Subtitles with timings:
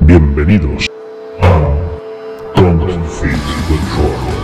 [0.00, 0.86] Bienvenidos
[1.40, 1.76] a
[2.54, 4.36] Confit Control.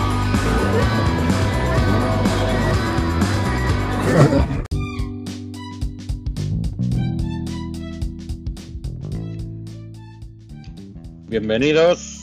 [11.28, 12.20] Bienvenidos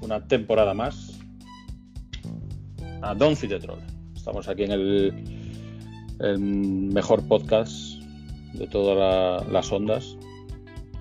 [0.00, 1.18] una temporada más
[3.02, 3.80] a Don the Troll.
[4.14, 5.14] Estamos aquí en el,
[6.38, 7.72] mejor podcast
[8.54, 10.16] de todas la- las ondas,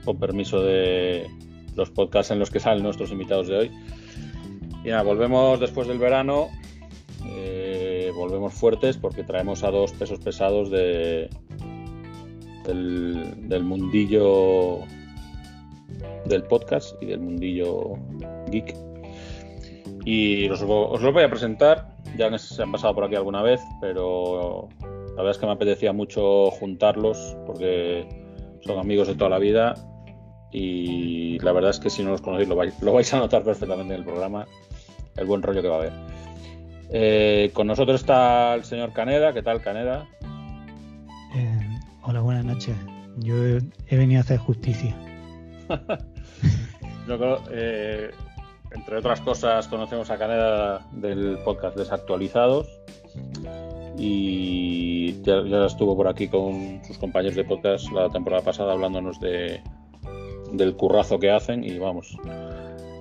[0.07, 1.27] con permiso de
[1.75, 3.71] los podcasts en los que salen nuestros invitados de hoy.
[4.85, 6.47] Y nada, volvemos después del verano,
[7.25, 11.29] eh, volvemos fuertes porque traemos a dos pesos pesados de,
[12.63, 14.79] del, mundillo
[16.25, 17.95] del podcast y del mundillo
[18.49, 18.73] geek.
[20.05, 21.97] Y os, os los voy a presentar.
[22.17, 25.91] Ya se han pasado por aquí alguna vez, pero la verdad es que me apetecía
[25.91, 28.07] mucho juntarlos porque
[28.61, 29.75] son amigos de toda la vida.
[30.51, 33.43] Y la verdad es que si no los conocéis, lo vais, lo vais a notar
[33.43, 34.47] perfectamente en el programa,
[35.15, 35.93] el buen rollo que va a haber.
[36.89, 39.33] Eh, con nosotros está el señor Caneda.
[39.33, 40.07] ¿Qué tal, Caneda?
[41.35, 42.75] Eh, hola, buenas noches.
[43.17, 44.95] Yo he, he venido a hacer justicia.
[47.07, 48.11] Yo creo, eh,
[48.71, 52.67] entre otras cosas, conocemos a Caneda del podcast Desactualizados
[53.97, 59.19] y ya, ya estuvo por aquí con sus compañeros de podcast la temporada pasada hablándonos
[59.19, 59.61] de,
[60.53, 62.17] del currazo que hacen y vamos,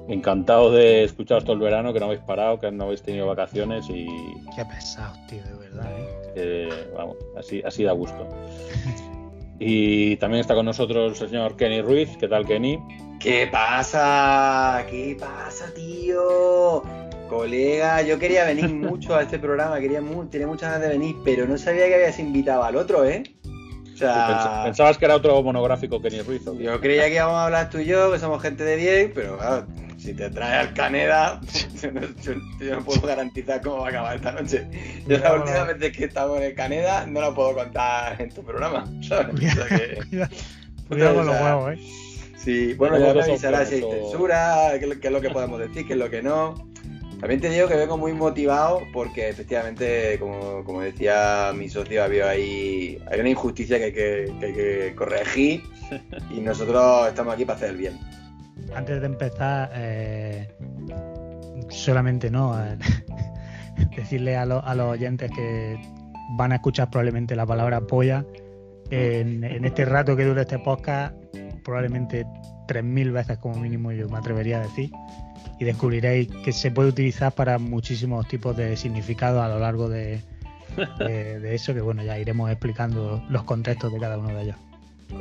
[0.09, 3.87] encantado de escucharos todo el verano, que no habéis parado, que no habéis tenido vacaciones
[3.89, 4.07] y
[4.55, 5.91] Qué pesado, tío, de verdad.
[6.37, 6.69] ¿eh?
[6.97, 8.27] vamos, así, así da gusto.
[9.59, 12.17] Y también está con nosotros el señor Kenny Ruiz.
[12.19, 12.79] ¿Qué tal, Kenny?
[13.19, 14.85] ¿Qué pasa?
[14.91, 16.83] ¿Qué pasa, tío?
[17.31, 21.17] Colega, yo quería venir mucho a este programa, quería mu- tenía muchas ganas de venir,
[21.25, 23.23] pero no sabía que habías invitado al otro, ¿eh?
[23.97, 26.47] O Pens- sea, ¿Pensabas que era otro monográfico Kenny Ruiz?
[26.47, 26.65] o qué?
[26.65, 29.39] yo creía que íbamos a hablar tú y yo, que somos gente de bien, pero
[29.39, 29.67] claro,
[29.99, 31.41] si te trae al Caneda,
[31.83, 34.67] yo no, yo- yo no puedo garantizar cómo va a acabar esta noche.
[35.07, 38.43] Yo la última vez que estamos en el Caneda no lo puedo contar en tu
[38.45, 39.35] programa, ¿sabes?
[39.35, 40.31] O sea que- Cuidado,
[40.89, 41.79] cuidado con los sea, huevos, ¿eh?
[42.37, 45.95] Sí, bueno, ya me avisarás si hay censura, qué es lo que podemos decir, qué
[45.95, 46.55] es lo que no.
[47.21, 52.29] También te digo que vengo muy motivado porque efectivamente, como, como decía mi socio, había
[52.29, 55.63] ahí hay una injusticia que hay que, que hay que corregir
[56.31, 57.99] y nosotros estamos aquí para hacer el bien.
[58.75, 60.49] Antes de empezar, eh,
[61.71, 62.77] solamente no, eh,
[63.97, 65.79] decirle a, lo- a los oyentes que
[66.37, 68.25] van a escuchar probablemente la palabra polla
[68.91, 71.15] en, en este rato que dure este podcast,
[71.65, 72.25] probablemente
[72.69, 74.91] 3.000 veces como mínimo yo me atrevería a decir,
[75.59, 80.21] y descubriréis que se puede utilizar para muchísimos tipos de significados a lo largo de,
[80.99, 84.57] de- de eso, que bueno, ya iremos explicando los contextos de cada uno de ellos.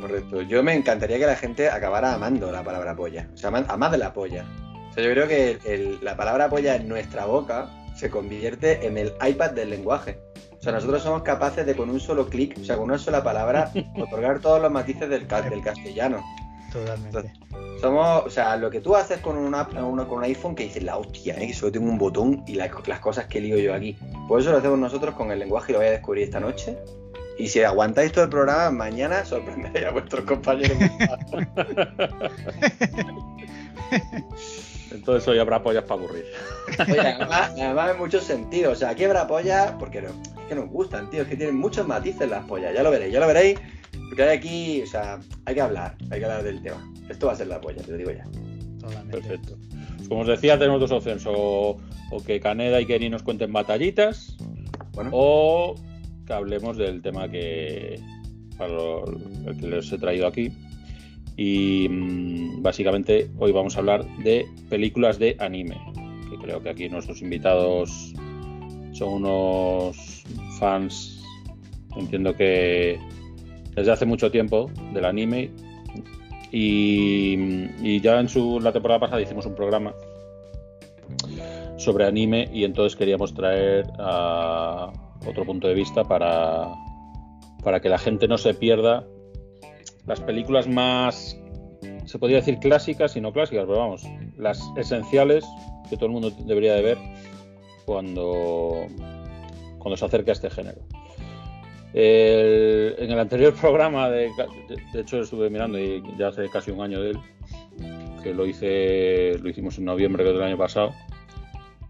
[0.00, 0.42] Correcto.
[0.42, 3.28] Yo me encantaría que la gente acabara amando la palabra polla.
[3.32, 4.44] O sea, amad la polla.
[4.90, 8.86] O sea, yo creo que el- el- la palabra polla en nuestra boca se convierte
[8.86, 10.18] en el iPad del lenguaje.
[10.58, 13.22] O sea, nosotros somos capaces de con un solo clic, o sea, con una sola
[13.22, 15.26] palabra, otorgar todos los matices del
[15.62, 16.22] castellano.
[16.72, 17.32] Totalmente.
[17.80, 20.82] Somos, o sea, lo que tú haces con una, una- con un iPhone que dices,
[20.82, 21.46] la hostia, ¿eh?
[21.48, 23.96] que solo tengo un botón y la- las cosas que lío yo aquí.
[24.28, 26.76] Pues eso lo hacemos nosotros con el lenguaje y lo voy a descubrir esta noche.
[27.38, 30.78] Y si aguantáis todo el programa, mañana sorprenderéis a vuestros compañeros.
[34.90, 36.24] Entonces hoy habrá pollas para aburrir.
[36.88, 38.72] Oye, además, además en muchos sentidos.
[38.72, 41.22] O sea, aquí habrá pollas porque no, es que nos gustan, tío.
[41.22, 42.72] Es que tienen muchos matices las pollas.
[42.74, 43.58] Ya lo veréis, ya lo veréis.
[44.08, 46.92] Porque hay aquí, o sea, hay que hablar, hay que hablar del tema.
[47.08, 48.24] Esto va a ser la polla, te lo digo ya.
[48.80, 49.18] Totalmente.
[49.18, 49.56] Perfecto.
[49.96, 51.24] Pues como os decía, tenemos dos opciones.
[51.26, 51.76] O,
[52.10, 54.36] o que Caneda y Kenny nos cuenten batallitas,
[54.92, 55.74] Bueno, o
[56.26, 58.00] que hablemos del tema que,
[58.56, 59.04] para lo-
[59.46, 60.50] el que les he traído aquí.
[61.36, 65.76] Y mm, básicamente hoy vamos a hablar de películas de anime.
[66.30, 68.12] Que creo que aquí nuestros invitados
[68.92, 70.24] son unos
[70.58, 71.22] fans,
[71.96, 72.98] entiendo que
[73.76, 75.52] desde hace mucho tiempo del anime.
[76.50, 79.94] Y, ya en su, la temporada pasada hicimos un programa
[81.76, 84.90] sobre anime y entonces queríamos traer a
[85.26, 86.68] otro punto de vista para,
[87.62, 89.04] para que la gente no se pierda
[90.06, 91.38] las películas más,
[92.06, 94.02] se podría decir clásicas y no clásicas, pero vamos,
[94.38, 95.44] las esenciales
[95.90, 96.98] que todo el mundo debería de ver
[97.84, 98.86] cuando,
[99.78, 100.80] cuando se acerca a este género.
[101.96, 104.28] El- en el anterior programa, de,
[104.92, 107.18] de- hecho estuve mirando y ya hace casi un año de él,
[108.22, 110.92] que lo hice, lo hicimos en noviembre del año pasado.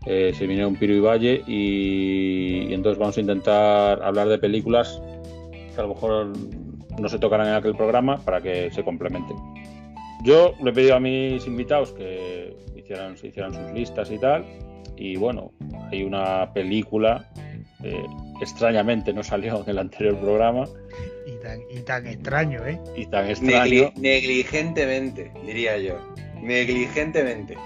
[0.07, 5.03] Eh, se vinieron Piro y Valle y, y entonces vamos a intentar hablar de películas
[5.51, 6.33] que a lo mejor
[7.01, 9.37] no se tocarán en aquel programa para que se complementen.
[10.23, 14.45] Yo le he pedido a mis invitados que hicieran, se hicieran sus listas y tal.
[14.97, 15.51] Y bueno,
[15.91, 17.29] hay una película
[18.41, 20.65] extrañamente no salió en el anterior programa.
[21.27, 22.79] Y tan, y tan extraño, ¿eh?
[22.97, 23.65] Y tan extraño.
[23.65, 25.95] Negli- negligentemente, diría yo.
[26.43, 27.57] Negligentemente.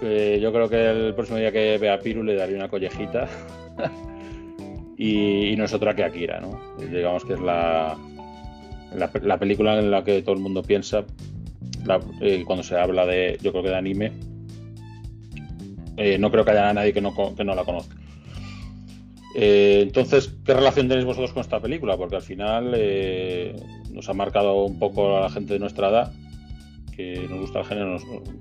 [0.00, 3.26] que yo creo que el próximo día que vea a Piru le daré una collejita.
[4.96, 6.58] y, y no es otra que Akira, ¿no?
[6.78, 7.96] Digamos que es la,
[8.94, 11.04] la, la película en la que todo el mundo piensa
[11.84, 14.12] la- eh, cuando se habla de, yo creo que de anime.
[15.96, 17.96] Eh, no creo que haya nadie que no, que no la conozca.
[19.40, 21.96] Eh, entonces, ¿qué relación tenéis vosotros con esta película?
[21.96, 23.54] Porque al final eh,
[23.92, 26.12] nos ha marcado un poco a la gente de nuestra edad,
[26.96, 27.98] que nos gusta el género,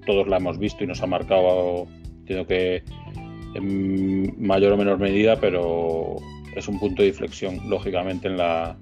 [0.08, 1.86] todos la hemos visto y nos ha marcado,
[2.18, 2.82] entiendo que
[3.54, 6.16] en mayor o menor medida, pero
[6.56, 8.76] es un punto de inflexión, lógicamente, en la,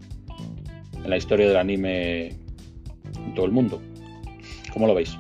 [1.04, 3.82] en la historia del anime en todo el mundo.
[4.72, 5.18] ¿Cómo lo veis?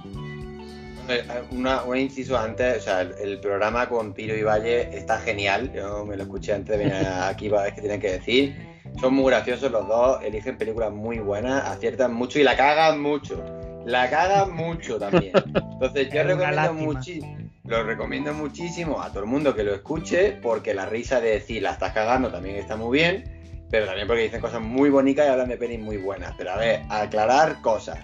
[1.10, 5.20] Eh, Una, un inciso antes, o sea, el, el programa con Piro y Valle está
[5.20, 5.72] genial.
[5.74, 8.56] Yo me lo escuché antes de venir aquí para ver qué tienen que decir.
[9.00, 13.44] Son muy graciosos los dos, eligen películas muy buenas, aciertan mucho y la cagan mucho.
[13.86, 15.32] La cagan mucho también.
[15.36, 17.38] Entonces yo recomiendo muchísimo.
[17.66, 21.64] Lo recomiendo muchísimo a todo el mundo que lo escuche porque la risa de decir
[21.64, 23.24] la estás cagando también está muy bien,
[23.72, 26.34] pero también porque dicen cosas muy bonitas y hablan de pelis muy buenas.
[26.38, 27.98] Pero a ver, aclarar cosas.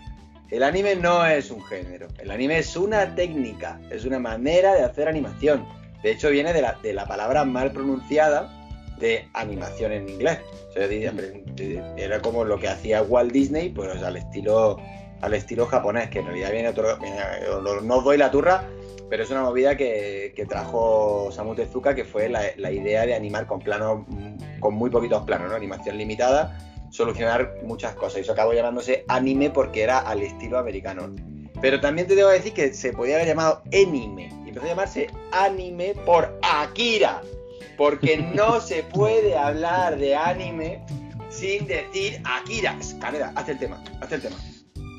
[0.51, 4.83] El anime no es un género, el anime es una técnica, es una manera de
[4.83, 5.65] hacer animación.
[6.03, 8.51] De hecho, viene de la, de la palabra mal pronunciada
[8.99, 10.39] de animación en inglés.
[10.75, 10.79] O
[11.97, 14.77] era como lo que hacía Walt Disney, pues al estilo,
[15.21, 16.97] al estilo japonés, que en realidad viene otro.
[17.81, 18.67] no, os doy la turra,
[19.09, 23.15] pero es una movida que, que trajo Samu Tezuka, que fue la, la idea de
[23.15, 24.05] animar con planos,
[24.59, 25.55] con muy poquitos planos, ¿no?
[25.55, 26.57] Animación limitada
[26.91, 28.19] solucionar muchas cosas.
[28.19, 31.15] Y eso acabó llamándose anime porque era al estilo americano.
[31.61, 34.29] Pero también te debo decir que se podía haber llamado anime.
[34.45, 37.21] Y empezó a llamarse anime por Akira.
[37.77, 40.79] Porque no se puede hablar de anime
[41.29, 42.77] sin decir Akira.
[42.99, 44.35] Caneda, haz el tema, haz el tema.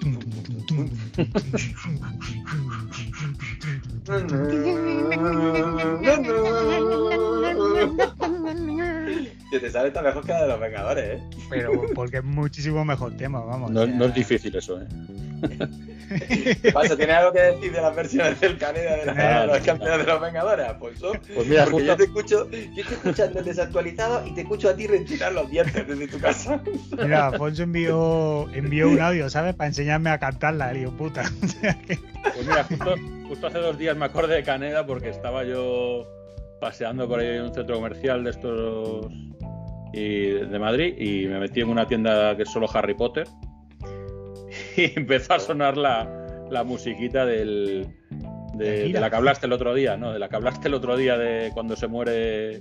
[9.52, 11.22] Que te sale está mejor que la de los Vengadores, ¿eh?
[11.50, 13.70] Pero porque es muchísimo mejor tema, vamos.
[13.70, 14.87] No, o sea, no es difícil eso, ¿eh?
[16.62, 16.96] ¿Qué pasa?
[16.96, 20.12] ¿Tienes algo que decir de las versiones del Caneda de, la- de los campeones de
[20.12, 21.12] los Vengadores, Alfonso?
[21.34, 24.75] Pues mira, Porque justo, yo te escucho, yo estoy escuchando desactualizado y te escucho a
[24.76, 26.62] ti retirar los dientes desde tu casa.
[27.02, 29.55] Mira, Alfonso envió, envió un audio, ¿sabes?
[29.55, 31.25] Para enseñarme a cantarla, digo, puta.
[31.43, 32.94] O sea que- pues mira, justo,
[33.28, 36.06] justo hace dos días me acordé de Caneda porque estaba yo
[36.60, 39.06] paseando por ahí en un centro comercial de estos
[39.93, 43.27] y de Madrid y me metí en una tienda que es solo Harry Potter
[44.77, 46.09] y empezó a sonar la,
[46.50, 47.87] la musiquita del,
[48.55, 50.12] de, De de la que hablaste el otro día, ¿no?
[50.12, 52.59] De la que hablaste el otro día de cuando se muere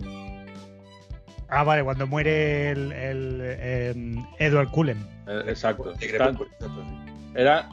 [1.53, 4.97] Ah, vale, cuando muere el, el, em, Edward Cullen.
[5.27, 5.91] eh, exacto.
[5.93, 7.31] De Está- Crepúsculo, exacto, sí.
[7.35, 7.69] era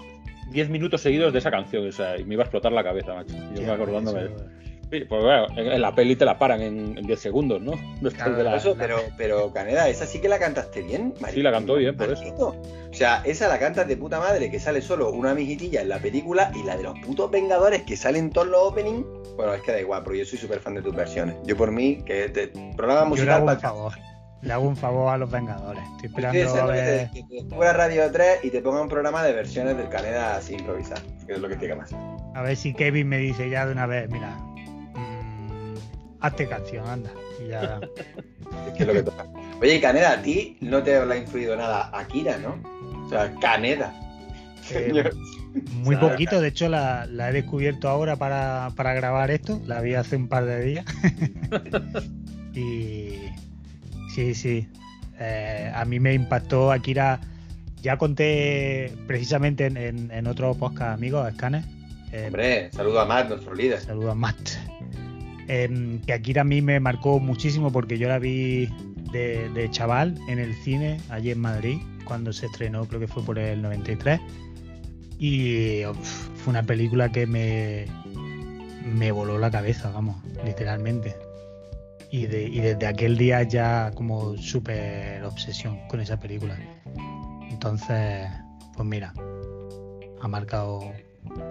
[0.50, 3.14] 10 minutos seguidos de esa canción, o sea, y me iba a explotar la cabeza,
[3.14, 3.34] macho.
[3.54, 4.24] Yo me acordándome.
[4.24, 4.34] eso-
[4.90, 7.72] Sí, pues bueno, en, en la peli te la paran en, en 10 segundos, ¿no?
[7.72, 11.42] Después Claro, de la- Eso, pero, pero Caneda, esa sí que la cantaste bien, Sí,
[11.42, 12.22] la cantó bien, por eso.
[12.90, 15.98] O sea, esa la cantas de puta madre, que sale solo una mijitilla en la
[15.98, 19.04] película, y la de los putos Vengadores que salen todos los openings.
[19.36, 21.36] Bueno, es que da igual, porque yo soy súper fan de tus versiones.
[21.44, 23.92] Yo por mí, que te, programa Yo le musical hago un favor.
[24.40, 25.82] Le hago un favor a los Vengadores.
[25.96, 27.08] Estoy esperando a que ver.
[27.10, 30.36] te, que te descubra Radio 3 y te ponga un programa de versiones del Caneda
[30.36, 31.92] así improvisar, que es lo que tiene más.
[32.34, 34.38] A ver si Kevin me dice ya de una vez, mira,
[36.20, 37.10] hazte canción, anda.
[37.44, 37.80] Y ya.
[38.66, 39.26] Es que es lo que toca.
[39.60, 42.58] Oye, Caneda, a ti no te habrá influido nada Akira, ¿no?
[43.04, 43.92] O sea, Caneda.
[44.70, 45.10] Eh,
[45.72, 49.94] muy poquito, de hecho la, la he descubierto ahora para, para grabar esto, la vi
[49.94, 50.84] hace un par de días.
[52.54, 53.14] y
[54.14, 54.68] sí, sí,
[55.18, 57.20] eh, a mí me impactó Akira,
[57.82, 61.64] ya conté precisamente en, en, en otro podcast amigos, Scanner.
[62.12, 63.80] eh, Hombre, saludo a Matt, nuestro líder.
[63.80, 64.50] Saludos, Matt.
[65.48, 68.68] Em, que Akira a mí me marcó muchísimo porque yo la vi
[69.12, 73.38] de, chaval en el cine allí en Madrid cuando se estrenó, creo que fue por
[73.38, 74.20] el 93.
[75.18, 75.82] Y
[76.36, 77.86] fue una película que me,
[78.84, 81.16] me voló la cabeza, vamos, literalmente.
[82.10, 86.56] Y, de- y desde aquel día ya como súper obsesión con esa película.
[87.50, 88.28] Entonces,
[88.76, 89.12] pues mira,
[90.22, 90.80] ha marcado,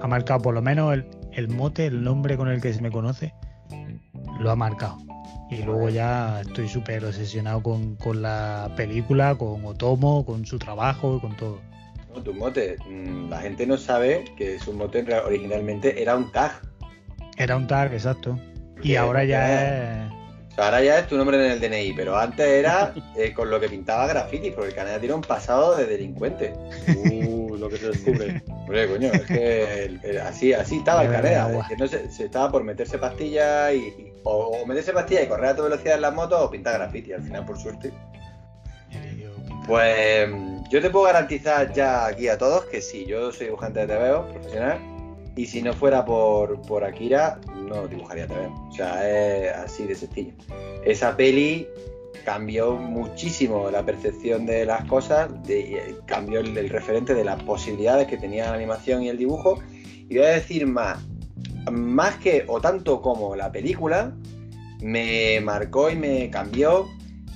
[0.01, 2.89] ha marcado por lo menos el, el mote, el nombre con el que se me
[2.89, 3.33] conoce,
[4.39, 4.97] lo ha marcado.
[5.49, 11.15] Y luego ya estoy súper obsesionado con, con la película, con Otomo, con su trabajo
[11.17, 11.59] y con todo.
[12.23, 12.75] tu mote.
[12.89, 16.51] Mm, La gente no sabe que su mote originalmente era un tag.
[17.37, 18.37] Era un tag, exacto.
[18.83, 20.11] Y Bien, ahora ya bien.
[20.11, 20.57] es.
[20.59, 23.69] Ahora ya es tu nombre en el DNI, pero antes era eh, con lo que
[23.69, 26.53] pintaba graffiti, porque el Canadá tiene un pasado de delincuente.
[26.95, 28.41] Uh, lo que se descubre.
[28.49, 31.09] Hombre, coño, es que el- el- así, así estaba el
[31.67, 35.27] que no se, se estaba por meterse pastillas y, y- o, o meterse pastillas y
[35.27, 37.91] correr a toda velocidad en las motos o pintar graffiti, al final por suerte.
[39.67, 40.29] Pues
[40.69, 44.27] yo te puedo garantizar ya aquí a todos que sí, yo soy dibujante de TVO
[44.31, 44.79] profesional
[45.35, 48.67] y si no fuera por, por Akira no dibujaría TVO.
[48.69, 50.31] O sea, es así de sencillo.
[50.85, 51.67] Esa peli
[52.25, 58.07] cambió muchísimo la percepción de las cosas, de- cambió el, el referente de las posibilidades
[58.07, 59.59] que tenía la animación y el dibujo.
[60.09, 60.99] Y voy a decir más,
[61.71, 64.13] más que o tanto como la película,
[64.81, 66.87] me marcó y me cambió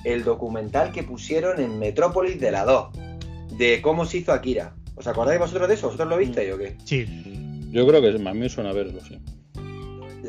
[0.03, 2.89] el documental que pusieron en Metrópolis de la 2,
[3.57, 4.73] de cómo se hizo Akira.
[4.95, 5.87] ¿Os acordáis vosotros de eso?
[5.87, 6.75] ¿Vosotros lo visteis o qué?
[6.85, 7.05] Sí,
[7.71, 9.17] Yo creo que a mí me suena verlo, sí.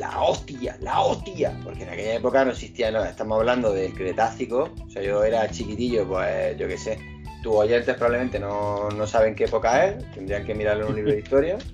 [0.03, 1.57] La hostia, la hostia.
[1.63, 3.09] Porque en aquella época no existía nada.
[3.09, 4.69] Estamos hablando del Cretácico.
[4.85, 6.99] O sea, yo era chiquitillo, pues yo qué sé.
[7.41, 10.11] Tus oyentes probablemente no, no saben qué época es.
[10.11, 11.57] Tendrían que mirarlo en un libro de historia.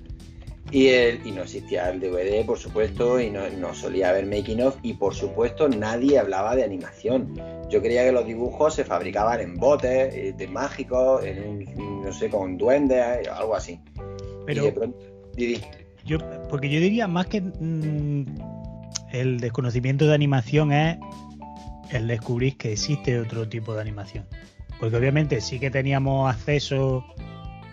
[0.72, 4.62] Y, el, y no existía el DVD, por supuesto, y no, no solía haber making
[4.62, 7.34] of, y por supuesto nadie hablaba de animación.
[7.68, 11.42] Yo creía que los dibujos se fabricaban en botes, eh, de mágicos, en
[11.76, 13.80] un, no sé, con duendes, eh, algo así.
[14.46, 14.98] pero y de pronto,
[16.04, 18.24] yo, porque yo diría más que mm,
[19.12, 20.98] el desconocimiento de animación es
[21.90, 24.24] el descubrir que existe otro tipo de animación.
[24.78, 27.04] Porque obviamente sí que teníamos acceso,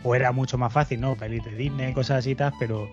[0.03, 1.15] o era mucho más fácil, ¿no?
[1.15, 2.89] Pelis de Disney, cosas así, y tal, pero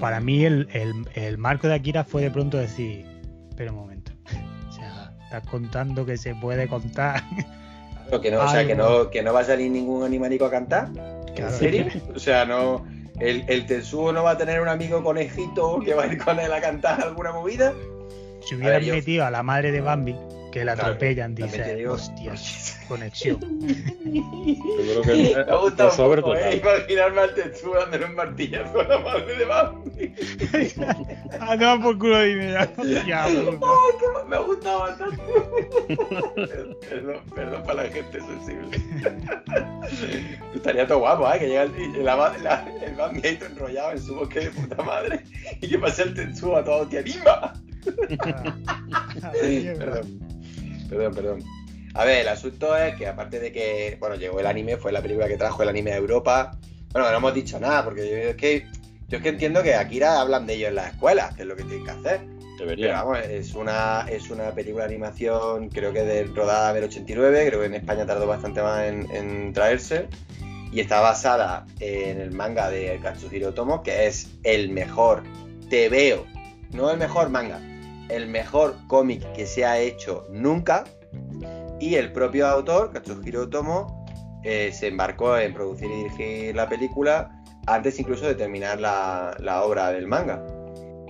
[0.00, 3.06] para mí el, el- el marco de Akira fue de pronto decir,
[3.48, 4.12] espera un momento.
[4.68, 7.22] O sea, estás contando que se puede contar.
[8.08, 10.50] Claro, que no, o sea, que no, que no va a salir ningún animalico a
[10.50, 10.90] cantar.
[11.34, 11.86] ¿En serio?
[12.14, 12.85] O sea, no.
[13.20, 16.38] El, el Tetsuo no va a tener un amigo conejito que va a ir con
[16.38, 17.72] él a cantar alguna movida.
[18.46, 20.14] Si hubieran yo- metido a la madre de Bambi,
[20.52, 22.32] que la Claro, atropellan, dice, digo- hostia,
[22.86, 23.38] conexión.
[23.40, 26.56] Yo creo que Me ha gustado un crossover poco, ¿eh?
[26.62, 30.14] Imaginarme al Tetsuo dándole un martillazo a la madre de Bambi.
[31.40, 32.62] ah, no, por culo dime ya.
[32.76, 33.66] Hostia, puta.
[33.66, 35.22] ¡Ay, qué- me ha gustado bastante!
[36.88, 38.80] perdón, perdón para la gente sensible.
[40.54, 41.38] Estaría todo guapo, ¿eh?
[41.38, 44.82] Que llega el, la, la- el Bambi ahí todo enrollado en su bosque de puta
[44.82, 45.20] madre
[45.60, 47.52] y que pase el Tetsuo a todo, te anima.
[49.78, 50.20] Perdón,
[50.88, 51.42] perdón, perdón.
[51.96, 55.00] A ver, el asunto es que aparte de que, bueno, llegó el anime, fue la
[55.00, 56.58] película que trajo el anime a Europa.
[56.92, 58.66] Bueno, no hemos dicho nada, porque yo es que,
[59.08, 61.56] yo es que entiendo que Akira hablan de ello en las escuelas, que es lo
[61.56, 62.20] que tienen que hacer.
[62.58, 63.02] Pero Debería.
[63.02, 67.60] vamos, es una, es una película de animación, creo que de rodada del 89, creo
[67.60, 70.06] que en España tardó bastante más en, en traerse.
[70.72, 75.22] Y está basada en el manga de Katsuhiro Otomo, que es el mejor
[75.70, 76.26] TVO,
[76.72, 77.58] no el mejor manga,
[78.10, 80.84] el mejor cómic que se ha hecho nunca.
[81.80, 84.04] Y el propio autor, Katsuhiro Otomo,
[84.42, 89.64] eh, se embarcó en producir y dirigir la película antes incluso de terminar la, la
[89.64, 90.42] obra del manga.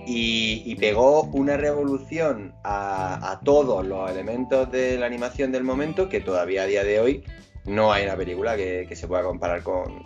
[0.05, 6.07] Y, y pegó una revolución a, a todos los elementos de la animación del momento
[6.07, 7.23] que todavía a día de hoy
[7.65, 10.03] no hay una película que, que se pueda comparar con,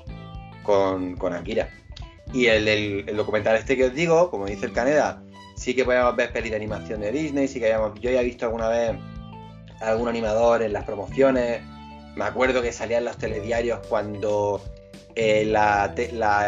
[0.63, 1.69] con, con Akira.
[2.33, 5.21] Y el, el- documental este que os digo, como dice el Caneda,
[5.55, 8.25] sí que podíamos ver pelis de animación de Disney, sí que habíamos, yo ya he
[8.25, 8.95] visto alguna vez
[9.81, 11.61] algún animador en las promociones.
[12.15, 14.61] Me acuerdo que salían los telediarios cuando
[15.15, 15.93] eh, la,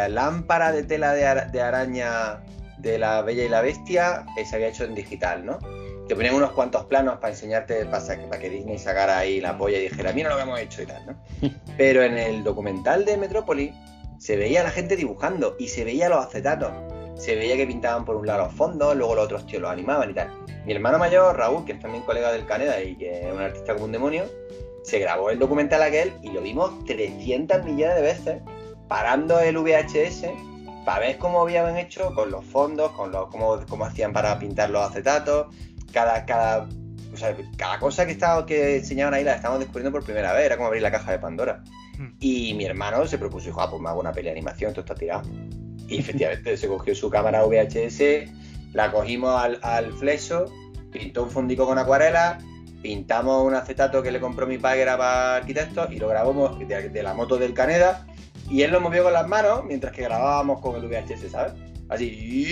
[0.10, 2.44] lámpara de tela de, ara- de araña
[2.80, 5.60] de la Bella y la Bestia eh, se había hecho en digital, ¿no?
[6.08, 9.84] Te ponían unos cuantos planos para enseñarte, para, que Disney sacara ahí la polla y
[9.84, 11.16] dijera, mira lo que hemos hecho y tal, ¿no?
[11.78, 13.72] Pero en el documental de Metrópolis
[14.20, 16.72] se veía a la gente dibujando y se veía los acetatos.
[17.16, 20.10] Se veía que pintaban por un lado los fondos, luego los otros tíos los animaban
[20.10, 20.32] y tal.
[20.66, 23.74] Mi hermano mayor, Raúl, que es también colega del Caneda y que es un artista
[23.74, 24.26] como un demonio,
[24.84, 28.42] se grabó el documental aquel y lo vimos 300 millones de veces,
[28.88, 30.26] parando el VHS
[30.86, 34.70] para ver cómo habían hecho con los fondos, con los, cómo, cómo hacían para pintar
[34.70, 35.48] los acetatos,
[35.92, 36.68] cada, cada,
[37.14, 40.46] o sea, cada cosa que, estaba, que enseñaban ahí la estábamos descubriendo por primera vez,
[40.46, 41.64] era como abrir la caja de Pandora.
[41.98, 42.10] Mm.
[42.20, 44.82] Y mi hermano se propuso, dijo, ah, pues me hago una peli de animación, esto
[44.82, 45.24] está tirado.
[45.88, 48.30] Y efectivamente se cogió su cámara VHS,
[48.74, 50.46] la cogimos al, al flexo,
[50.92, 52.40] pintó un fondico con acuarela,
[52.82, 56.60] pintamos un acetato que le compró mi padre que era para arquitectos y lo grabamos
[56.60, 58.06] de, de la moto del Caneda
[58.50, 61.54] y él lo movió con las manos mientras que grabábamos con el VHS, ¿sabes?
[61.90, 62.48] Así.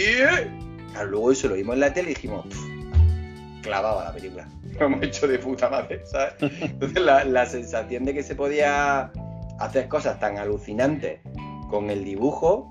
[0.92, 4.48] Claro, luego eso lo vimos en la tele y dijimos, "Pff, clavaba la película.
[4.80, 6.34] Lo hemos hecho de puta madre, ¿sabes?
[6.62, 9.12] Entonces la, la sensación de que se podía
[9.60, 11.20] haces cosas tan alucinantes
[11.70, 12.70] con el dibujo,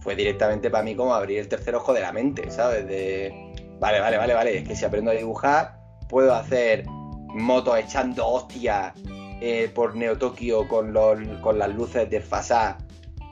[0.00, 2.86] fue directamente para mí como abrir el tercer ojo de la mente, ¿sabes?
[2.86, 5.78] De, vale, vale, vale, vale, es que si aprendo a dibujar,
[6.08, 8.92] puedo hacer motos echando hostias
[9.40, 10.92] eh, por Neo Tokio con,
[11.40, 12.76] con las luces desfasadas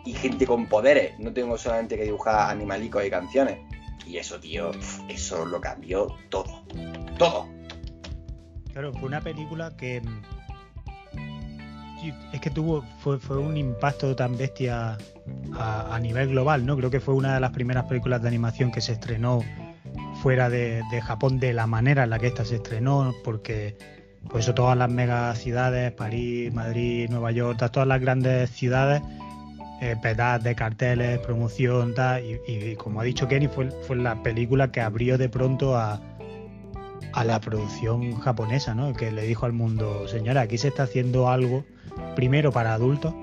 [0.04, 1.18] y gente con poderes.
[1.18, 3.58] No tengo solamente que dibujar animalicos y canciones.
[4.06, 4.70] Y eso, tío,
[5.08, 6.64] eso lo cambió todo.
[7.18, 7.46] Todo.
[8.72, 10.00] Claro, fue una película que.
[12.32, 12.84] Es que tuvo.
[13.00, 14.96] Fue, fue un impacto tan bestia
[15.58, 16.76] a, nivel global, ¿no?
[16.76, 19.42] Creo que fue una de las primeras películas de animación que se estrenó
[20.22, 23.76] fuera de, Japón de la manera en la que esta se estrenó, porque
[24.30, 29.02] pues eso, todas las mega ciudades, París, Madrid, Nueva York, todas las grandes ciudades,
[29.80, 34.22] eh, pedazos de carteles, promoción, tal, y, y, como ha dicho Kenny, fue, fue la
[34.22, 36.00] película que abrió de pronto a,
[37.12, 38.92] a la producción japonesa, ¿no?
[38.92, 41.64] Que le dijo al mundo, señora, aquí se está haciendo algo
[42.14, 43.14] primero para adultos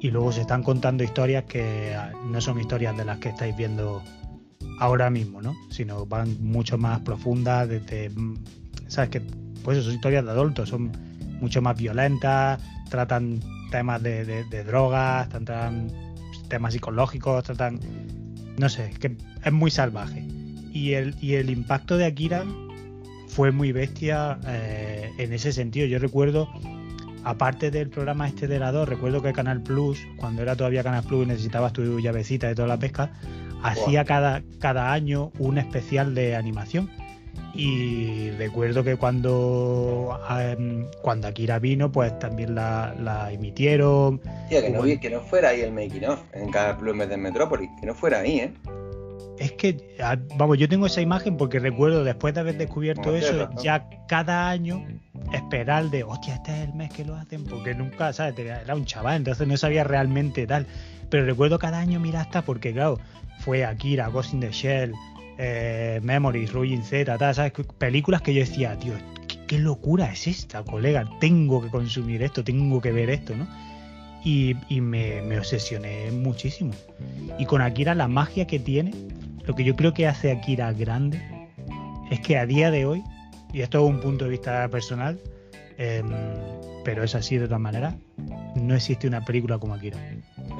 [0.00, 4.02] y luego se están contando historias que no son historias de las que estáis viendo
[4.78, 5.54] ahora mismo, ¿no?
[5.70, 8.10] Sino van mucho más profundas, desde,
[8.88, 9.10] ¿sabes?
[9.10, 9.20] Que
[9.62, 10.90] pues son historias de adultos, son
[11.40, 13.40] mucho más violentas, tratan
[13.70, 15.88] temas de, de, de drogas, tratan
[16.48, 17.78] temas psicológicos, tratan,
[18.58, 20.24] no sé, que es muy salvaje.
[20.72, 22.44] Y el, y el impacto de Akira
[23.32, 25.86] fue muy bestia eh, en ese sentido.
[25.86, 26.48] Yo recuerdo,
[27.24, 31.02] aparte del programa este de la 2, recuerdo que Canal Plus, cuando era todavía Canal
[31.02, 33.10] Plus y necesitabas tu llavecita de toda la pesca,
[33.50, 33.60] wow.
[33.64, 36.90] hacía cada, cada año un especial de animación.
[37.54, 40.18] Y recuerdo que cuando,
[40.58, 44.20] um, cuando Akira vino, pues también la, la emitieron.
[44.48, 47.08] Tío, que no, que no fuera ahí el making of en Canal Plus en vez
[47.10, 48.52] de Metrópolis, que no fuera ahí, ¿eh?
[49.38, 49.96] Es que,
[50.36, 54.84] vamos, yo tengo esa imagen porque recuerdo después de haber descubierto eso, ya cada año
[55.32, 58.38] esperar de, hostia, este es el mes que lo hacen, porque nunca, ¿sabes?
[58.38, 60.66] Era un chaval, entonces no sabía realmente tal.
[61.08, 62.98] Pero recuerdo cada año mirar hasta porque, claro,
[63.38, 64.94] fue Akira, Ghost in the Shell,
[65.38, 67.52] eh, Memories, Ruin Z, tal, ¿sabes?
[67.78, 68.94] Películas que yo decía, tío,
[69.28, 71.08] ¿qué, ¿qué, locura es esta, colega?
[71.20, 73.46] Tengo que consumir esto, tengo que ver esto, ¿no?
[74.24, 76.72] Y, y me, me, obsesioné muchísimo.
[77.38, 78.92] Y con Akira la magia que tiene,
[79.44, 81.20] lo que yo creo que hace Akira grande,
[82.10, 83.02] es que a día de hoy,
[83.52, 85.18] y esto es un punto de vista personal,
[85.78, 86.02] eh,
[86.84, 87.94] pero es así de todas maneras,
[88.56, 89.98] no existe una película como Akira.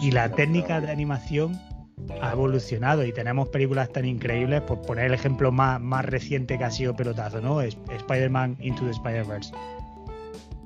[0.00, 1.60] Y la técnica de animación
[2.20, 6.64] ha evolucionado y tenemos películas tan increíbles, por poner el ejemplo más, más reciente que
[6.64, 7.60] ha sido pelotazo, ¿no?
[7.60, 9.52] Spider-Man Into the Spider-Verse.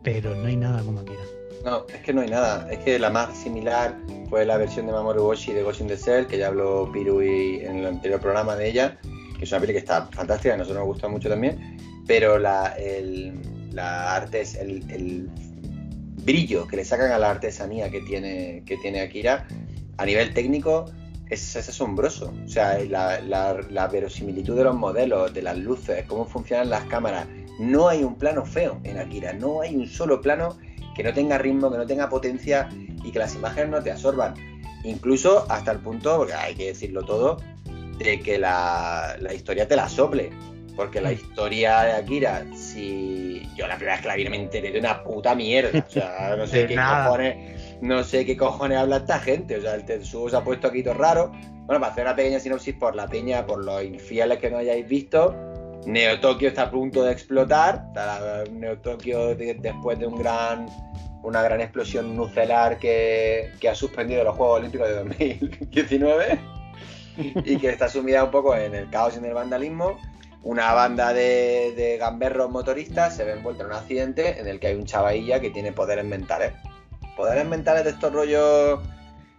[0.02, 1.35] Pero no hay nada como Akira.
[1.66, 2.68] No, es que no hay nada.
[2.70, 3.98] Es que la más similar
[4.30, 7.20] fue la versión de Mamoru Oshii de Ghost in the Shell, que ya habló Piru
[7.20, 8.96] y en el anterior programa de ella,
[9.36, 11.76] que es una película que está fantástica, a nosotros nos gusta mucho también,
[12.06, 13.32] pero la, el,
[13.72, 15.28] la arte, el, el
[16.24, 19.48] brillo que le sacan a la artesanía que tiene, que tiene Akira,
[19.96, 20.84] a nivel técnico,
[21.30, 22.32] es, es, asombroso.
[22.44, 26.84] O sea, la, la, la, verosimilitud de los modelos, de las luces, cómo funcionan las
[26.84, 27.26] cámaras.
[27.58, 30.56] No hay un plano feo en Akira, no hay un solo plano
[30.96, 32.68] que no tenga ritmo, que no tenga potencia
[33.04, 34.34] y que las imágenes no te absorban.
[34.82, 37.36] Incluso hasta el punto, porque hay que decirlo todo,
[37.98, 40.30] de que la, la historia te la sople.
[40.74, 44.70] Porque la historia de Akira, si yo la primera vez que la vi me enteré
[44.70, 45.84] de una puta mierda.
[45.86, 47.06] O sea, no sé qué nada.
[47.06, 49.56] cojones no sé qué cojones habla esta gente.
[49.56, 51.32] O sea, el Tetsuo se ha puesto aquí todo raro.
[51.66, 54.86] Bueno, para hacer una pequeña sinopsis por la peña, por los infieles que no hayáis
[54.86, 55.34] visto,
[55.86, 57.86] Neo Tokio está a punto de explotar.
[58.52, 60.66] Neo Tokio de, después de un gran,
[61.26, 66.38] una gran explosión nuclear que, que ha suspendido los Juegos Olímpicos de 2019
[67.44, 69.98] y que está sumida un poco en el caos y en el vandalismo.
[70.44, 74.68] Una banda de, de gamberros motoristas se ve envuelta en un accidente en el que
[74.68, 76.52] hay un chavalla que tiene poderes mentales
[77.16, 78.78] poderes mentales de estos rollos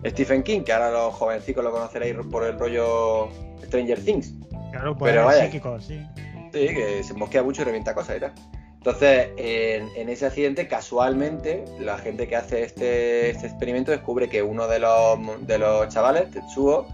[0.06, 3.30] Stephen King, que ahora los jovencicos lo conoceréis por el rollo
[3.63, 4.34] Stranger Things.
[4.71, 6.06] Claro, poderes Pero vaya, psíquicos, sí.
[6.52, 8.34] Sí, que se mosquea mucho y revienta cosas y tal.
[8.78, 14.42] Entonces, en, en, ese accidente, casualmente, la gente que hace este, este, experimento descubre que
[14.42, 16.88] uno de los, de los chavales, Tetsuo,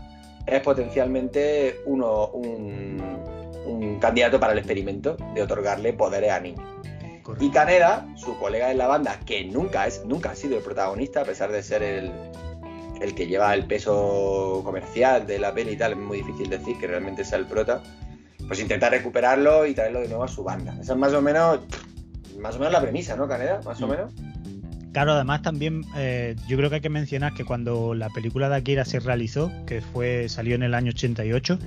[0.45, 3.01] es potencialmente uno, un,
[3.65, 6.65] un candidato para el experimento de otorgarle poderes a niños.
[7.21, 7.45] Correcto.
[7.45, 11.21] Y Caneda, su colega en la banda, que nunca, es, nunca ha sido el protagonista,
[11.21, 12.11] a pesar de ser el,
[13.01, 16.77] el que lleva el peso comercial de la peli y tal, es muy difícil decir
[16.79, 17.81] que realmente sea el prota,
[18.47, 20.75] pues intenta recuperarlo y traerlo de nuevo a su banda.
[20.81, 21.59] Esa es más o menos,
[22.39, 23.61] más o menos la premisa, ¿no, Caneda?
[23.65, 24.11] Más o menos.
[24.91, 28.57] Claro, además también eh, yo creo que hay que mencionar que cuando la película de
[28.57, 31.57] Akira se realizó, que fue salió en el año 88,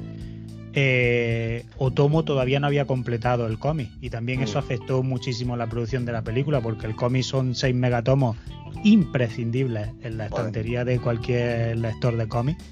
[0.74, 4.64] eh, Otomo todavía no había completado el cómic y también eso Mm.
[4.64, 8.36] afectó muchísimo la producción de la película porque el cómic son seis megatomos
[8.84, 10.38] imprescindibles en la Joder.
[10.46, 12.62] estantería de cualquier lector de cómics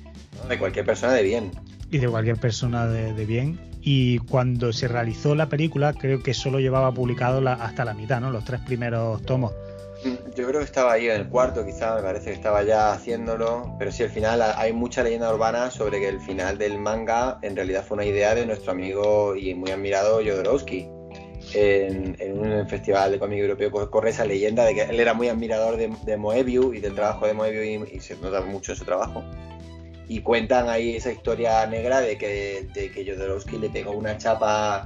[0.42, 0.48] ¿no?
[0.48, 1.50] De cualquier persona de bien.
[1.90, 3.58] y de cualquier persona de, de bien.
[3.86, 8.20] Y cuando se realizó la película, creo que solo llevaba publicado la- hasta la mitad,
[8.20, 8.30] ¿no?
[8.30, 9.52] Los tres primeros tomos.
[10.36, 13.74] Yo creo que estaba ahí en el cuarto, quizá, me parece que estaba ya haciéndolo,
[13.78, 17.38] pero sí, al final ha- hay mucha leyenda urbana sobre que el final del manga
[17.42, 20.88] en realidad fue una idea de nuestro amigo y muy admirado Jodorowsky.
[21.54, 25.12] En, en un festival de cómic europeo co- corre esa leyenda de que él era
[25.14, 28.74] muy admirador de, de Moebius y del trabajo de Moebius y, y se nota mucho
[28.74, 29.22] su trabajo.
[30.08, 34.84] Y cuentan ahí esa historia negra de que, de que Jodorowsky le pegó una chapa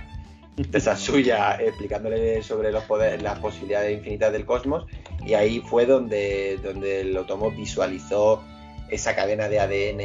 [0.59, 4.87] de esa suya explicándole sobre los poderes, las posibilidades infinitas del cosmos
[5.25, 8.43] y ahí fue donde, donde el Otomo visualizó
[8.91, 10.01] esa cadena de ADN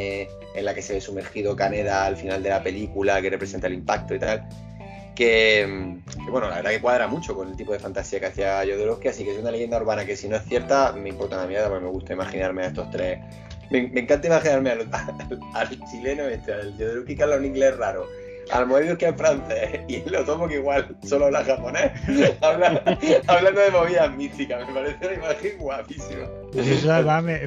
[0.56, 3.73] en la que se ve sumergido Kaneda al final de la película que representa el
[3.73, 4.47] impacto y tal
[5.15, 8.62] que, que, bueno, la verdad que cuadra mucho con el tipo de fantasía que hacía
[8.62, 11.47] Jodorowsky, así que es una leyenda urbana que si no es cierta me importa una
[11.47, 13.19] mierda porque me gusta imaginarme a estos tres
[13.71, 17.78] me, me encanta imaginarme al, al- al chileno este, al Jodorowsky que habla un inglés
[17.78, 18.08] raro
[18.52, 21.91] al Moebius que es francés y el Otomo que igual solo habla japonés
[22.41, 22.84] habla-
[23.28, 27.39] hablando de movidas místicas me parece una imagen guapísima eso además me,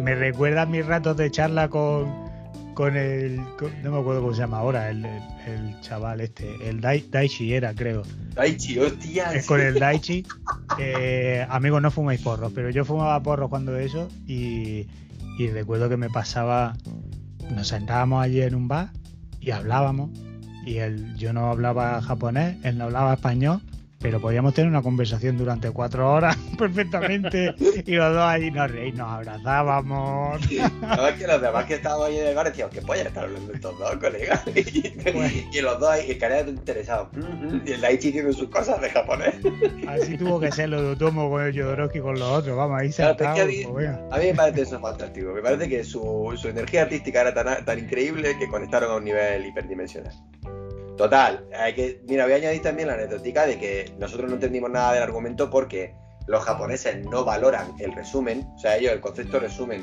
[0.00, 2.24] me recuerda a mis ratos de charla con,
[2.74, 3.40] con el.
[3.58, 6.54] con- no me acuerdo cómo se llama ahora, el, el- el chaval este.
[6.68, 8.02] El Dai- Daichi era, creo.
[8.34, 10.24] Daichi, hostia Es con el Daichi.
[10.78, 14.86] Eh, amigos, no fumáis porros, pero yo fumaba porros cuando eso y,
[15.38, 16.76] y recuerdo que me pasaba.
[17.50, 18.90] Nos sentábamos allí en un bar
[19.40, 20.10] y hablábamos.
[20.64, 23.60] Y él, yo no hablaba japonés, él no hablaba español,
[24.04, 27.54] pero podíamos tener una conversación durante cuatro horas perfectamente.
[27.86, 30.40] Y los dos allí nos reímos, nos abrazábamos.
[30.82, 33.54] Además que los demás que estábamos ahí en el bar decían, ¿qué polla están hablando
[33.54, 34.42] estos dos, colegas?
[34.54, 37.08] Y, y los dos ahí, el interesado.
[37.64, 39.36] Y el Daichi diciendo sus cosas de japonés.
[39.88, 42.56] Así tuvo que ser lo de Otomo con el Jodorowsky con los otros.
[42.56, 43.88] Vamos, ahí Claro, es que a mí- pues.
[43.88, 45.32] A mí me parece eso fantástico.
[45.32, 49.04] Me parece que su, su energía artística era tan, tan increíble que conectaron a un
[49.04, 50.12] nivel hiperdimensional.
[50.96, 54.92] Total, que, mira, voy a añadir también la anecdótica de que nosotros no entendimos nada
[54.92, 55.92] del argumento porque
[56.26, 59.82] los japoneses no valoran el resumen, o sea, a ellos el concepto resumen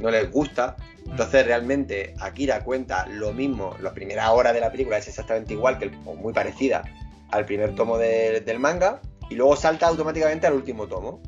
[0.00, 0.76] no les gusta.
[1.06, 5.78] Entonces, realmente, Akira cuenta lo mismo, la primera hora de la película es exactamente igual,
[5.78, 6.82] que o muy parecida
[7.30, 11.20] al primer tomo de- del manga, y luego salta automáticamente al último tomo.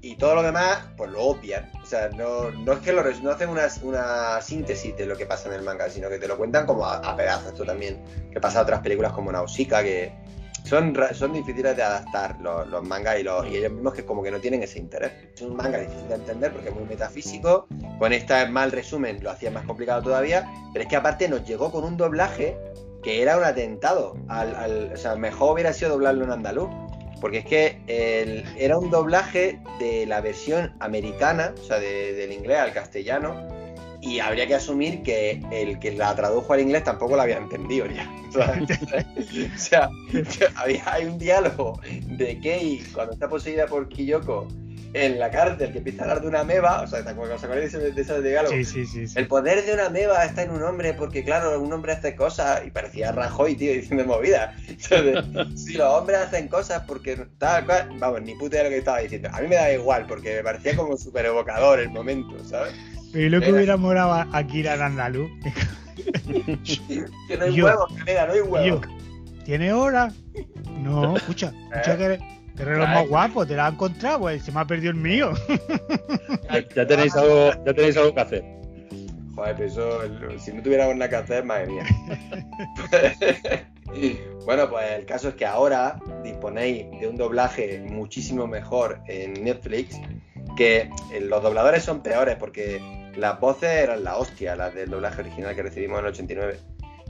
[0.00, 1.70] Y todo lo demás, pues lo obvian.
[1.82, 5.26] O sea, no, no es que lo no hacen una, una síntesis de lo que
[5.26, 7.48] pasa en el manga, sino que te lo cuentan como a, pedazos.
[7.48, 10.12] Esto también que pasa a otras películas como Nausicaa, que
[10.64, 14.22] son, son difíciles de adaptar los, los mangas y, los, y ellos mismos que como
[14.22, 15.10] que no tienen ese interés.
[15.34, 17.66] Es un manga difícil de entender porque es muy metafísico.
[17.98, 21.72] Con este mal resumen lo hacía más complicado todavía, pero es que aparte nos llegó
[21.72, 22.56] con un doblaje
[23.02, 24.14] que era un atentado.
[24.28, 26.68] Al, al- o sea, mejor hubiera sido doblarlo en andaluz.
[27.20, 27.78] Porque es que
[28.56, 33.34] era un doblaje de la versión americana, o sea, de- del inglés al castellano,
[34.00, 37.86] y habría que asumir que el que la tradujo al inglés tampoco la había entendido
[37.86, 38.08] ya.
[39.54, 39.88] O sea,
[40.56, 44.46] había, hay un diálogo de Kei cuando está poseída por Kiyoko
[44.94, 47.44] en la cárcel que empieza a hablar de una meba, o sea, ¿te acuerdas- os
[47.44, 48.54] acordáis de ese, diálogo?
[48.54, 49.06] Sí, sí, sí.
[49.06, 49.18] sí.
[49.18, 52.62] El poder de una meba está en un hombre, porque claro, un hombre hace cosas,
[52.66, 54.54] y parecía Rajoy, tío, diciendo movida.
[55.56, 58.98] si los hombres hacen cosas porque tal cual, vamos, ni puta de lo que estaba
[59.00, 59.28] diciendo.
[59.32, 62.74] A mí me da igual, porque me parecía como súper evocador el momento, ¿sabes?
[63.14, 65.30] Y lo que Era- hubiera morado a Akira en andaluz.
[67.28, 68.86] Que no hay Yo- huevos, colega, no hay Yo, huevos.
[69.44, 70.12] ¿tiene hora?
[70.80, 72.94] No, escucha, escucha que, que reloj Ay.
[72.94, 75.32] más guapo, te lo has encontrado, pues se me ha perdido el mío.
[76.50, 78.44] Ya, ya tenéis algo, ya tenéis algo que hacer.
[79.34, 80.00] Joder, pero eso,
[80.38, 81.84] si no tuviéramos nada que hacer, madre mía.
[84.44, 90.00] bueno, pues el caso es que ahora disponéis de un doblaje muchísimo mejor en Netflix,
[90.56, 92.80] que eh, los dobladores son peores porque
[93.16, 96.58] las voces eran la hostia, las del doblaje original que recibimos en el 89.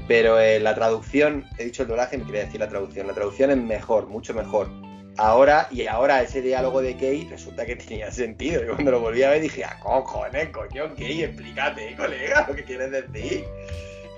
[0.07, 3.07] Pero eh, la traducción, he dicho el doblaje, me quería decir la traducción.
[3.07, 4.69] La traducción es mejor, mucho mejor.
[5.19, 8.63] Ahora, y ahora ese diálogo de Kei resulta que tenía sentido.
[8.65, 12.63] Yo cuando lo volví a ver dije, ah, cojones, coño, Kei, explícate, colega, lo que
[12.63, 13.45] quieres decir.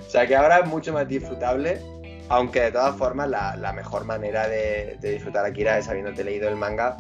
[0.06, 1.80] O sea que ahora es mucho más disfrutable,
[2.28, 6.50] aunque de todas formas la, la mejor manera de, de disfrutar Akira es habiéndote leído
[6.50, 6.98] el manga,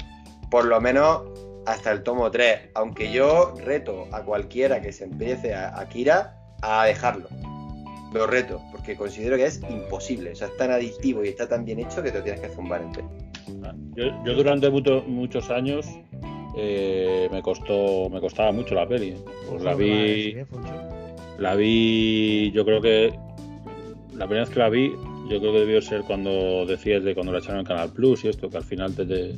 [0.50, 1.22] por lo menos
[1.66, 2.70] hasta el tomo 3.
[2.76, 7.28] Aunque yo reto a cualquiera que se empiece a Akira a dejarlo.
[8.14, 10.32] Lo reto, porque considero que es imposible.
[10.32, 12.48] O sea, es tan adictivo y está tan bien hecho que te lo tienes que
[12.48, 13.10] zumbar entero.
[13.94, 15.86] Yo, yo durante mucho- muchos años
[16.56, 19.14] eh, me costó, me costaba mucho la peli.
[19.48, 20.32] Pues la vi,
[21.38, 23.12] la vi, yo creo que
[24.16, 24.90] la primera vez que la vi,
[25.30, 28.28] yo creo que debió ser cuando decías de cuando la echaron en Canal Plus y
[28.28, 29.34] esto, que al final te, te-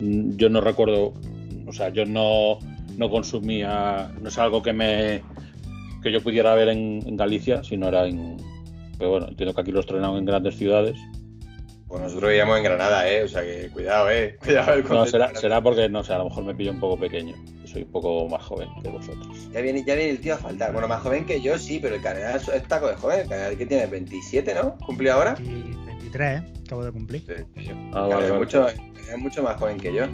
[0.00, 1.12] yo no recuerdo,
[1.66, 2.58] o sea, yo no,
[2.96, 5.22] no consumía, no es algo que me
[6.02, 8.36] que yo pudiera ver en, en Galicia, sino era en,
[8.98, 10.96] pero bueno, entiendo que aquí lo estrenaron en grandes ciudades.
[11.90, 13.24] Pues nosotros vivíamos en Granada, ¿eh?
[13.24, 14.38] O sea que cuidado, ¿eh?
[14.44, 16.96] Cuidado el No, será, será porque, no sé, a lo mejor me pillo un poco
[17.00, 17.34] pequeño.
[17.64, 19.50] Soy un poco más joven que vosotros.
[19.52, 20.72] Ya viene, ya viene el tío a faltar.
[20.72, 23.20] Bueno, más joven que yo, sí, pero el Canadá es taco de joven.
[23.22, 24.78] El Canadá que tiene 27, ¿no?
[24.86, 25.34] ¿Cumplió ahora?
[25.40, 26.44] Y 23, ¿eh?
[26.64, 27.22] Acabo de cumplir.
[27.56, 28.32] Sí, Ah, vale, es, vale.
[28.38, 30.06] mucho, es mucho más joven que yo.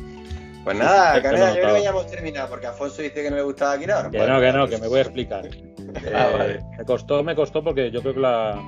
[0.65, 3.43] Pues nada, lo yo creo que ya hemos terminado, porque Afonso dice que no le
[3.43, 3.75] gustaba.
[3.75, 5.49] Ahora, Que pues, no, que no, que me voy a explicar.
[6.15, 6.61] Ah, vale.
[6.77, 8.61] Me costó, me costó porque yo creo que la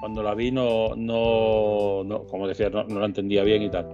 [0.00, 3.86] cuando la vi no, no, no como decía, no, no la entendía bien y tal.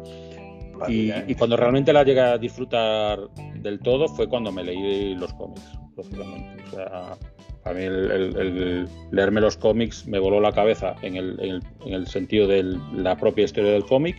[0.88, 3.18] Y, Vale, y cuando realmente la llegué a disfrutar
[3.56, 5.62] del todo fue cuando me leí los cómics,
[5.96, 6.62] lógicamente.
[6.72, 7.16] O sea,
[7.64, 11.50] a mí el, el- el leerme los cómics me voló la cabeza en el, en
[11.56, 14.16] el- en el sentido de la propia historia del cómic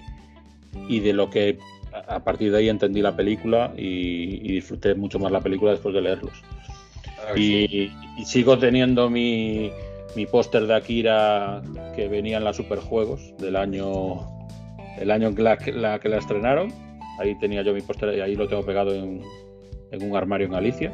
[0.87, 1.57] y de lo que
[2.07, 5.93] a partir de ahí entendí la película y, y disfruté mucho más la película después
[5.93, 6.33] de leerlos.
[7.37, 9.71] y sigo teniendo mi,
[10.15, 11.61] mi póster de Akira
[11.95, 14.27] que venía en la Superjuegos del año
[14.99, 16.71] el año en que la, la- que la estrenaron.
[17.19, 19.21] Ahí tenía yo mi póster y ahí lo tengo pegado en,
[19.91, 20.93] en un armario en Galicia.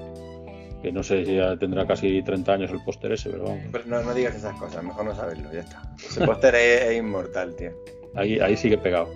[0.81, 3.59] Que no sé si ya tendrá casi 30 años el póster ese, pero vamos.
[3.71, 5.81] Pero no, no digas esas cosas, mejor no saberlo, ya está.
[6.03, 7.71] Ese póster es, es inmortal, tío.
[8.15, 9.07] Ahí, ahí sigue pegado.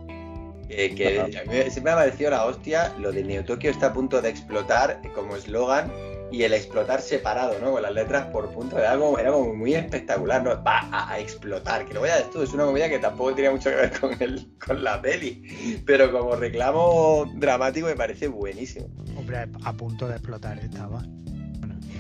[0.70, 1.26] Eh, que Ajá.
[1.26, 4.20] a mí siempre me ha parecido la hostia lo de Neo Tokio está a punto
[4.22, 5.92] de explotar como eslogan
[6.32, 7.72] y el explotar separado, ¿no?
[7.72, 10.64] Con las letras por punto era como, era como muy espectacular, ¿no?
[10.64, 13.76] Va a, explotar, que lo decir tú, es una movida que tampoco tenía mucho que
[13.76, 18.88] ver con, el, con la peli, pero como reclamo dramático me parece buenísimo.
[19.18, 21.04] Hombre, a punto de explotar estaba.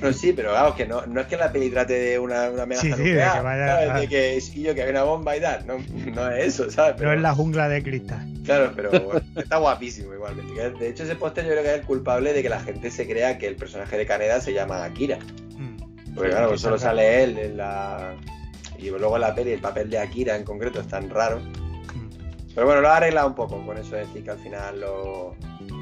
[0.07, 2.63] No, sí, pero claro, que no, no es que la peli trate de una, una
[2.63, 4.01] amenaza Sí, sí, de que vaya- ¿sabes?
[4.01, 5.77] De que yo, que hay una bomba y tal, no,
[6.13, 7.01] no es eso, ¿sabes?
[7.01, 8.27] no es la jungla de cristal.
[8.43, 10.69] Claro, pero bueno, está guapísimo igualmente.
[10.79, 13.07] De hecho, ese póster yo creo que es el culpable de que la gente se
[13.07, 15.17] crea que el personaje de Kaneda se llama Akira.
[15.57, 15.77] Mm.
[16.15, 18.13] Porque Sí, claro, solo sale él en la...
[18.77, 21.41] Y luego en la peli el papel de Akira en concreto es tan raro.
[22.55, 25.35] Pero bueno, lo ha arreglado un poco con eso de decir que al final lo...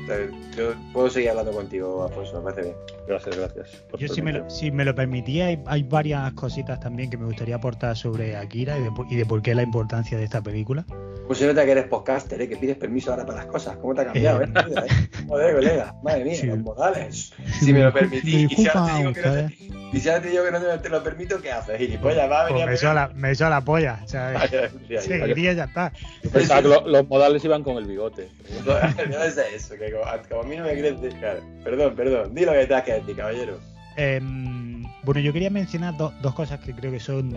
[0.07, 2.75] te- Yo puedo seguir hablando contigo, Afonso, me parece bien.
[3.07, 3.83] Gracias, gracias.
[3.99, 7.25] Yo, si me, lo, si me lo permitía, hay, hay varias cositas también que me
[7.25, 10.41] gustaría aportar sobre Akira y de, por- y de por qué la importancia de esta
[10.41, 10.83] película.
[11.27, 12.49] Pues se nota que eres podcaster, ¿eh?
[12.49, 13.77] que pides permiso ahora para las cosas.
[13.77, 14.47] ¿Cómo te ha cambiado, Eh, eh?
[14.67, 15.09] vida, eh?
[15.27, 15.95] Joder, colega.
[16.03, 16.47] Madre mía, Sí.
[16.47, 17.31] los modales.
[17.61, 18.51] Si me lo permitís.
[18.51, 19.53] Y si ahora te digo que no te,
[19.93, 21.77] y si ahora te, digo que no te, te lo permito, ¿qué haces?
[21.77, 23.99] Gilipollas, va a venir Pues a me hizo la, me hizo la polla.
[24.89, 25.01] Ya.
[25.01, 25.93] seguiría ya está.
[26.23, 28.27] Yo pensaba que lo- los modales iban con el bigote.
[28.65, 31.09] No es eso, que como, como a mí no me crece.
[31.19, 31.39] Claro.
[31.63, 32.35] Perdón, perdón.
[32.35, 33.59] Di lo que te has que decir, caballero.
[33.95, 37.35] Em, bueno, yo quería mencionar do- dos cosas que creo que son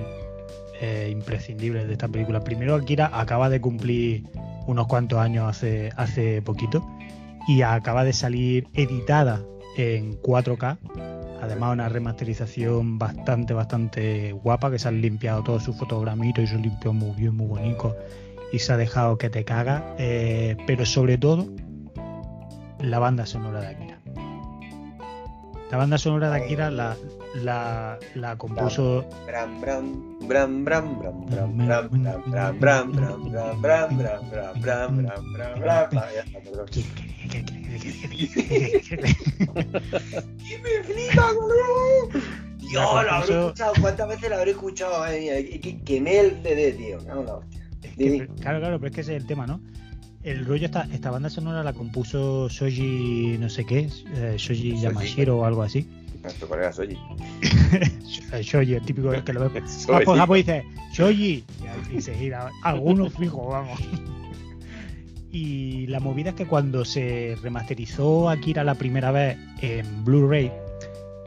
[0.80, 2.40] eh, imprescindibles de esta película.
[2.40, 4.24] Primero, Akira acaba de cumplir
[4.66, 6.86] unos cuantos años hace, hace poquito
[7.46, 9.40] y acaba de salir editada
[9.76, 10.78] en 4K.
[11.42, 16.54] Además, una remasterización bastante, bastante guapa, que se han limpiado todos sus fotogramitos y se
[16.54, 17.96] han muy bien, muy bonito.
[18.52, 19.94] Y se ha dejado que te caga.
[19.98, 21.46] eh, pero sobre todo,
[22.80, 23.95] la banda sonora de Akira.
[25.70, 26.96] La banda sonora de Akira la,
[27.34, 33.60] la, la compuso Bram, bram, bram, bram, bram, bram, bram, bram, bram, bram, bram, bram,
[33.60, 35.88] bram, bram, bram, bram, bram.
[35.92, 36.66] Ah, ya está, perdón.
[40.38, 42.20] ¡Y me flipa, boludo!
[42.58, 43.72] Dios, lo habré escuchado.
[43.80, 45.04] ¿Cuántas veces lo habré escuchado?
[45.04, 46.98] Que- quemé el CD, tío.
[47.00, 47.06] Me
[48.18, 49.60] la claro, claro, pero es que ese es el tema, ¿no?
[50.26, 54.80] El rollo, esta, esta banda sonora la compuso Shoji, no sé qué, eh, Shoji Shoji.
[54.80, 55.88] Yamashiro o algo así.
[56.20, 56.98] Nuestro colega Soji.
[58.32, 59.62] Eh, Shoji, el típico que lo ve.
[59.86, 61.44] Japón dice, Shoji,
[61.92, 62.50] y se gira.
[62.64, 63.80] Algunos fijos, vamos.
[65.30, 70.50] Y la movida es que cuando se remasterizó Akira la primera vez en Blu-ray,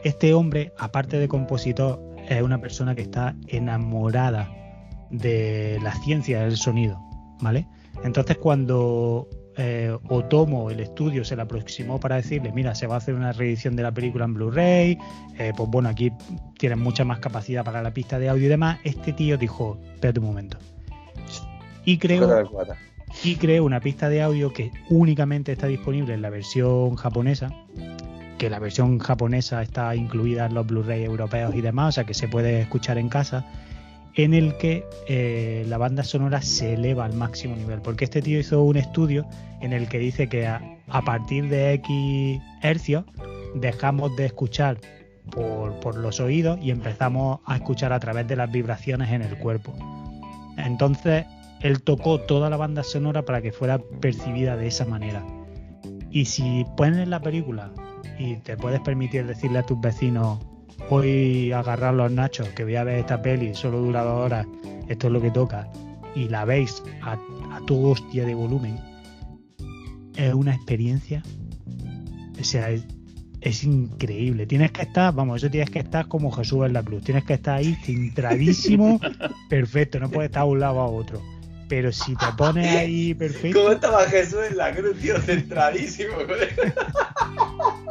[0.02, 4.50] este hombre, aparte de compositor, es una persona que está enamorada
[5.10, 7.00] de la ciencia del sonido,
[7.40, 7.66] ¿vale?
[8.04, 12.98] Entonces cuando eh, Otomo, el estudio, se le aproximó para decirle, mira, se va a
[12.98, 14.98] hacer una reedición de la película en Blu-ray,
[15.38, 16.10] eh, pues bueno, aquí
[16.58, 20.20] tienes mucha más capacidad para la pista de audio y demás, este tío dijo, espérate
[20.20, 20.56] un momento.
[21.84, 22.76] Y cubata.
[23.24, 27.50] y creó una pista de audio que únicamente está disponible en la versión japonesa,
[28.38, 32.14] que la versión japonesa está incluida en los Blu-ray europeos y demás, o sea que
[32.14, 33.44] se puede escuchar en casa,
[34.14, 38.40] en el que eh, la banda sonora se eleva al máximo nivel, porque este tío
[38.40, 39.26] hizo un estudio
[39.60, 40.60] en el que dice que a,
[41.04, 43.04] partir de X hercios
[43.54, 44.78] dejamos de escuchar
[45.30, 49.36] por, por los oídos y empezamos a escuchar a través de las vibraciones en el
[49.38, 49.72] cuerpo.
[50.56, 51.24] Entonces,
[51.60, 55.24] él tocó toda la banda sonora para que fuera percibida de esa manera.
[56.10, 57.70] Y si pones la película
[58.18, 60.38] y te puedes permitir decirle a tus vecinos,
[60.88, 64.46] voy a agarrar los nachos, que voy a ver esta peli, solo dura dos horas,
[64.88, 65.68] esto es lo que toca,
[66.14, 68.78] y la veis a, a tu hostia de volumen,
[70.16, 71.22] es una experiencia,
[72.38, 72.84] o sea, es,
[73.40, 74.46] es increíble.
[74.46, 77.34] Tienes que estar, vamos, eso tienes que estar como Jesús en la cruz, tienes que
[77.34, 79.00] estar ahí centradísimo,
[79.48, 81.22] perfecto, no puedes estar a un lado a otro.
[81.68, 83.60] Pero si te pones ahí perfecto.
[83.60, 85.20] ¿Cómo estaba Jesús en la cruz, tío?
[85.20, 86.14] Centradísimo,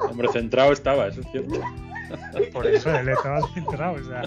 [0.10, 1.62] Hombre, centrado estaba, eso es cierto.
[2.54, 4.22] Por eso él estaba centrado, o sea.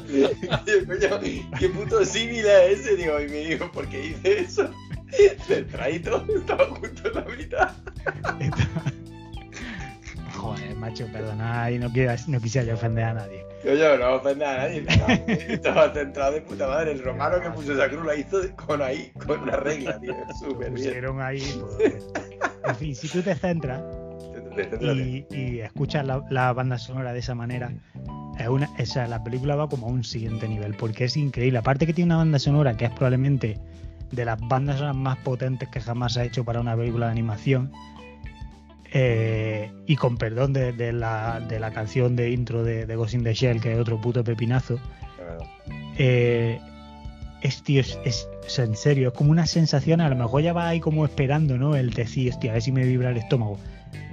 [1.58, 4.70] Qué puto símil es ese, digo, y me dijo, ¿por qué hice eso?
[5.46, 7.70] Centradito, estaba justo en la mitad.
[10.34, 13.46] Joder, macho, perdona, y no, quiera- no quisiera yo ofender a nadie.
[13.62, 16.92] Coño, no ofende a nadie, estaba, estaba centrado de puta madre.
[16.92, 20.70] El romano que puso esa cruz la hizo con ahí, con una regla, tío, súper
[20.70, 20.74] bien.
[20.74, 21.62] Pusieron ahí.
[21.76, 22.08] pues,
[22.64, 23.80] en fin, si tú te centras
[24.80, 27.72] y, y escuchas la, la banda sonora de esa manera,
[28.38, 31.58] es una, esa, la película va como a un siguiente nivel, porque es increíble.
[31.58, 33.58] Aparte que tiene una banda sonora que es probablemente
[34.10, 37.12] de las bandas sonoras más potentes que jamás se ha hecho para una película de
[37.12, 37.72] animación.
[38.94, 43.14] eh, y con perdón de, de la, de la canción de intro de, de Ghost
[43.14, 44.78] in the Shell, que es otro puto pepinazo.
[45.98, 46.60] eh,
[47.42, 50.42] es, tío, es, es- o sea, en serio, es como una sensación, a lo mejor
[50.42, 51.74] ya va ahí como esperando, ¿no?
[51.76, 53.58] El decir, hostia, a ver si me vibra el estómago.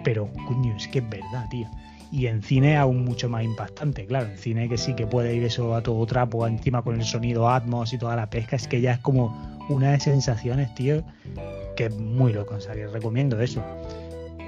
[0.09, 1.67] Pero, coño, es que es verdad, tío.
[2.11, 4.25] Y en cine aún mucho más impactante, claro.
[4.25, 7.47] En cine que sí que puede ir eso a todo trapo, encima con el sonido
[7.47, 9.37] Atmos y toda la pesca, es que ya es como
[9.69, 11.03] una de sensaciones, tío,
[11.75, 12.55] que es muy loco.
[12.55, 13.63] O sea, que recomiendo eso.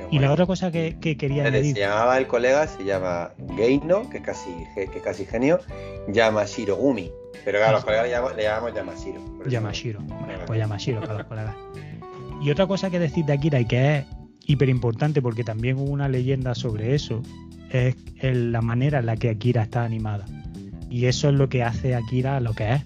[0.09, 4.09] Y la otra cosa que, que quería Se añadir, llamaba el colega, se llama Geino,
[4.09, 5.59] que es casi, que es casi genio,
[6.07, 7.11] Yamashiro Gumi.
[7.45, 9.21] Pero claro, los colegas le llamamos, le llamamos Yamashiro.
[9.45, 9.99] Yamashiro.
[10.01, 11.55] Bueno, pues Yamashiro para los colegas.
[12.41, 14.05] Y otra cosa que decir de Akira y que es
[14.45, 17.21] hiper importante porque también hubo una leyenda sobre eso,
[17.71, 20.25] es el- la manera en la que Akira está animada.
[20.89, 22.81] Y eso es lo que hace Akira lo que es.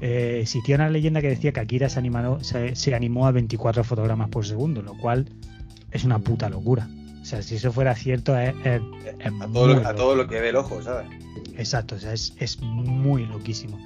[0.00, 3.82] Eh, existía una leyenda que decía que Akira se, animó, se, se animó a 24
[3.82, 5.26] fotogramas por segundo, lo cual
[5.90, 6.88] es una puta locura.
[7.22, 8.80] O sea, si eso fuera cierto, es, es-
[9.18, 11.08] es A todo, lo, a todo lo que ve el ojo, ¿sabes?
[11.56, 13.78] Exacto, o sea, es, es muy loquísimo.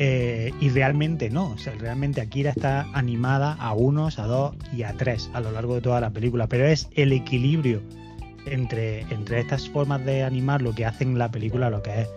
[0.00, 4.84] Eh, y realmente no, o sea, realmente Akira está animada a unos, a dos y
[4.84, 7.82] a tres a lo largo de toda la película, pero es el equilibrio
[8.46, 12.08] entre, entre estas formas de animar lo que hacen la película lo que es.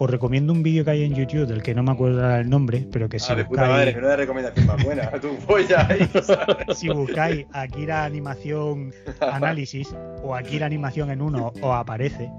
[0.00, 2.86] Os recomiendo un vídeo que hay en YouTube del que no me acuerdo el nombre,
[2.92, 5.10] pero que si Ah, puta buscáis, madre, que no recomendación más buena.
[5.20, 6.78] Tu polla ahí, ¿sabes?
[6.78, 12.30] si buscáis Akira Animación Análisis o Akira Animación en uno os aparece.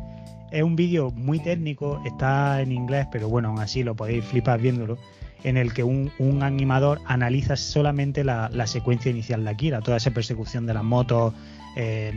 [0.52, 4.60] Es un vídeo muy técnico, está en inglés, pero bueno, aún así lo podéis flipar
[4.60, 4.98] viéndolo,
[5.44, 9.98] en el que un, un animador analiza solamente la, la secuencia inicial de Akira, toda
[9.98, 11.34] esa persecución de las motos,
[11.78, 12.12] eh,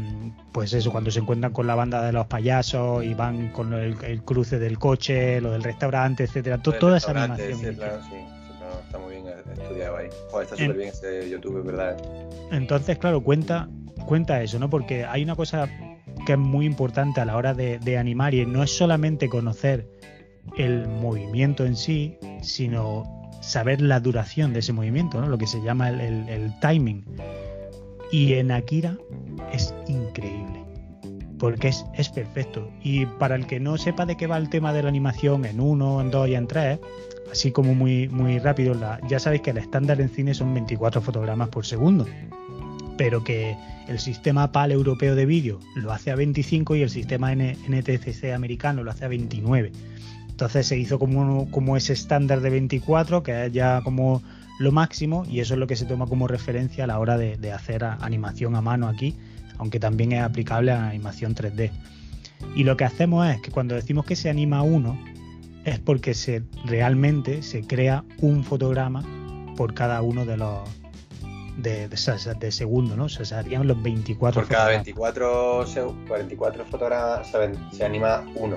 [0.50, 3.96] pues eso, cuando se encuentran con la banda de los payasos y van con el,
[4.02, 7.58] el cruce del coche, lo del restaurante, etcétera, to- toda esa animación.
[7.58, 7.98] sí, ese plano
[8.86, 10.06] está muy bien estudiado ahí.
[10.30, 11.96] Joder, está súper bien ese YouTube, verdad.
[11.98, 12.28] ¿eh?
[12.50, 13.68] Entonces, claro, cuenta,
[14.06, 14.68] cuenta eso, ¿no?
[14.68, 15.68] Porque hay una cosa
[16.26, 19.88] que es muy importante a la hora de, animar y no es solamente conocer
[20.56, 23.04] el movimiento en sí, sino
[23.40, 25.28] saber la duración de ese movimiento, ¿no?
[25.28, 27.04] Lo que se llama el, el- timing.
[28.10, 28.96] Y en Akira
[29.52, 30.62] es increíble.
[31.38, 32.70] Porque es, es perfecto.
[32.82, 35.60] Y para el que no sepa de qué va el tema de la animación en
[35.60, 36.78] uno, en dos y en tres,
[37.32, 41.00] así como muy, muy rápido, la- ya sabéis que el estándar en cine son 24
[41.00, 42.06] fotogramas por segundo.
[43.02, 43.56] Pero que
[43.88, 48.32] el sistema PAL europeo de vídeo lo hace a 25 y el sistema N- NTSC
[48.32, 49.72] americano lo hace a 29.
[50.30, 54.22] Entonces se hizo como, ese estándar de 24, que es ya como
[54.60, 57.50] lo máximo, y eso es lo que se toma como referencia a la hora de,
[57.50, 59.16] hacer animación a mano aquí,
[59.58, 61.72] aunque también es aplicable a animación 3D.
[62.54, 64.96] Y lo que hacemos es que cuando decimos que se anima uno,
[65.64, 69.02] es porque se realmente se crea un fotograma
[69.56, 70.81] por cada uno de los
[71.56, 71.96] de, de,
[72.38, 73.04] de segundo, ¿no?
[73.04, 74.84] O sea, serían los 24 Por cada fotogramas.
[74.86, 78.56] 24, seg- 44 fotogramas se, se anima uno.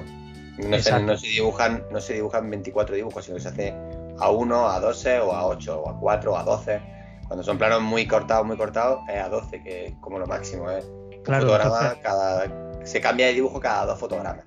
[0.57, 3.73] No se, no se dibujan, no se dibujan 24 dibujos, sino que se hace
[4.19, 6.81] a 1, a 12 o a 8 o a 4 o a 12.
[7.27, 10.69] Cuando son planos muy cortados, muy cortados, es a 12, que es como lo máximo,
[10.71, 10.81] ¿eh?
[11.23, 14.45] Claro, fotograma entonces- cada, se cambia de dibujo cada dos fotogramas.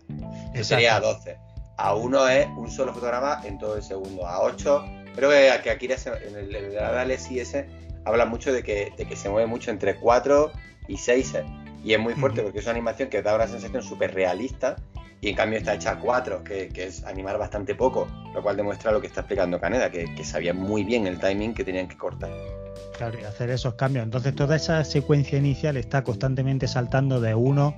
[0.55, 1.36] Eso sería a 12.
[1.76, 4.26] A 1 es un solo fotograma en todo el segundo.
[4.26, 4.84] A 8,
[5.14, 7.68] creo que, se- en el, en el análisis ese
[8.09, 10.50] habla mucho de que, de que se mueve mucho entre 4
[10.88, 11.34] y 6.
[11.84, 14.76] Y es muy fuerte porque es una animación que da una sensación súper realista
[15.20, 18.56] Y en cambio está hecha a 4, que, que es animar bastante poco, lo cual
[18.56, 21.88] demuestra lo que está explicando Caneda, que, que sabía muy bien el timing que tenían
[21.88, 22.30] que cortar.
[22.96, 24.04] Claro, y hacer esos cambios.
[24.04, 27.74] Entonces toda esa secuencia inicial está constantemente saltando de 1,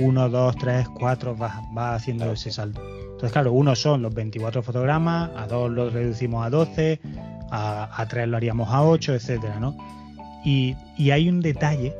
[0.00, 2.80] 1, 2, 3, 4, va, va haciendo Claro, ese salto.
[3.02, 7.00] Entonces, claro, uno son los 24 fotogramas, a 2 lo reducimos a 12,
[7.50, 9.76] a, a 3 lo haríamos a 8, etcétera, ¿no?
[10.44, 11.94] Y, y hay un detalle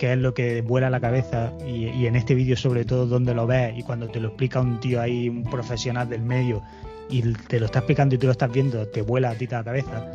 [0.00, 3.34] que es lo que vuela la cabeza y, y en este vídeo sobre todo donde
[3.34, 6.62] lo ves y cuando te lo explica un tío ahí, un profesional del medio
[7.10, 9.62] y te lo está explicando y tú lo estás viendo, te vuela a ti la
[9.62, 10.10] cabeza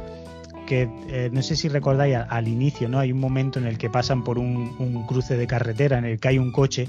[0.66, 3.00] que eh, no sé si recordáis al, al inicio, ¿no?
[3.00, 6.20] Hay un momento en el que pasan por un, un cruce de carretera en el
[6.20, 6.88] que hay un coche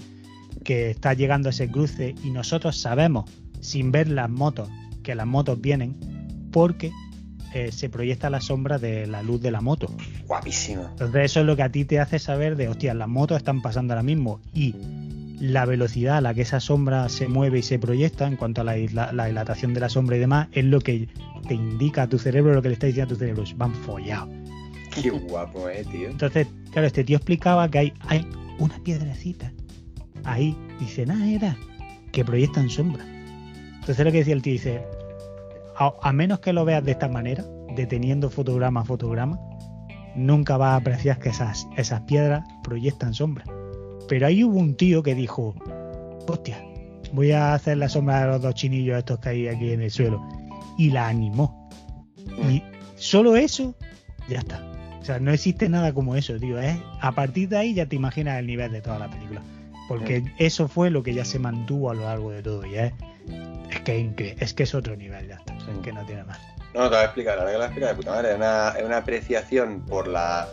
[0.66, 4.68] que está llegando a ese cruce y nosotros sabemos, sin ver las motos,
[5.02, 5.96] que las motos vienen
[6.52, 6.90] porque
[7.54, 9.86] eh, se proyecta la sombra de la luz de la moto.
[10.26, 10.82] Guapísimo.
[10.90, 13.62] Entonces eso es lo que a ti te hace saber de, hostia, las motos están
[13.62, 14.74] pasando ahora mismo y
[15.38, 18.64] la velocidad a la que esa sombra se mueve y se proyecta en cuanto a
[18.64, 21.08] la, isla- la dilatación de la sombra y demás es lo que
[21.46, 24.28] te indica a tu cerebro, lo que le está diciendo a tu cerebro, van follados.
[25.00, 26.08] Qué guapo, eh, tío.
[26.08, 28.26] Entonces, claro, este tío explicaba que hay, hay
[28.58, 29.52] una piedrecita
[30.26, 31.56] ahí, dice, nada, era
[32.12, 33.04] que proyectan sombra.
[33.80, 34.82] Entonces lo que decía el tío, dice,
[35.76, 39.38] a, menos que lo veas de esta manera, deteniendo fotograma a fotograma,
[40.14, 43.44] nunca vas a apreciar que esas, esas piedras proyectan sombra.
[44.08, 45.54] Pero ahí hubo un tío que dijo,
[46.26, 46.62] hostia,
[47.12, 49.90] voy a hacer la sombra de los dos chinillos estos que hay aquí en el
[49.90, 50.26] suelo.
[50.78, 51.68] Y la animó.
[52.50, 52.62] Y
[52.96, 53.74] solo eso,
[54.28, 54.62] ya está.
[55.00, 56.60] O sea, no existe nada como eso, tío.
[56.60, 56.82] ¿eh?
[57.00, 59.42] A partir de ahí ya te imaginas el nivel de toda la película.
[59.88, 62.64] Porque eso fue lo que ya se mantuvo a lo largo de todo.
[62.66, 62.92] Y es,
[63.70, 65.54] es que es que es otro nivel, ya está.
[65.54, 66.38] Es que no tiene más.
[66.74, 68.30] No, te voy a explicar, la verdad que la explica de puta madre.
[68.30, 70.46] Es una, es una apreciación por la.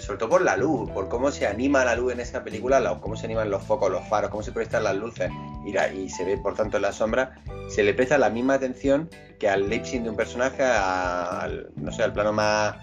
[0.00, 2.98] Sobre todo por la luz, por cómo se anima la luz en esa película, la-
[3.00, 5.30] cómo se animan los focos, los faros, cómo se proyectan las luces
[5.64, 7.36] y, la- y se ve por tanto en la sombra,
[7.70, 9.08] se le presta la misma atención
[9.38, 12.74] que al lip de un personaje, al, no sé, al plano más,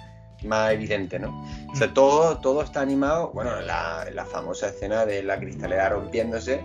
[0.46, 1.44] más evidente, ¿no?
[1.72, 6.62] O sea, todo, todo está animado, bueno, la, la famosa escena de la cristalera rompiéndose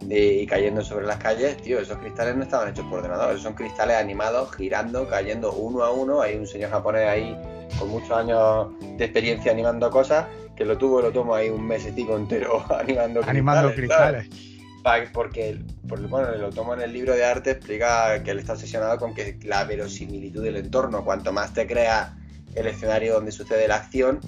[0.00, 3.42] de- y cayendo sobre las calles, tío, esos cristales no estaban hechos por ordenador, esos
[3.42, 6.20] son cristales animados, girando, cayendo uno a uno.
[6.22, 7.36] Hay un señor japonés ahí
[7.78, 11.66] con muchos años de experiencia animando cosas, que lo tuvo y lo tomo ahí un
[11.66, 13.28] mesecito entero animando cristales.
[13.28, 14.28] Animando cristales.
[15.12, 18.98] Porque, por- bueno, lo tomo en el libro de arte, explica que él está obsesionado
[18.98, 22.16] con que la verosimilitud del entorno, cuanto más te crea
[22.54, 24.20] el escenario donde sucede la acción,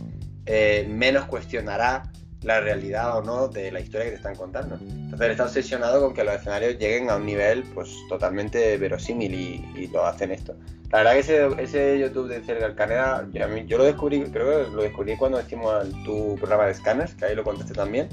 [0.47, 2.05] eh, menos cuestionará
[2.43, 4.79] la realidad o no de la historia que te están contando.
[4.81, 9.35] Entonces él está obsesionado con que los escenarios lleguen a un nivel pues totalmente verosímil
[9.35, 10.55] y, y lo hacen esto.
[10.91, 14.71] La verdad que ese, ese YouTube de Cergal Caneda, yo, yo lo descubrí, creo que
[14.71, 18.09] lo descubrí cuando hicimos tu programa de scanners, que ahí lo contaste también,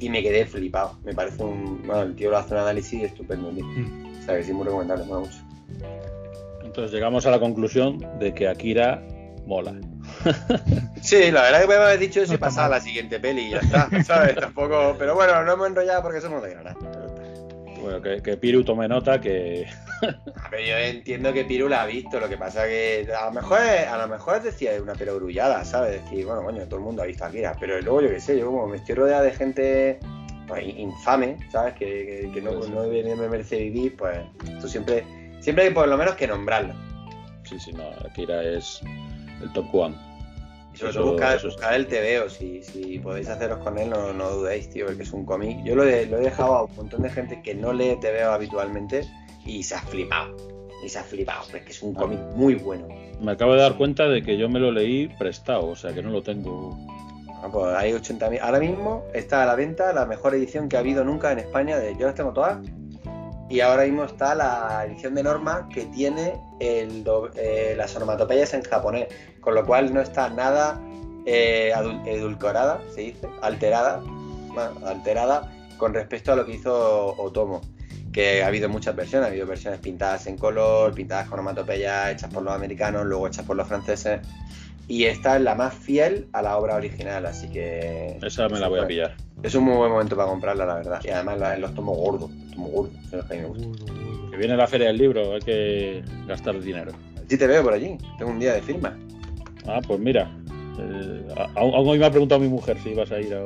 [0.00, 0.98] y me quedé flipado.
[1.04, 1.86] Me parece un...
[1.86, 3.64] Bueno, el tío lo hace un análisis estupendo, tío.
[3.64, 4.18] Mm.
[4.18, 5.38] O sea que sí, muy recomendable, me mola mucho.
[6.64, 9.00] Entonces llegamos a la conclusión de que Akira
[9.52, 9.74] mola.
[11.00, 12.78] Sí, la verdad que me habéis dicho eso y está pasar a mal.
[12.78, 14.34] la siguiente peli y ya está, ¿sabes?
[14.36, 14.94] Tampoco...
[14.98, 16.76] Pero bueno, no hemos enrollado porque somos de Granada.
[17.80, 19.66] Bueno, que, que Piru tome nota que
[20.44, 23.32] A ver, yo entiendo que Piru la ha visto, lo que pasa que a lo
[23.32, 26.00] mejor es, a lo mejor es decir una perogrullada, ¿sabes?
[26.04, 28.38] Decir, bueno, coño, todo el mundo ha visto a Akira, pero luego yo qué sé,
[28.38, 29.98] yo como me estoy rodeado de gente
[30.46, 31.74] pues, infame, ¿sabes?
[31.74, 32.72] Que, que- que no, Pues sí.
[32.72, 32.82] no
[33.16, 34.16] me merece vivir, pues
[34.60, 35.04] tú siempre,
[35.40, 36.74] siempre hay por lo menos que nombrarlo.
[37.42, 38.80] sí, sí, no, Akira es
[39.42, 39.94] el top one.
[40.74, 44.70] Eso- eso es- buscar el TVO, si, si podéis haceros con él, no, no dudéis,
[44.70, 45.58] tío, porque es un cómic.
[45.64, 48.30] Yo lo he, lo he dejado a un montón de gente que no lee TVO
[48.32, 49.06] habitualmente
[49.44, 50.34] y se ha flipado.
[50.84, 52.88] Y se ha flipado, porque es un cómic muy bueno.
[53.20, 56.02] Me acabo de dar cuenta de que yo me lo leí prestado, o sea que
[56.02, 56.76] no lo tengo.
[57.44, 58.40] Ah, pues hay 80.000.
[58.40, 61.78] Ahora mismo está a la venta la mejor edición que ha habido nunca en España.
[61.78, 62.58] De, yo las tengo todas.
[63.52, 68.54] Y ahora mismo está la edición de norma que tiene el do- eh, las onomatopeyas
[68.54, 69.08] en japonés.
[69.42, 70.80] Con lo cual no está nada
[71.26, 71.70] eh,
[72.06, 77.60] edulcorada, se dice, alterada, bueno, alterada con respecto a lo que hizo Otomo.
[78.10, 82.32] Que ha habido muchas versiones, ha habido versiones pintadas en color, pintadas con onomatopeyas hechas
[82.32, 84.20] por los americanos, luego hechas por los franceses.
[84.88, 88.18] Y esta es la más fiel a la obra original, así que.
[88.22, 89.14] Esa me la voy a pillar.
[89.42, 91.00] Es un muy buen momento para comprarla, la verdad.
[91.04, 93.48] Y además la- los tomos gordos, los tomos gordos, son los que a mí me
[93.48, 94.30] gustan.
[94.30, 96.92] Que viene la feria del libro, hay que gastar dinero.
[97.28, 98.96] Sí te veo por allí, tengo un día de firma.
[99.66, 100.30] Ah, pues mira.
[100.78, 101.26] eh,
[101.56, 103.40] aún hoy me ha preguntado mi mujer si ibas a ir a.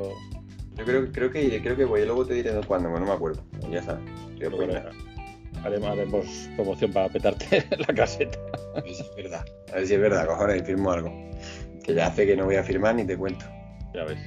[0.76, 3.16] Yo creo, creo que iré, creo que voy, luego te diré cuándo, bueno, no me
[3.16, 3.42] acuerdo.
[3.70, 4.03] Ya sabes.
[5.64, 8.38] Haremos, haremos promoción para petarte la caseta.
[8.76, 9.44] a ver si es verdad.
[9.72, 11.12] A ver si es verdad, cojones, y firmo algo.
[11.82, 13.44] Que ya hace que no voy a firmar ni te cuento.
[13.94, 14.18] Ya ves.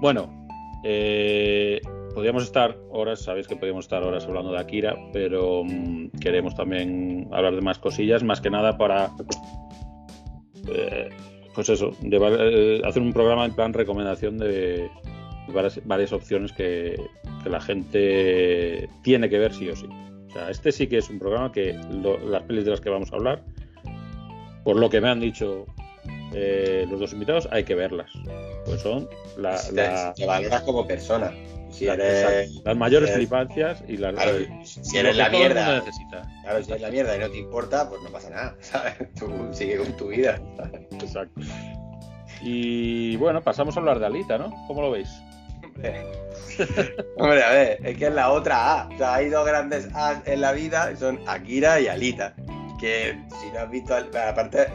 [0.00, 0.45] Bueno,
[0.88, 1.80] eh,
[2.14, 7.28] podríamos estar horas, sabéis que podríamos estar horas hablando de Akira, pero mm, queremos también
[7.32, 9.10] hablar de más cosillas, más que nada para,
[10.68, 11.08] eh,
[11.56, 14.88] pues eso, llevar, eh, hacer un programa en plan recomendación de
[15.84, 16.94] varias, opciones que,
[17.44, 19.86] la gente tiene que ver sí o sí.
[20.28, 21.72] O sea, este sí que es un programa que
[22.24, 23.44] las pelis de las que vamos a hablar,
[24.62, 25.66] por lo que me han dicho
[26.34, 28.10] eh, los dos invitados, hay que verlas.
[28.64, 31.32] Pues son la, Si la- te, te valoras como persona.
[31.70, 34.32] Si la- eres, las mayores eres- flipancias y las claro,
[34.64, 35.82] si eres la mierda,
[36.42, 38.94] claro, si eres la mierda y no te importa, pues no pasa nada, ¿sabes?
[39.18, 40.40] Tú sigue con tu vida.
[40.92, 41.40] Exacto.
[42.42, 44.54] Y bueno, pasamos a hablar de Alita, ¿no?
[44.66, 45.08] ¿Cómo lo veis?
[47.16, 47.42] Hombre.
[47.44, 48.88] A ver, es que es la otra A.
[48.88, 52.34] O sea, hay dos grandes A en la vida, y son Akira y Alita.
[52.80, 54.66] Que si no has visto, aparte,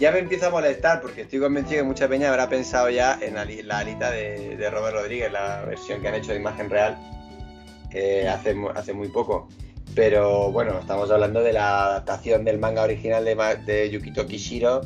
[0.00, 3.34] ya me empieza a molestar porque estoy convencido que mucha peña habrá pensado ya en
[3.68, 6.96] la Alita de, de Robert Rodríguez, la versión que han hecho de imagen real
[7.92, 9.48] eh, hace, hace muy poco.
[9.94, 13.34] Pero bueno, estamos hablando de la adaptación del manga original de,
[13.66, 14.80] de Yukito Kishiro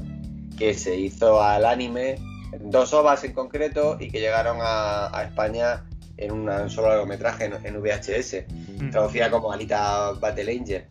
[0.58, 2.16] que se hizo al anime,
[2.60, 5.84] dos ovas en concreto, y que llegaron a, a España
[6.16, 8.44] en una- un solo largometraje en, en VHS,
[8.78, 8.90] Mm.
[8.90, 10.84] traducida como Alita Battle Angel,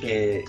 [0.00, 0.44] que,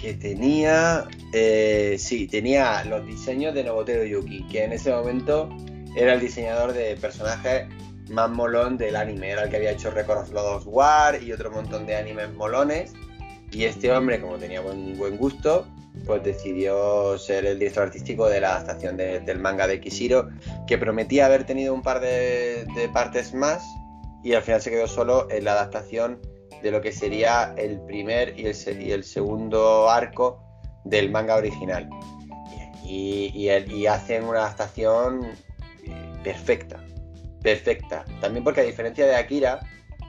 [0.00, 5.48] que tenía, eh, sí, tenía los diseños de Nobotero Yuki, que en ese momento
[5.96, 7.66] era el diseñador de personajes
[8.08, 11.50] más molón del anime, era el que había hecho Record of Lodoss War y otro
[11.50, 12.92] montón de animes molones,
[13.52, 15.66] y este hombre, como tenía buen, buen gusto,
[16.06, 20.28] pues decidió ser el director artístico de la adaptación de- del manga de Kishiro,
[20.66, 23.62] que prometía haber tenido un par de, de partes más
[24.22, 26.20] y al final se quedó solo en la adaptación
[26.62, 30.42] de lo que sería el primer y el, segundo arco
[30.84, 31.88] del manga original.
[32.84, 33.48] Y
[33.86, 35.24] hacen una adaptación
[35.86, 36.84] eh, perfecta,
[37.42, 38.04] perfecta.
[38.20, 39.60] También porque a diferencia de Akira,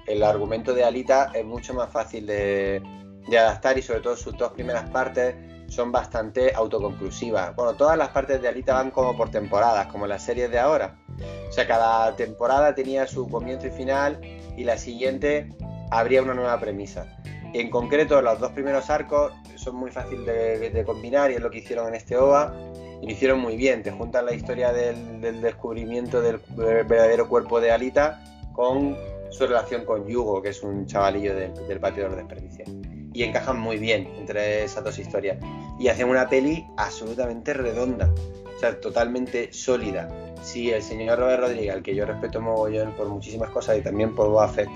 [0.07, 2.81] el argumento de Alita es mucho más fácil de,
[3.27, 5.35] de adaptar y sobre todo sus dos primeras partes
[5.71, 7.55] son bastante autoconclusivas.
[7.55, 10.99] Bueno, todas las partes de Alita van como por temporadas, como las series de ahora.
[11.47, 14.19] O sea, cada temporada tenía su comienzo y final
[14.57, 15.49] y la siguiente
[15.91, 17.05] habría una nueva premisa.
[17.53, 21.59] En concreto, los dos primeros arcos son muy fáciles de, combinar y es lo que
[21.59, 22.55] hicieron en este OVA.
[23.01, 23.83] Y lo hicieron muy bien.
[23.83, 28.23] Te juntan la historia del, descubrimiento del verdadero cuerpo de Alita
[28.53, 28.95] con
[29.29, 32.69] su relación con Yugo, que es un chavalillo del, del patio de los desperdicios.
[33.13, 35.37] Y encajan muy bien entre esas dos historias.
[35.77, 38.13] Y hacen una peli absolutamente redonda.
[38.55, 40.07] O sea, totalmente sólida.
[40.41, 44.15] Si el señor Robert Rodríguez, al que yo respeto mogollón por muchísimas cosas y también
[44.15, 44.69] por Boba Fett,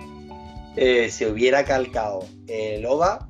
[0.76, 3.28] eh, se hubiera calcado el OVA,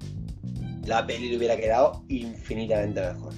[0.86, 3.34] la peli le hubiera quedado infinitamente mejor.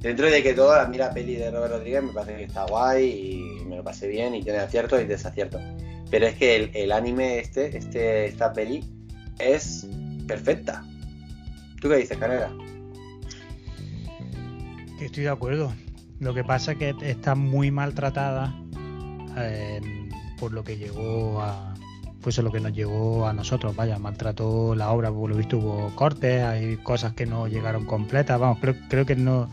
[0.00, 2.64] Dentro de que todo, a mí la peli de Robert Rodríguez me parece que está
[2.64, 5.60] guay y me lo pasé bien y tiene aciertos y desaciertos.
[6.10, 8.82] Pero es que el, anime este, este, esta peli,
[9.38, 9.86] es
[10.26, 10.84] perfecta.
[11.80, 12.50] ¿Tú qué dices, Canela?
[15.00, 15.72] Estoy de acuerdo.
[16.18, 18.54] Lo que pasa es que está muy maltratada
[19.36, 19.80] eh,
[20.38, 21.69] por lo que llegó a.
[22.22, 25.56] Pues es lo que nos llegó a nosotros, vaya, maltrató la obra, por lo visto
[25.56, 29.48] hubo cortes, hay cosas que no llegaron completas, vamos, creo, creo que no,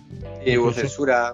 [0.45, 1.34] Y hubo censura.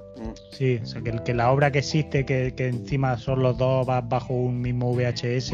[0.52, 3.86] Sí, o sea, que, que la obra que existe, que, que encima son los dos
[3.88, 5.54] ba- bajo un mismo VHS,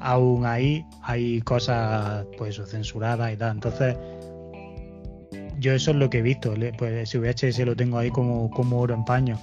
[0.00, 3.52] aún ahí hay cosas pues censuradas y tal.
[3.52, 3.96] Entonces,
[5.58, 6.54] yo eso es lo que he visto.
[6.78, 9.38] Pues ese VHS lo tengo ahí como, como oro en paño.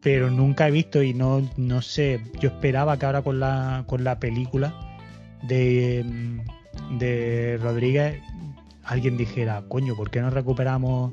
[0.00, 2.20] Pero nunca he visto y no, no sé.
[2.40, 4.74] Yo esperaba que ahora con la, con la película
[5.42, 6.04] de,
[6.98, 8.20] de Rodríguez
[8.84, 11.12] alguien dijera, coño, ¿por qué no recuperamos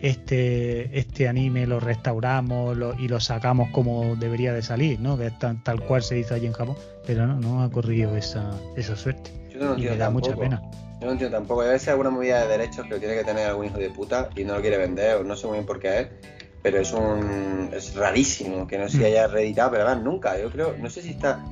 [0.00, 5.18] este, este anime, lo restauramos lo- y lo sacamos como debería de salir, ¿no?
[5.18, 6.76] Que es tan- tal cual se hizo allí en Japón.
[7.06, 9.30] Pero no, no ha corrido esa, esa suerte.
[9.52, 10.62] Yo no lo y me da mucha pena.
[11.00, 11.62] Yo no entiendo tampoco.
[11.62, 14.30] Debe ser alguna movida de derechos que lo tiene que tener algún hijo de puta
[14.36, 16.08] y no lo quiere vender, o no sé muy bien por qué es.
[16.62, 17.70] Pero es un.
[17.72, 19.04] es rarísimo que no se Mm.
[19.04, 20.38] haya reeditado, pero además nunca.
[20.40, 21.42] Yo creo, no sé si está.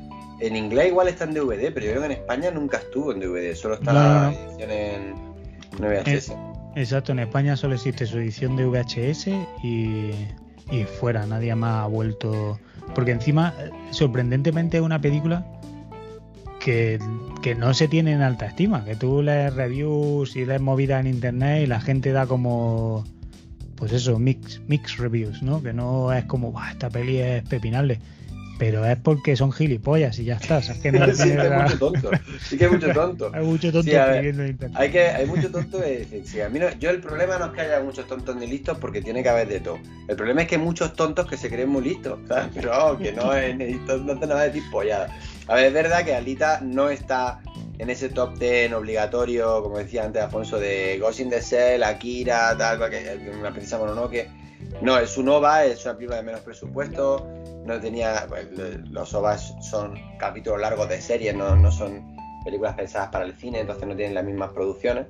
[0.40, 3.20] En inglés igual está en DVD, pero yo creo que en España nunca estuvo en
[3.20, 4.30] DVD, solo está No, la no.
[4.30, 5.14] edición en,
[5.78, 6.32] en VHS.
[6.76, 9.28] Exacto, en España solo existe su edición de VHS
[9.64, 10.10] y,
[10.70, 12.58] y fuera, nadie más ha vuelto.
[12.94, 15.44] Porque encima, eh, sorprendentemente, es una película
[16.60, 16.98] que,
[17.42, 18.84] que no se tiene en alta estima.
[18.84, 23.04] Que tú lees reviews y lees movidas en internet y la gente da como.
[23.76, 25.62] Pues eso, mix, mix reviews, ¿no?
[25.62, 28.00] Que no es como, "Buah, esta peli es pepinable.
[28.58, 30.58] Pero es porque son gilipollas y ya está.
[30.58, 32.10] o sea, es que no sí, hay la- mucho tonto.
[32.48, 33.30] Sí que hay mucho tonto.
[33.34, 34.78] hay mucho tonto Sí, escribiendo en internet.
[34.80, 35.80] Hay que, hay mucho tonto
[36.24, 38.76] sí, a mí no- yo el problema no es que haya muchos tontos ni listos
[38.78, 39.78] porque tiene que haber de todo.
[40.08, 42.48] El problema es que hay muchos tontos que se creen muy listos, ¿sabes?
[42.54, 45.08] Pero que no es, no te vas a decir pollada.
[45.46, 47.40] A ver, es verdad que Alita no está
[47.78, 52.56] en ese top 10 obligatorio, como decía antes Afonso, de Ghost in the Shell, Akira,
[52.58, 54.28] tal, que una princesa Mononoke.
[54.80, 57.26] No, es un OVA, es una película de menos presupuesto.
[57.64, 58.26] No tenía.
[58.28, 58.48] pues,
[58.90, 63.60] los OVAs son capítulos largos de series, no, no son películas pensadas para el cine,
[63.60, 65.06] entonces no tienen las mismas producciones.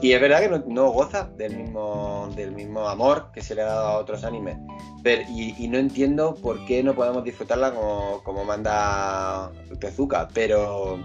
[0.00, 3.66] Y es verdad que no, goza del mismo, del mismo amor que se le ha
[3.66, 4.56] dado a otros animes.
[5.02, 10.98] Pero, y, y no entiendo por qué no podemos disfrutarla como, como manda Tezuka, pero.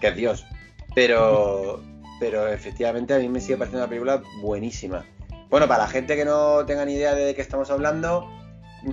[0.00, 0.46] que es Dios.
[0.94, 1.82] Pero.
[2.20, 5.04] Pero efectivamente a mí me sigue pareciendo una película buenísima.
[5.52, 8.26] Bueno, para la gente que no tenga ni idea de qué estamos hablando,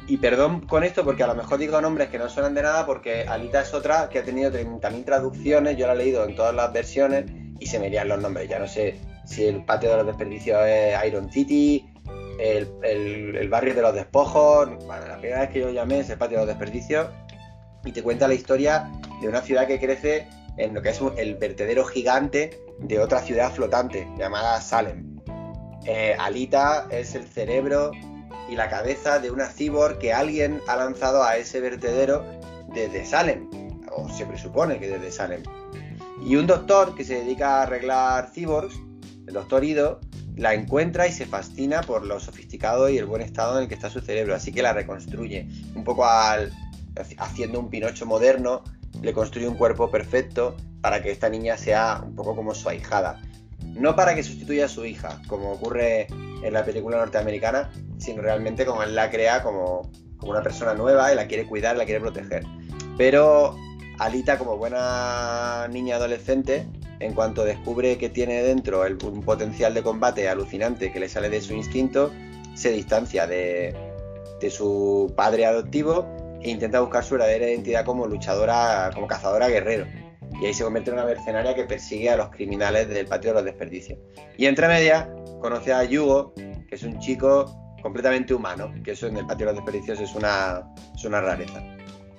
[0.08, 2.86] y perdón con esto porque a lo mejor digo nombres que no suenan de nada
[2.86, 6.54] porque Alita es otra que ha tenido 30.000 traducciones, yo la he leído en todas
[6.54, 7.32] las versiones
[7.62, 8.50] y se me irían los nombres.
[8.50, 11.90] Ya no sé si el patio de los desperdicios es Iron City,
[12.38, 14.68] el, barrio de los despojos.
[14.86, 17.08] Bueno, la primera vez que yo llamé es el patio de los desperdicios
[17.86, 18.92] y te cuenta la historia
[19.22, 23.50] de una ciudad que crece en lo que es el vertedero gigante de otra ciudad
[23.50, 25.09] flotante llamada Salem.
[25.86, 27.92] Eh, Alita es el cerebro
[28.50, 32.26] y la cabeza de una cyborg que alguien ha lanzado a ese vertedero
[32.74, 33.50] desde Salem,
[33.92, 35.44] o se presupone que desde Salem.
[36.24, 38.76] Y un doctor que se dedica a arreglar cyborgs,
[39.28, 40.00] el doctor Ido,
[40.36, 43.76] la encuentra y se fascina por lo sofisticado y el buen estado en el que
[43.76, 46.52] está su cerebro, así que la reconstruye, un poco al,
[47.18, 48.64] haciendo un Pinocho moderno,
[49.02, 53.22] le construye un cuerpo perfecto para que esta niña sea un poco como su ahijada.
[53.76, 56.08] No para que sustituya a su hija, como ocurre
[56.44, 59.92] en la película norteamericana, sino realmente como él la crea como,
[60.22, 62.44] una persona nueva y la quiere cuidar, la quiere proteger.
[62.98, 63.56] Pero
[64.00, 66.68] Alita, como buena niña adolescente,
[67.00, 71.42] en cuanto descubre que tiene dentro un potencial de combate alucinante que le sale de
[71.42, 72.12] su instinto,
[72.54, 73.74] se distancia de,
[74.42, 76.06] de su padre adoptivo
[76.42, 79.86] e intenta buscar su verdadera identidad como luchadora, como cazadora guerrero.
[80.42, 83.36] Y ahí se convierte en una mercenaria que persigue a los criminales del patio de
[83.36, 84.00] los desperdicios.
[84.38, 85.08] Y entre medias
[85.42, 87.46] conoce a Yugo, que es un chico
[87.82, 90.64] completamente humano, que eso en el patio de los desperdicios es una,
[90.96, 91.62] es una rareza.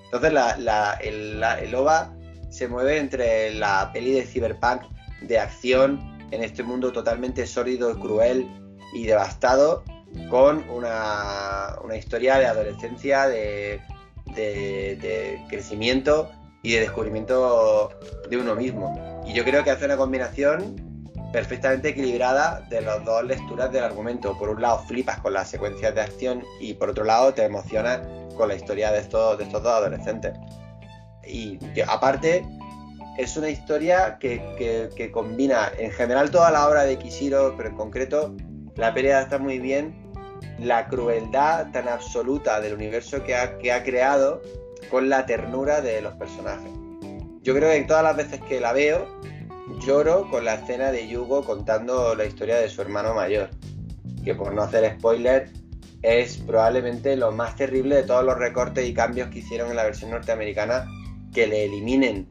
[0.04, 2.14] Entonces la, el, el OVA
[2.50, 4.82] se mueve entre la peli de cyberpunk
[5.22, 8.46] de acción en este mundo totalmente sórdido, cruel
[8.94, 9.84] y devastado,
[10.28, 13.80] con una, una historia de adolescencia, de-
[14.34, 16.30] de crecimiento
[16.62, 17.90] y de descubrimiento
[18.28, 19.22] de uno mismo.
[19.26, 20.76] Y yo creo que hace una combinación
[21.32, 24.36] perfectamente equilibrada de las dos lecturas del argumento.
[24.38, 28.00] Por un lado flipas con las secuencias de acción y por otro lado te emocionas
[28.36, 30.32] con la historia de estos, de estos dos adolescentes.
[31.26, 32.44] Y aparte
[33.18, 37.68] es una historia que, que- que combina en general toda la obra de Kishiro, pero
[37.68, 38.34] en concreto
[38.76, 39.94] la pelea está muy bien,
[40.58, 44.40] la crueldad tan absoluta del universo que ha, que ha creado
[44.88, 46.70] con la ternura de los personajes.
[47.42, 49.06] Yo creo que todas las veces que la veo,
[49.84, 53.50] lloro con la escena de Yugo contando la historia de su hermano mayor,
[54.24, 55.50] que por no hacer spoiler
[56.02, 59.84] es probablemente lo más terrible de todos los recortes y cambios que hicieron en la
[59.84, 60.86] versión norteamericana,
[61.32, 62.26] que le eliminen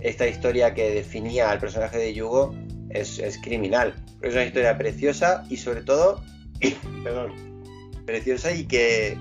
[0.00, 2.54] esta historia que definía al personaje de Yugo
[2.90, 3.94] es, es criminal.
[4.22, 6.22] Es una historia preciosa y sobre todo,
[8.06, 9.16] preciosa y que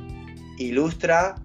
[0.57, 1.35] ilustra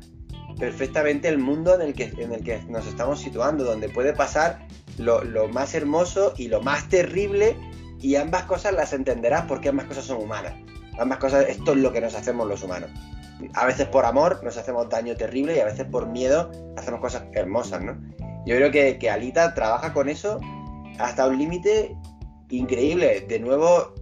[0.59, 4.67] perfectamente el mundo en el que, en el que nos estamos situando, donde puede pasar
[4.99, 7.57] lo, más hermoso y lo más terrible
[8.01, 10.55] y ambas cosas las entenderás porque ambas cosas son humanas.
[10.99, 12.91] Ambas cosas, esto es lo que nos hacemos los humanos.
[13.55, 17.23] A veces por amor nos hacemos daño terrible y a veces por miedo hacemos cosas
[17.33, 17.97] hermosas, ¿no?
[18.47, 20.41] Yo creo que, que Alita trabaja con eso
[20.99, 21.95] hasta un límite
[22.51, 23.25] increíble.
[23.29, 23.95] De nuevo,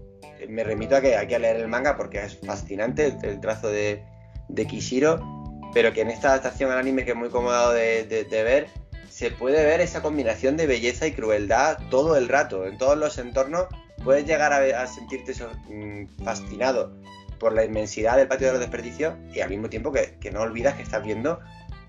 [0.49, 3.69] me remito a que hay que leer el manga porque es fascinante el, el trazo
[3.69, 4.03] de,
[4.49, 5.36] de Kishiro,
[5.73, 8.69] pero que en esta adaptación al anime que es muy cómodo de, ver,
[9.09, 13.19] se puede ver esa combinación de belleza y crueldad todo el rato, en todos los
[13.19, 13.67] entornos.
[14.05, 15.33] Puedes llegar a, a sentirte
[15.69, 16.93] mm, fascinado
[17.39, 20.75] por la inmensidad del patio de los desperdicios y al mismo tiempo que, no olvidas
[20.75, 21.41] que estás viendo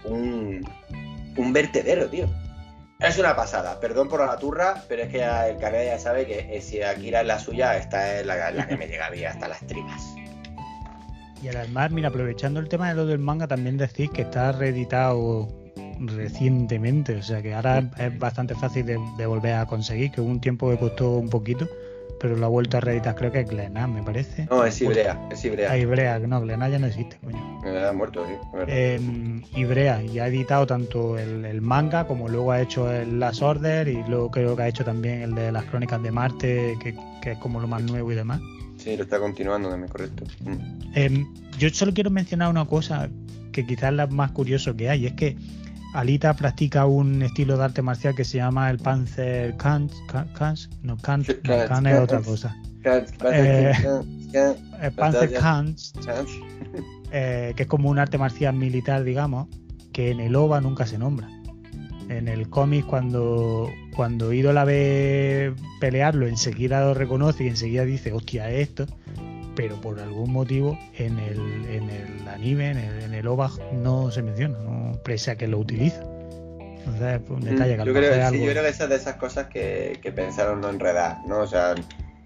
[0.04, 0.66] un,
[1.54, 2.28] vertedero, tío.
[3.00, 6.26] Es una pasada, perdón por la turra, pero es que ya el canal ya sabe
[6.26, 9.12] que eh, si Akira es la suya, esta es la, la que me llega a
[9.12, 10.17] mí hasta las tripas.
[11.42, 15.48] Y además, mira, aprovechando el tema de lo del manga, también decís que está reeditado
[16.00, 20.30] recientemente, o sea que ahora es bastante fácil de, de volver a conseguir, que hubo
[20.30, 21.68] un tiempo que costó un poquito,
[22.20, 24.48] pero lo ha vuelto a reeditar, creo que es Glenat, me parece.
[24.50, 25.72] No, es Ibrea, es Ibrea.
[25.72, 27.62] Ah, Ibrea, no, Glenat ya no existe, coño.
[27.66, 28.34] Ha muerto, sí.
[28.68, 29.00] Eh,
[29.56, 33.88] Ibrea, y ha editado tanto el, el manga como luego ha hecho el Last Order
[33.88, 37.32] y luego creo que ha hecho también el de las Crónicas de Marte, que, que
[37.34, 38.40] es como lo más nuevo y demás.
[38.88, 40.24] Sí, lo está continuando, también, correcto.
[40.46, 40.56] Mm.
[40.96, 41.26] Eh,
[41.60, 43.10] yo solo quiero mencionar una cosa
[43.52, 45.36] que quizás es la más curioso que hay, es que
[45.94, 49.92] Alita practica un estilo de arte marcial que se llama el Panzer Kant,
[50.84, 52.56] no Kant, no, es otra cosa.
[53.30, 53.74] Eh,
[54.82, 55.78] el Panzer Kant,
[57.12, 59.50] eh, que es como un arte marcial militar, digamos,
[59.92, 61.28] que en el OVA nunca se nombra.
[62.10, 68.14] En el cómic, cuando, cuando Ido la ve pelearlo, enseguida lo reconoce y enseguida dice,
[68.14, 68.86] hostia, esto
[69.58, 74.12] pero por algún motivo en el, en el anime, en el, en el OVA, no
[74.12, 76.04] se menciona, no pese a que lo utiliza.
[76.60, 79.48] Entonces, pues, un detalle que yo, creo, sí, yo creo que esas de esas cosas
[79.48, 81.40] que, que, pensaron no enredar, ¿no?
[81.40, 81.74] O sea,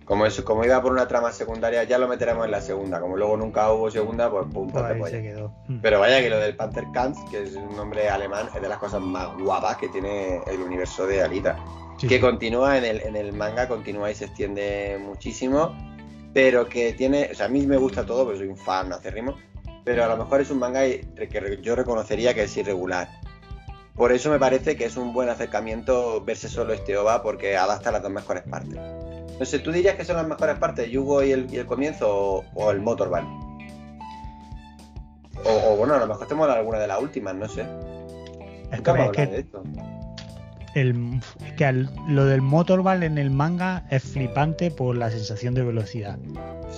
[0.06, 3.00] como eso, como iba por una trama secundaria, ya lo meteremos en la segunda.
[3.00, 5.54] Como luego nunca hubo segunda, pues punto pues se quedó.
[5.68, 5.80] Mm.
[5.82, 8.78] Pero vaya que lo del Panther Kant, que es un nombre alemán, es de las
[8.78, 11.58] cosas más guapas que tiene el universo de Alita.
[11.98, 12.22] Sí, que sí.
[12.22, 15.72] continúa en el, en el manga, continúa y se extiende muchísimo
[16.34, 19.38] pero que tiene, o sea, a mí me gusta todo, porque soy un fan acérrimo,
[19.84, 23.10] pero a lo mejor es un manga que yo reconocería que es irregular.
[23.96, 27.92] Por eso me parece que es un buen acercamiento verse solo este OVA porque adapta
[27.92, 28.80] las dos mejores partes.
[29.42, 32.08] No sé, ¿tú dirías que son las mejores partes, Yugo y el, y el comienzo
[32.08, 33.26] o, o el Motorball?
[35.44, 37.66] O, o, bueno, a lo mejor tenemos alguna de las últimas, no sé.
[38.72, 39.46] Es que, es que
[40.76, 45.56] el, es que al, lo del motorball en el manga es flipante por la sensación
[45.56, 46.20] de velocidad.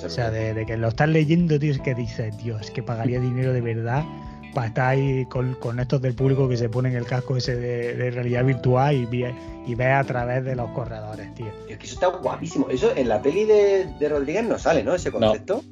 [0.01, 2.81] O sea, de, de que lo estás leyendo, tío, es que dices, Dios, es que
[2.81, 4.05] pagaría dinero de verdad
[4.53, 7.95] para estar ahí con, con estos del público que se ponen el casco ese de,
[7.95, 9.33] de realidad virtual y ve,
[9.65, 11.47] y ve a través de los corredores, tío.
[11.67, 12.69] Es que eso está guapísimo.
[12.69, 14.95] Eso en la peli de, de Rodríguez no sale, ¿no?
[14.95, 15.63] Ese concepto.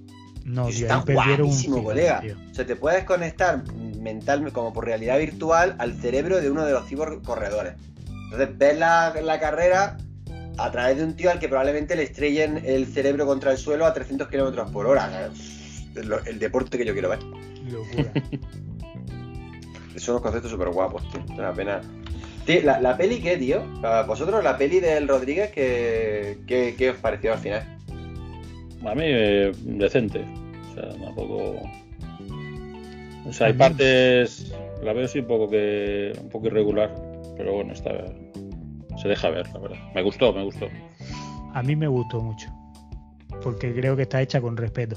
[0.43, 2.21] No, no tío, está guapísimo, un colega.
[2.21, 2.35] Tío.
[2.51, 3.63] O sea, te puedes conectar
[4.01, 7.73] mental, como por realidad virtual, al cerebro de uno de los cyborg corredores.
[8.25, 9.97] Entonces ves la, la, carrera
[10.57, 13.85] a través de un tío al que probablemente le estrellen el cerebro contra el suelo
[13.85, 15.29] a 300 kilómetros por hora.
[15.95, 17.19] El, el, deporte que yo quiero ver.
[17.69, 18.11] Locura.
[20.01, 21.21] Son unos conceptos súper guapos, tío.
[21.23, 21.81] Es una pena.
[22.45, 23.61] Tío, ¿la, ¿la, peli qué, tío?
[24.07, 27.77] ¿Vosotros la peli del Rodríguez qué, qué, qué os pareció al final?
[28.83, 30.25] A mí, eh, decente.
[30.71, 31.61] O sea, tampoco.
[33.27, 34.51] O sea, hay partes.
[34.83, 36.13] La veo sí un poco que.
[36.19, 36.91] un poco irregular
[37.41, 37.91] pero bueno, está,
[39.01, 39.77] se deja ver, la verdad.
[39.95, 40.67] Me gustó, me gustó.
[41.53, 42.49] A mí me gustó mucho,
[43.41, 44.95] porque creo que está hecha con respeto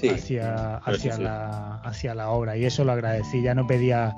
[0.00, 0.08] sí.
[0.08, 4.14] hacia, hacia, sí, la, hacia la obra, y eso lo agradecí, ya no pedía...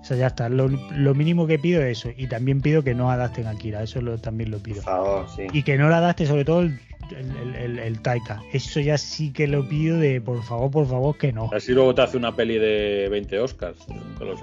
[0.00, 0.48] O sea, ya está.
[0.48, 2.10] Lo, lo, mínimo que pido es eso.
[2.16, 3.82] Y también pido que no adapten a Kira.
[3.82, 4.76] Eso lo, también lo pido.
[4.76, 5.48] Por favor, sí.
[5.52, 6.78] Y que no la adapte sobre todo el
[7.12, 8.42] el, el, el, Taika.
[8.52, 11.50] Eso ya sí que lo pido de por favor, por favor, que no.
[11.52, 13.78] Así luego te hace una peli de 20 Oscars.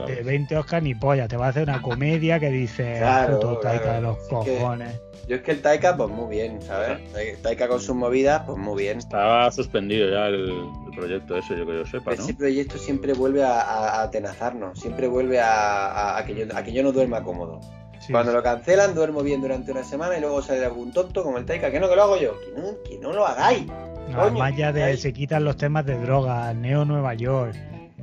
[0.07, 3.59] De 20 Oscars ni polla, te va a hacer una comedia que dice claro, puto
[3.59, 3.95] Taika claro.
[3.95, 4.93] de los Es cojones.
[4.93, 6.99] Que, yo es que el Taika, pues muy bien, ¿sabes?
[7.41, 8.99] Taika con sus movidas, pues muy bien.
[8.99, 12.23] Estaba suspendido ya el, el proyecto ese, yo que yo sepa, ¿no?
[12.23, 16.63] Ese proyecto siempre vuelve a, a, a atenazarnos, siempre vuelve a, a, que yo, a
[16.63, 17.59] que yo no duerma cómodo.
[17.99, 18.37] Sí, Cuando sí.
[18.37, 21.71] lo cancelan, duermo bien durante una semana y luego sale algún tonto como el Taika,
[21.71, 22.33] que no, que lo hago yo.
[22.39, 23.65] Que no, que no lo hagáis.
[24.11, 27.55] No, además ya de, se quitan los temas de droga, Neo Nueva York.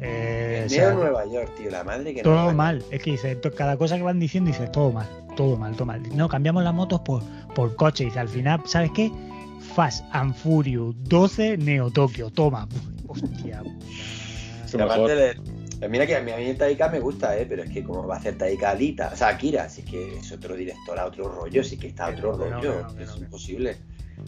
[0.05, 3.13] Eh, Neo o sea, Nueva York, tío, la madre que Todo no mal, es que
[3.13, 6.03] dice, cada cosa que van diciendo dice todo mal, todo mal, todo mal.
[6.17, 7.23] No, cambiamos las motos por,
[7.55, 8.05] por coche.
[8.05, 9.13] Dice, al final, ¿sabes qué?
[9.75, 12.69] Fast and Furious 12 Neo Tokio, toma.
[13.07, 13.63] Hostia.
[14.75, 15.35] Aparte de,
[15.83, 17.45] pues mira que a mí, a mí el Taika me gusta, ¿eh?
[17.49, 20.31] pero es que como va a hacer Taika Alita, o sea, Akira, sí que es
[20.31, 23.01] otro director a otro rollo, sí que está a otro pero rollo, no, no, no,
[23.01, 23.77] es imposible.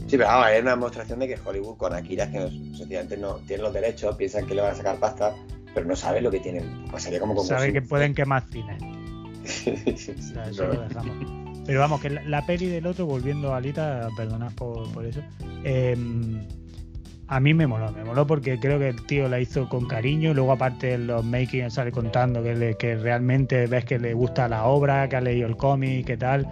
[0.09, 3.37] Sí, pero vamos, es una demostración de que Hollywood con Akira, que no, sencillamente no
[3.47, 5.35] tienen los derechos, piensan que le van a sacar pasta,
[5.75, 6.85] pero no saben lo que tienen.
[6.91, 8.83] Pues sería como Saben que pueden quemar cines.
[9.43, 11.17] o sea, eso lo dejamos.
[11.67, 15.21] Pero vamos, que la, la, peli del otro, volviendo a Alita, perdonad por, por eso.
[15.65, 15.97] Eh,
[17.27, 20.35] a mí me moló, me moló porque creo que el tío la hizo con cariño.
[20.35, 24.65] Luego, aparte, los making sale contando que, le, que realmente ves que le gusta la
[24.67, 26.47] obra, que ha leído el cómic, que tal.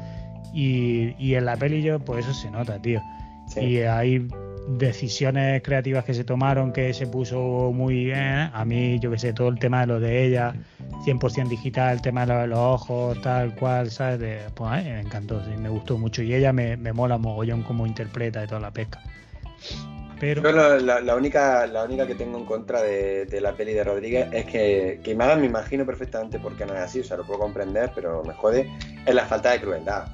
[0.55, 3.01] Y, y, en la peli, yo, pues eso se nota, tío.
[3.49, 3.61] Sí.
[3.61, 4.27] Y hay
[4.69, 8.51] decisiones creativas que se tomaron que se puso muy bien.
[8.53, 10.55] A mí, yo que sé, todo el tema de lo de ella,
[11.05, 14.21] 100% digital, el tema de los ojos, tal cual, ¿sabes?
[14.21, 16.23] De, pues me encantó, sí, me gustó mucho.
[16.23, 19.01] Y ella me, me mola mogollón como interpreta de toda la pesca.
[20.21, 20.41] Pero...
[20.41, 23.73] Yo la, la, la, única, la única que tengo en contra de, de la peli
[23.73, 27.05] de Rodríguez es que, que me, me imagino perfectamente por qué no es así, o
[27.05, 28.71] sea, lo puedo comprender, pero me jode,
[29.05, 30.07] es la falta de crueldad.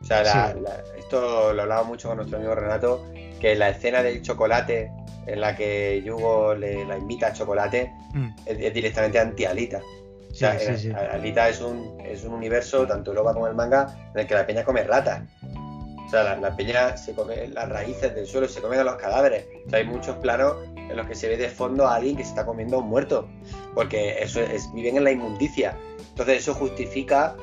[0.00, 0.90] O sea, la, sí.
[0.98, 3.06] esto lo hablaba mucho con nuestro amigo Renato,
[3.42, 4.92] que la escena del chocolate
[5.26, 8.28] en la que Yugo le la invita a chocolate mm.
[8.46, 9.82] es, es, directamente anti-Alita.
[10.30, 13.54] O sea, sí, sí, Alita es un, es un universo, tanto el OVA como el
[13.54, 15.22] manga, en el que la peña come ratas.
[16.06, 18.94] O sea, la, la peña se come las raíces del suelo, se come de los
[18.94, 19.44] cadáveres.
[19.66, 22.22] O sea, hay muchos planos en los que se ve de fondo a alguien que
[22.22, 23.28] se está comiendo a un muerto.
[23.74, 25.76] Porque eso es, viven en la inmundicia.
[26.10, 27.34] Entonces eso justifica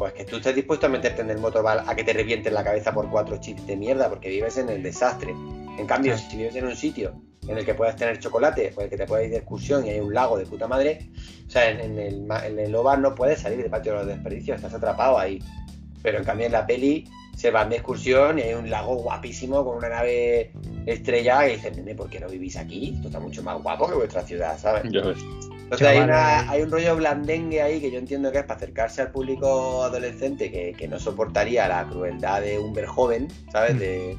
[0.00, 2.64] pues que tú estés dispuesto a meterte en el motorball a que te revienten la
[2.64, 5.32] cabeza por cuatro chips de mierda porque vives en el desastre.
[5.78, 8.88] En cambio, si vives en un sitio en el que puedes tener chocolate, o el
[8.88, 11.10] que te puedes ir de excursión y hay un lago de puta madre,
[11.46, 14.06] o sea, en, en el, en el OVA no puedes salir de patio de los
[14.06, 15.38] desperdicios, estás atrapado ahí.
[16.02, 19.62] Pero en cambio en la peli se van de excursión y hay un lago guapísimo
[19.66, 20.52] con una nave
[20.86, 22.94] estrellada y dicen, nene, ¿por qué no vivís aquí?
[22.96, 24.84] Esto está mucho más guapo que vuestra ciudad, ¿sabes?
[24.90, 25.02] Ya
[25.70, 29.02] Entonces hay, una- hay un rollo blandengue ahí que yo entiendo que es para acercarse
[29.02, 33.76] al público adolescente que, que no soportaría la crueldad de un joven, ¿sabes?
[33.76, 33.78] Mm.
[33.78, 34.16] De,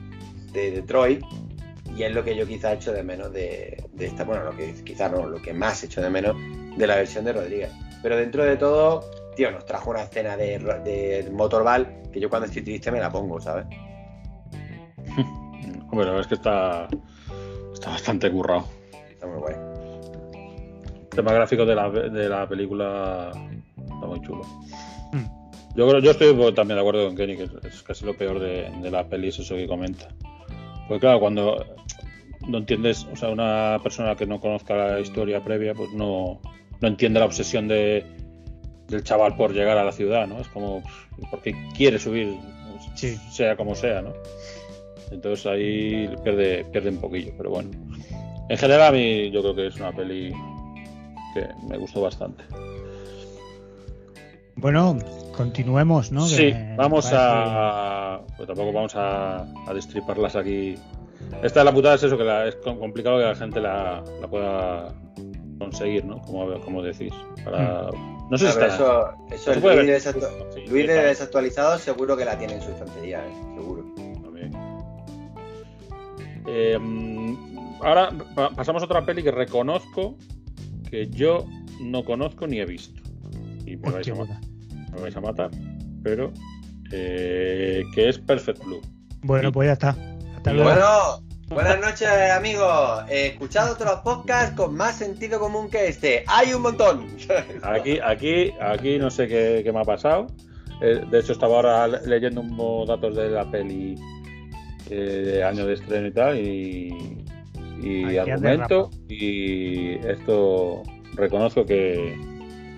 [0.54, 1.22] de Detroit.
[1.93, 4.74] Y es lo que yo quizá echo de menos de, de esta, bueno, lo que
[4.86, 6.38] quizá no, lo que más echo de menos
[6.78, 7.70] de la versión de Rodríguez.
[8.02, 9.02] Pero dentro de todo,
[9.36, 13.12] tío, nos trajo una escena de, de Motorball que yo cuando estoy triste me la
[13.12, 13.66] pongo, ¿sabes?
[15.91, 16.88] Hombre, la verdad es que está,
[17.74, 18.66] está bastante currado.
[19.10, 19.56] Está muy guay.
[21.12, 23.32] El tema gráfico de la, de la película
[23.78, 24.41] está muy chulo.
[25.12, 25.76] Mm.
[25.76, 28.39] Yo creo, yo estoy pues, también de acuerdo con Kenny, que es- casi lo peor
[28.39, 30.07] de, de la peli, es eso que comenta.
[30.88, 31.66] Porque claro, cuando
[32.47, 36.41] no entiendes, o sea, una persona que no conozca la historia previa, pues no,
[36.82, 38.05] no entiende la obsesión de,
[38.88, 40.39] del chaval por llegar a la ciudad, ¿no?
[40.39, 40.82] Es como,
[41.18, 42.36] pues, porque quiere subir,
[42.95, 43.16] Sí.
[43.32, 44.12] sea como sea, ¿no?
[45.12, 47.70] Entonces ahí pierde, pierde un poquillo, pero bueno.
[48.49, 50.34] En general a mí yo creo que es una peli
[51.34, 52.43] que me gustó bastante.
[54.55, 54.97] Bueno,
[55.36, 56.25] continuemos, ¿no?
[56.25, 58.21] Sí, Que vamos parece- a.
[58.38, 60.75] Pues tampoco vamos a, a destriparlas aquí.
[61.41, 64.03] Esta de la putada es eso, que la- es com- complicado que la gente la,
[64.19, 64.93] la pueda
[65.57, 66.21] conseguir, ¿no?
[66.21, 67.13] Como, como decís.
[67.45, 67.89] Para...
[68.29, 68.67] No sé si está.
[68.67, 71.07] eso, el Luis, de desactu- Sí, Luis de está.
[71.07, 73.32] desactualizado seguro que la tiene en su estantería, ¿eh?
[73.55, 73.86] seguro.
[74.23, 74.51] También.
[76.47, 76.77] Eh,
[77.84, 80.15] ahora pa- pasamos a otra peli que reconozco
[80.91, 81.47] que yo
[81.81, 83.01] no conozco ni he visto.
[83.65, 84.41] Y me vais Hostia a, matar,
[84.93, 85.49] me vais a matar.
[86.03, 86.31] Pero.
[86.91, 88.81] eh, que es Perfect Blue.
[89.23, 89.95] Bueno, pues ya está.
[90.35, 90.69] Hasta luego.
[90.69, 90.89] Bueno,
[91.49, 93.03] buenas noches amigos.
[93.09, 96.23] He escuchado otros podcasts con más sentido común que este.
[96.27, 97.07] Hay un montón.
[97.63, 100.27] Aquí, aquí, aquí no sé qué, qué me ha pasado.
[100.81, 103.95] Eh, de hecho, estaba ahora le- leyendo un poco datos de la peli
[104.89, 107.20] eh, de año de estreno y tal, y,
[107.82, 108.89] y argumento.
[109.09, 110.84] Y esto
[111.15, 112.13] reconozco que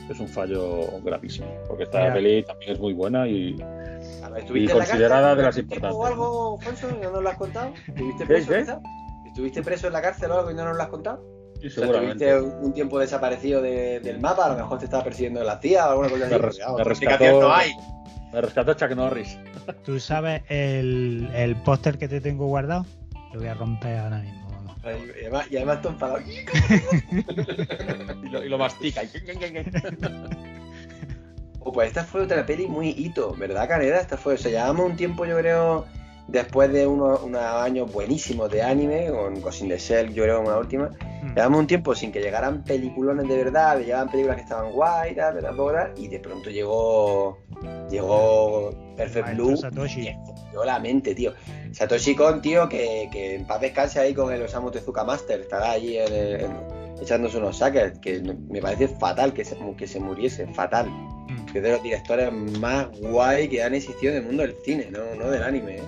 [0.09, 2.13] es un fallo gravísimo, porque esta Mira.
[2.13, 3.55] peli también es muy buena y
[4.53, 5.97] Y la considerada cárcel de las importantes.
[5.97, 7.73] o algo, Fonso, y no nos lo has contado?
[7.87, 8.59] ¿Estuviste ¿Qué, preso qué?
[8.59, 8.79] quizá?
[9.27, 11.23] ¿Estuviste preso en la cárcel o algo y no nos lo has contado?
[11.61, 14.45] y O sea, ¿Estuviste un tiempo desaparecido de- del mapa?
[14.47, 16.59] A lo mejor te estaba persiguiendo la CIA o alguna cosa así.
[16.59, 17.71] Me vamos, me rescató- no hay.
[18.33, 19.39] me rescató Chuck Norris.
[19.85, 22.85] ¿Tú sabes el, el póster que te tengo guardado?
[23.31, 24.42] Lo voy a romper ahora mismo.
[24.83, 25.79] Y además, y además.
[28.43, 29.01] Y lo, mastica.
[31.59, 34.01] Oh, pues esta fue otra peli muy hito, ¿verdad, Caneda?
[34.01, 35.85] Esta fue, o sea, llevamos un tiempo, yo creo,
[36.27, 40.41] después de unos, unos años buenísimos de anime, con Ghost in the Shell, yo creo,
[40.41, 40.89] una última.
[41.21, 41.35] Mm.
[41.35, 45.39] Llevamos un tiempo sin que llegaran peliculones de verdad, llegaban películas que estaban guay, tal,
[45.41, 47.37] tampoco tal, y de pronto llegó
[47.89, 50.01] llegó Perfect Maestro Blue Satoshi.
[50.01, 51.33] y explotó la mente, tío.
[51.71, 55.71] Satoshi Kon, tío, que, que en paz descanse ahí con el Osamu Tezuka Master, estará
[55.71, 59.99] allí en el- en- echándose unos saques, que me parece fatal que se, que se
[59.99, 60.87] muriese, fatal.
[60.89, 61.45] Mm.
[61.51, 64.87] Que es de los directores más guay que han existido en el mundo del cine,
[64.91, 65.81] no, no del anime, ¿eh?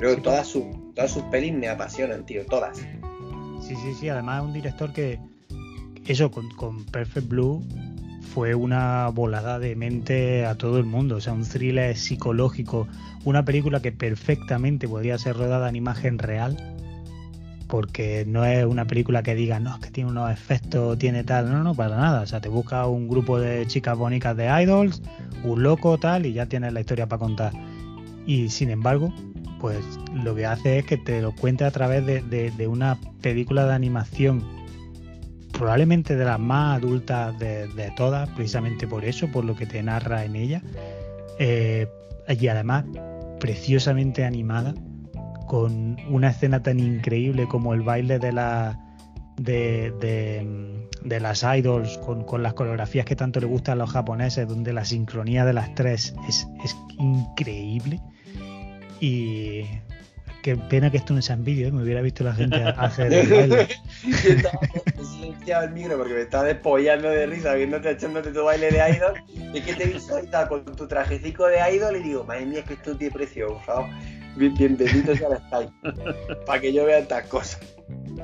[0.00, 2.78] Creo que todas sus, todas sus pelis me apasionan, tío, todas.
[2.78, 4.08] Sí, sí, sí.
[4.08, 5.20] Además es un director que
[6.06, 7.62] eso con, con Perfect Blue
[8.32, 11.16] fue una volada de mente a todo el mundo.
[11.16, 12.88] O sea, un thriller psicológico,
[13.24, 16.56] una película que perfectamente podría ser rodada en imagen real.
[17.68, 21.52] Porque no es una película que diga, no, es que tiene unos efectos, tiene tal.
[21.52, 22.22] No, no, para nada.
[22.22, 25.02] O sea, te busca un grupo de chicas bonitas de idols,
[25.44, 27.52] un loco, tal, y ya tienes la historia para contar.
[28.26, 29.12] Y sin embargo,
[29.60, 29.78] pues
[30.14, 34.42] lo que hace es que te lo cuente a través de, una película de animación
[35.52, 40.24] probablemente de las más adultas de, todas, precisamente por eso, por lo que te narra
[40.24, 40.62] en ella.
[41.38, 41.86] Eh,
[42.28, 42.84] y además
[43.38, 44.74] preciosamente animada,
[45.46, 48.30] con una escena tan increíble como el baile de
[49.36, 54.72] de, las idols con, con las coreografías que tanto le gustan a los japoneses, donde
[54.72, 58.00] la sincronía de las tres es, es increíble.
[59.00, 59.64] Y
[60.42, 61.72] qué pena que esto no sea en vídeo, ¿eh?
[61.72, 63.68] me hubiera visto la gente hacer el baile.
[64.04, 64.60] Yo estaba-
[64.98, 68.78] he silenciado el micro porque me estaba despollando de risa viéndote echándote tu baile de
[68.96, 69.14] idol.
[69.54, 72.24] Y es que te he visto ahí tal, con tu trajecico de idol y digo,
[72.24, 73.86] madre mía, es que esto tiene precio, por favor.
[74.36, 76.44] Bien- Bienvenido sea el Skype.
[76.46, 77.58] Para que yo vea estas cosas.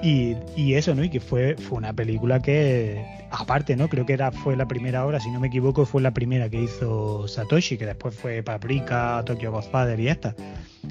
[0.02, 1.02] Y, eso, ¿no?
[1.02, 3.88] Y que fue, fue una película que, aparte, ¿no?
[3.88, 6.62] Creo que era, fue la primera hora, si no me equivoco, fue la primera que
[6.62, 10.34] hizo Satoshi, que después fue Paprika, Tokyo Godfather y esta.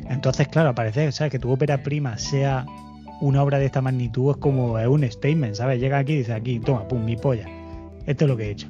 [0.10, 1.32] Entonces, claro, parece, ¿sabes?
[1.32, 2.66] Que tu ópera prima sea
[3.22, 5.80] una obra de esta magnitud es como un statement, ¿sabes?
[5.80, 7.48] Llega aquí y dice aquí, toma, pum, mi polla.
[8.06, 8.68] Esto es lo que he hecho.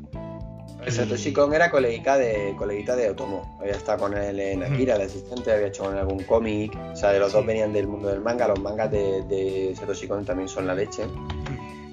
[0.92, 3.58] Satoshi Kon era coleguita de, coleguita de Otomo.
[3.60, 6.78] Había estado con él en Akira, el asistente, había hecho con él algún cómic.
[6.94, 8.48] O sea, de los dos venían del mundo del manga.
[8.48, 11.04] Los mangas de, de Satoshi Kon también son la leche.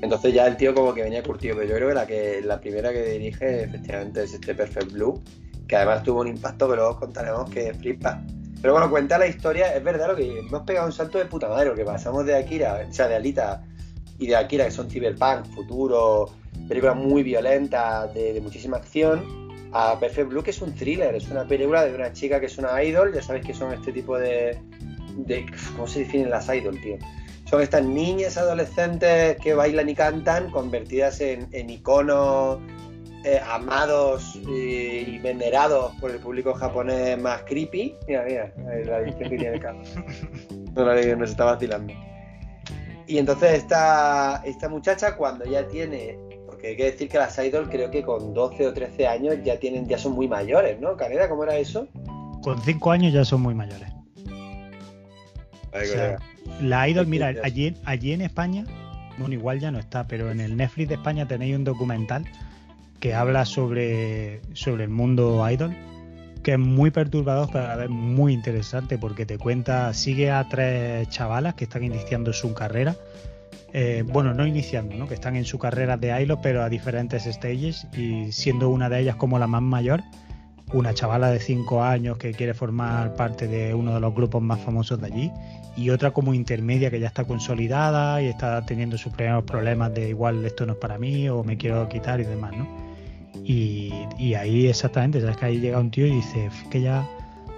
[0.03, 1.57] Entonces ya el tío como que venía curtido.
[1.57, 5.22] Pero yo creo que la, que, la primera que dirige efectivamente es este Perfect Blue.
[5.66, 8.22] Que además tuvo un impacto que luego contaremos que flipa.
[8.61, 9.74] Pero bueno, cuenta la historia.
[9.74, 11.70] Es verdad lo que hemos pegado un salto de puta madre.
[11.70, 13.64] Lo que pasamos de Akira, o sea, de Alita
[14.23, 16.31] y de Akira, que son cyberpunk, futuro,
[16.68, 19.43] películas muy violentas, de, de muchísima acción,
[19.73, 22.59] a Perfect Blue, que es un thriller, es una película de una chica que es
[22.59, 24.59] una idol, ya sabéis que son este tipo de,
[25.16, 26.99] de ¿cómo se definen las idol, tío?
[27.51, 32.61] Son estas niñas adolescentes que bailan y cantan, convertidas en, en iconos
[33.25, 37.97] eh, amados y venerados por el público japonés más creepy.
[38.09, 38.53] Mira, mira,
[38.85, 39.89] la edición que tiene Carlos.
[40.75, 41.93] No la leí, nos está vacilando.
[43.13, 47.69] Y entonces esta, esta muchacha cuando ya tiene, porque hay que decir que las idol
[47.69, 50.97] creo que con 12 o 13 años ya tienen, ya son muy mayores, ¿no?
[50.97, 51.87] Caneda, ¿cómo era eso?
[52.43, 53.91] Con cinco años ya son muy mayores.
[55.75, 56.17] O sea,
[56.63, 58.65] la Idol, mira, allí, allí en España,
[59.19, 62.25] bueno, igual ya no está, pero en el Netflix de España tenéis un documental
[62.99, 65.77] que habla sobre, sobre el mundo Idol,
[66.43, 71.09] que es muy perturbador, pero a vez muy interesante, porque te cuenta, sigue a tres
[71.09, 72.97] chavalas que están iniciando su carrera.
[73.74, 75.09] eh, bueno, no iniciando, ¿no?
[75.09, 79.01] que están en su carrera de Idol, pero a diferentes stages, y siendo una de
[79.01, 80.03] ellas como la más mayor,
[80.72, 84.61] una chavala de 5 años que quiere formar parte de uno de los grupos más
[84.61, 85.32] famosos de allí
[85.76, 90.09] y otra como intermedia que ya está consolidada y está teniendo sus primeros problemas de
[90.09, 92.91] igual esto no es para mí o me quiero quitar y demás, ¿no?
[93.45, 97.09] Y, y ahí exactamente, sabes que ahí llega un tío y dice "F, que ya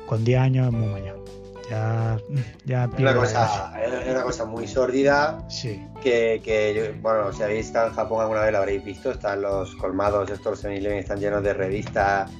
[0.06, 1.24] con 10 años es muy mayor.
[1.70, 2.18] Ya,
[2.66, 7.66] ya Es una, cosa, es una cosa muy sórdida Sí, que, que bueno, si habéis
[7.66, 11.42] estado en Japón alguna vez lo habréis visto, están los colmados, estos 7-Eleven están llenos
[11.42, 12.30] de revistas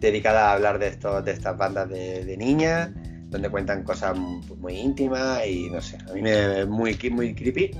[0.00, 2.90] dedicadas a hablar de estos, de estas bandas de, de niñas,
[3.30, 7.70] donde cuentan cosas muy íntimas y no sé, a mí me es muy, muy creepy.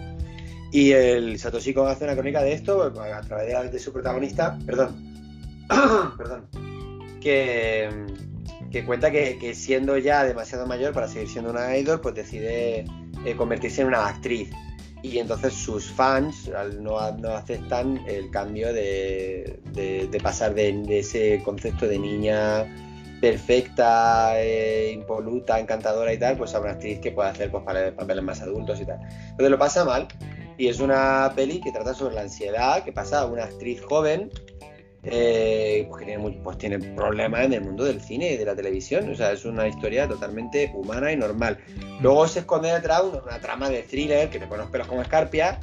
[0.75, 4.97] Y el Satoshi Kon hace una crónica de esto a través de, su protagonista, perdón,
[6.19, 6.49] perdón,
[7.21, 7.89] que,
[8.85, 12.87] cuenta que, siendo ya demasiado mayor para seguir siendo una idol, pues decide
[13.25, 14.51] eh, convertirse en una actriz.
[15.01, 16.51] Y entonces sus fans
[16.81, 19.61] no, aceptan el cambio de,
[20.25, 22.67] pasar de, ese concepto de niña
[23.21, 28.25] perfecta, eh, impoluta, encantadora y tal, pues a una actriz que puede hacer pues, papeles
[28.25, 28.99] más adultos y tal.
[29.31, 30.09] Entonces lo pasa mal.
[30.57, 34.31] Y es una peli que trata sobre la ansiedad que pasa a una actriz joven
[35.07, 38.45] eh, pues, que tiene, muy- pues tiene problemas en el mundo del cine y de
[38.47, 39.11] la televisión.
[39.11, 41.59] O sea, es una historia totalmente humana y normal.
[42.01, 45.03] Luego se esconde detrás una, una trama de thriller que te pone los pelos como
[45.03, 45.61] escarpia.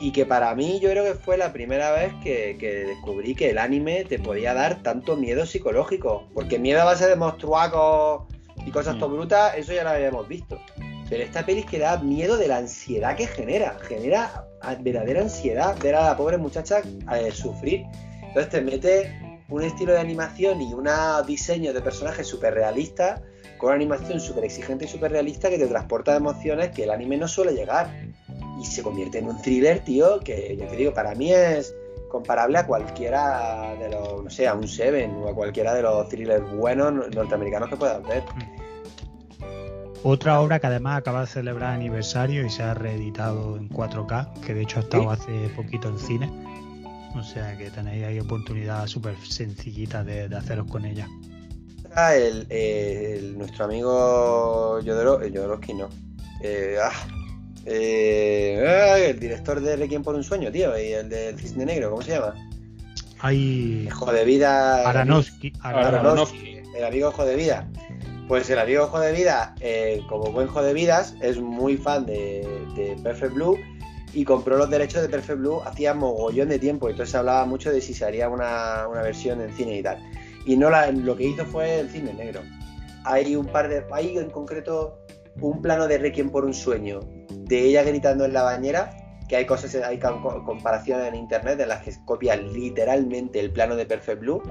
[0.00, 3.50] Y que para mí yo creo que fue la primera vez que, que descubrí que
[3.50, 6.26] el anime te podía dar tanto miedo psicológico.
[6.34, 8.22] Porque miedo a base de monstruacos
[8.66, 8.98] y cosas Mm.
[8.98, 10.58] todo brutas, eso ya lo habíamos visto.
[11.08, 13.76] Pero esta peli es que da miedo de la ansiedad que genera.
[13.82, 14.46] Genera
[14.80, 16.80] verdadera ansiedad ver a la pobre muchacha
[17.14, 17.84] eh, sufrir.
[18.22, 20.88] Entonces te mete un estilo de animación y un
[21.26, 23.22] diseño de personajes súper realista,
[23.58, 27.16] con una animación súper exigente y súper realista que te transporta emociones que el anime
[27.18, 27.90] no suele llegar.
[28.60, 31.74] Y se convierte en un thriller, tío, que yo te digo, para mí es
[32.08, 36.08] comparable a cualquiera de los, no sé, a un Seven o a cualquiera de los
[36.08, 38.22] thrillers buenos no- norteamericanos que puedas ver.
[40.06, 44.52] Otra obra que además acaba de celebrar aniversario y se ha reeditado en 4K, que
[44.52, 46.30] de hecho ha estado hace poquito en cine.
[47.16, 51.08] O sea que tenéis ahí oportunidad súper sencillita de, de haceros con ella.
[51.94, 55.88] Ah, el, el- nuestro amigo Yodoro, Jodorowsky no.
[56.42, 56.90] Eh, ah,
[57.64, 61.90] eh, ah, el director de Requiem por un sueño, tío, y el del Cisne Negro,
[61.90, 62.34] ¿cómo se llama?
[63.20, 64.86] Hay Hijo de vida.
[64.86, 65.52] Aronofsky.
[65.62, 67.66] Aronofsky, el amigo Ojo de Vida.
[68.28, 72.96] Pues el amigo de Vida, eh, como buen Ojo de Vidas, es muy fan de,
[73.02, 73.58] Perfect Blue
[74.14, 76.88] y compró los derechos de Perfect Blue hacía mogollón de tiempo.
[76.88, 79.98] Entonces se hablaba mucho de si se haría una, una versión en cine y tal.
[80.46, 82.40] Y no lo que hizo fue el cine negro.
[83.04, 83.84] Hay un par de.
[83.92, 84.98] Hay en concreto
[85.40, 89.46] un plano de Requiem por un sueño de ella gritando en la bañera que hay
[89.46, 94.20] cosas, hay co- comparaciones en internet en las que copian literalmente el plano de Perfect
[94.20, 94.42] Blue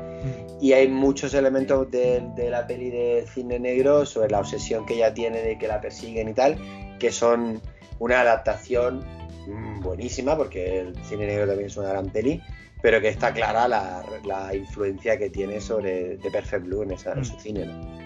[0.59, 4.95] y hay muchos elementos de, de la peli de cine negro sobre la obsesión que
[4.95, 6.57] ella tiene de que la persiguen y tal,
[6.99, 7.61] que son
[7.99, 9.03] una adaptación
[9.47, 12.41] mm, buenísima, porque el cine negro también es una gran peli,
[12.82, 17.13] pero que está clara la, la influencia que tiene sobre The Perfect Blue en, esa-
[17.13, 17.65] en su cine.
[17.65, 18.03] ¿no?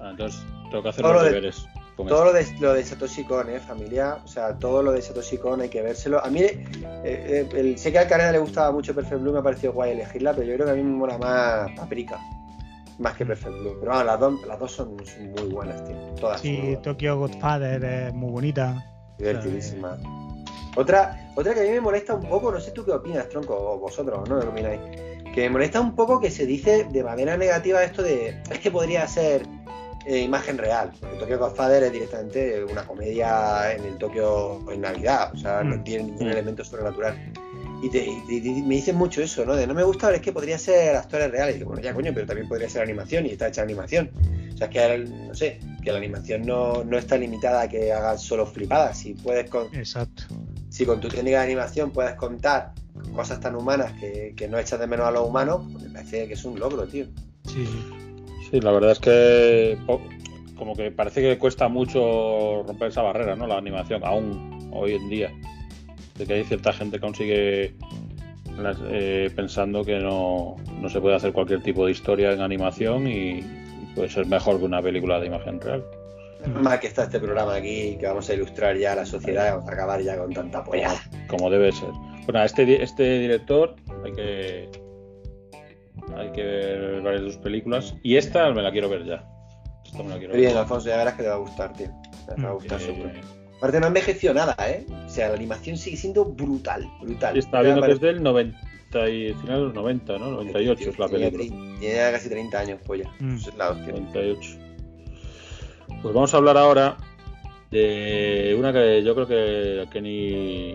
[0.00, 0.40] Ah, entonces,
[0.70, 1.66] tengo que hacer los lo de- deberes.
[2.06, 4.18] Todo lo de, lo de Satoshi Kon, ¿eh, familia?
[4.24, 6.24] O sea, todo lo de Satoshi Kon hay que vérselo.
[6.24, 6.62] A mí, eh,
[7.04, 9.92] eh, el- sé que al Caneda le gustaba mucho Perfect Blue, me ha parecido guay
[9.92, 12.20] elegirla, pero yo creo que a mí me mola más Paprika,
[12.98, 13.76] más que Perfect Blue.
[13.80, 15.96] Pero vamos, las dos, las dos son, son muy buenas, tío.
[16.20, 16.82] Todas Sí, buenas.
[16.82, 18.84] Tokyo Godfather es muy bonita.
[19.18, 19.98] Divertidísima.
[20.76, 23.56] Otra, otra que a mí me molesta un poco, no sé tú qué opinas, tronco,
[23.56, 24.38] o vosotros, ¿no?
[24.38, 24.80] ¿Qué opináis?
[25.34, 28.70] Que me molesta un poco que se dice de manera negativa esto de es que
[28.70, 29.42] podría ser
[30.08, 30.90] eh, imagen real.
[31.00, 35.76] Porque Tokyo Godfather es directamente una comedia en el Tokio en Navidad, o sea, no
[35.76, 35.84] Mm.
[35.84, 36.30] tiene ningún Mm.
[36.32, 37.32] elemento sobrenatural.
[37.82, 39.54] Y, te- y- y- y me dicen mucho eso, ¿no?
[39.54, 41.54] De no me gusta, pero es que podría ser actores reales.
[41.54, 44.10] Y digo, bueno, ya coño, pero también podría ser animación y está hecha animación.
[44.52, 47.68] O sea, es que, el- no sé, que la animación no, no está limitada a
[47.68, 48.98] que hagas solo flipadas.
[48.98, 50.24] Si puedes con, Exacto.
[50.70, 52.72] si con tu técnica de animación puedes contar
[53.14, 56.26] cosas tan humanas que, que no echas de menos a los humanos, pues me parece
[56.26, 57.04] que es un logro, tío.
[57.46, 58.07] Sí, sí.
[58.50, 59.78] Sí, la verdad es que
[60.56, 63.46] como que parece que cuesta mucho romper esa barrera, ¿no?
[63.46, 65.32] La animación, aún hoy en día.
[66.16, 67.74] De que hay cierta gente que aún sigue
[68.90, 73.38] eh, pensando que no, no se puede hacer cualquier tipo de historia en animación y,
[73.38, 75.84] y puede ser mejor que una película de imagen real.
[76.46, 79.50] Mal que está este programa aquí, que vamos a ilustrar ya a la sociedad y
[79.50, 80.94] vamos a acabar ya con tanta polla.
[81.28, 81.90] Como debe ser.
[82.24, 83.74] Bueno, este, este director
[84.04, 84.68] hay que
[86.18, 89.24] hay que ver varias de sus películas y esta me la quiero ver ya.
[89.84, 90.62] Esta me la quiero Muy bien, ver.
[90.62, 91.88] Alfonso, ya verás que te va a gustar, tío.
[92.34, 93.10] Te va a gustar Eh, seguro.
[93.58, 94.84] Aparte no envejeció nada, ¿eh?
[95.06, 97.34] O sea, la animación sigue siendo brutal, brutal.
[97.34, 98.56] Y está viendo que es del 90
[99.08, 100.30] y final de los 90, ¿no?
[100.30, 101.44] 98 es la película.
[101.80, 103.10] Tiene ya casi 30 años, polla.
[103.18, 103.34] Mm.
[103.36, 103.92] Eso es la hostia.
[103.92, 104.58] 98.
[106.02, 106.96] Pues vamos a hablar ahora
[107.70, 109.26] de una que yo creo
[109.90, 110.72] que, ni.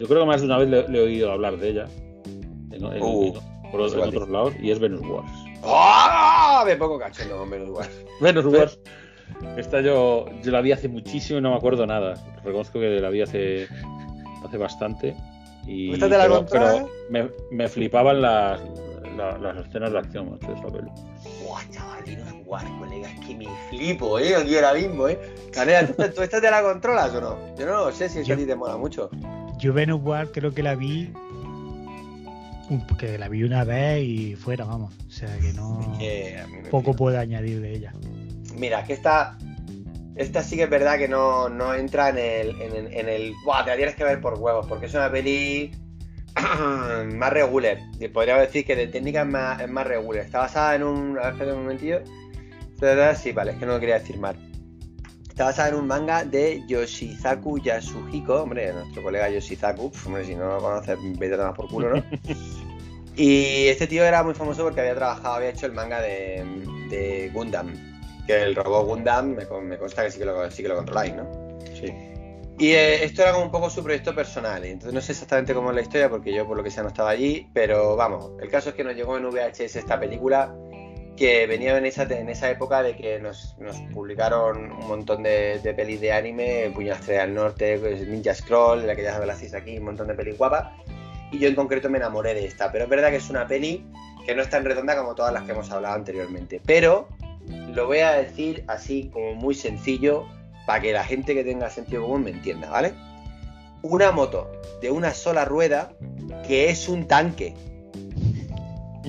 [0.00, 1.86] Yo creo que más de una vez le, le he oído hablar de ella.
[2.70, 4.54] En, en- Uh, en- por- en igual otros lados.
[4.60, 5.30] Y es Venus Wars.
[5.64, 6.62] ¡Ah!
[6.66, 7.90] Me pongo cachondo con Venus Wars.
[8.20, 8.78] Venus Wars.
[9.56, 12.14] Esta yo, yo la vi hace muchísimo y no me acuerdo nada.
[12.44, 13.68] Reconozco que la vi hace,
[14.44, 15.14] hace bastante.
[15.66, 18.58] Y, ¿Esta te la pero, me, me flipaban las,
[19.18, 20.88] la- las escenas de acción macho, de esa peli.
[21.44, 24.34] Buah, chaval, Venus Wars, colega, es que me flipo, ¿eh?
[24.34, 25.18] Aquí ahora mismo, ¿eh?
[25.52, 27.36] Canela, ¿tú, ¿tú esta te la controlas o no?
[27.58, 29.10] Yo no lo sé si es que a Yo- ti te mola mucho.
[29.58, 31.12] Yo Venus War creo que la vi.
[32.98, 34.94] Que la vi una vez y fuera, vamos.
[35.06, 35.98] O sea que no.
[36.70, 37.92] Poco puedo añadir de ella.
[38.56, 39.38] Mira, que esta.
[40.16, 43.32] Esta sí que es verdad que no, no entra en el, en, el- en el.
[43.44, 45.70] Buah, te la tienes que ver por huevos, porque es una peli
[47.14, 47.78] más regular.
[48.12, 50.24] Podríamos decir que de técnica es más, es más regular.
[50.24, 51.18] Está basada en un.
[51.18, 52.00] A ver, espérate un momentillo.
[53.16, 54.36] Sí, vale, es que no lo quería decir mal.
[55.38, 60.34] Está basada en un manga de Yoshizaku Yasuhiko, hombre, nuestro colega Yoshizaku, pf, hombre, si
[60.34, 62.02] no lo conoces, vete a tomar por culo, ¿no?
[63.16, 66.44] y este tío era muy famoso porque había trabajado, había hecho el manga de,
[66.90, 67.72] de Gundam,
[68.26, 70.74] que el robot Gundam me, con- me consta que sí que lo, sí que lo
[70.74, 71.28] controláis, ¿no?
[71.80, 71.94] Sí.
[72.58, 75.54] Y eh, esto era como un poco su proyecto personal, y entonces no sé exactamente
[75.54, 78.32] cómo es la historia porque yo por lo que sea no estaba allí, pero vamos,
[78.42, 80.52] el caso es que nos llegó en VHS esta película
[81.18, 85.58] que venía en esa, en esa época de que nos, nos publicaron un montón de,
[85.58, 89.54] de pelis de anime, Puño Estrella del Norte, pues, Ninja Scroll, la que ya hablasteis
[89.54, 90.68] aquí, un montón de pelis guapas,
[91.32, 93.84] y yo en concreto me enamoré de esta, pero es verdad que es una peli
[94.24, 97.08] que no es tan redonda como todas las que hemos hablado anteriormente, pero
[97.72, 100.26] lo voy a decir así como muy sencillo
[100.66, 102.92] para que la gente que tenga sentido común me entienda, ¿vale?
[103.82, 104.50] Una moto
[104.82, 105.92] de una sola rueda
[106.46, 107.54] que es un tanque.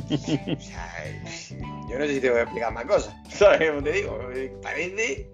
[0.09, 0.93] O sea,
[1.89, 3.13] yo no sé si te voy a explicar más cosas.
[3.29, 4.19] ¿Sabes cómo te digo?
[4.61, 5.29] Parece.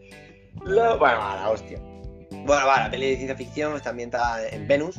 [0.64, 1.80] la- Bueno, va, la hostia.
[2.32, 4.98] Bueno, va, la peli de ciencia ficción está ambientada en Venus,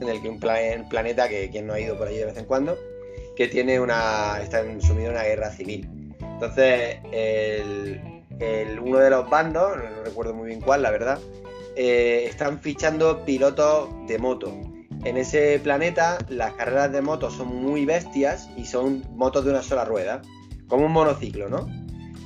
[0.00, 0.58] en el que un pla-
[0.90, 2.76] planeta que quien no ha ido por allí de vez en cuando,
[3.36, 4.38] que tiene una.
[4.42, 5.88] está sumido en una guerra civil.
[6.20, 8.00] Entonces, el,
[8.40, 11.18] el- uno de los bandos, no, recuerdo muy bien cuál, la verdad,
[11.76, 14.52] eh, están fichando pilotos de moto.
[15.04, 19.62] En ese planeta las carreras de motos son muy bestias y son motos de una
[19.62, 20.22] sola rueda,
[20.68, 21.66] como un monociclo, ¿no?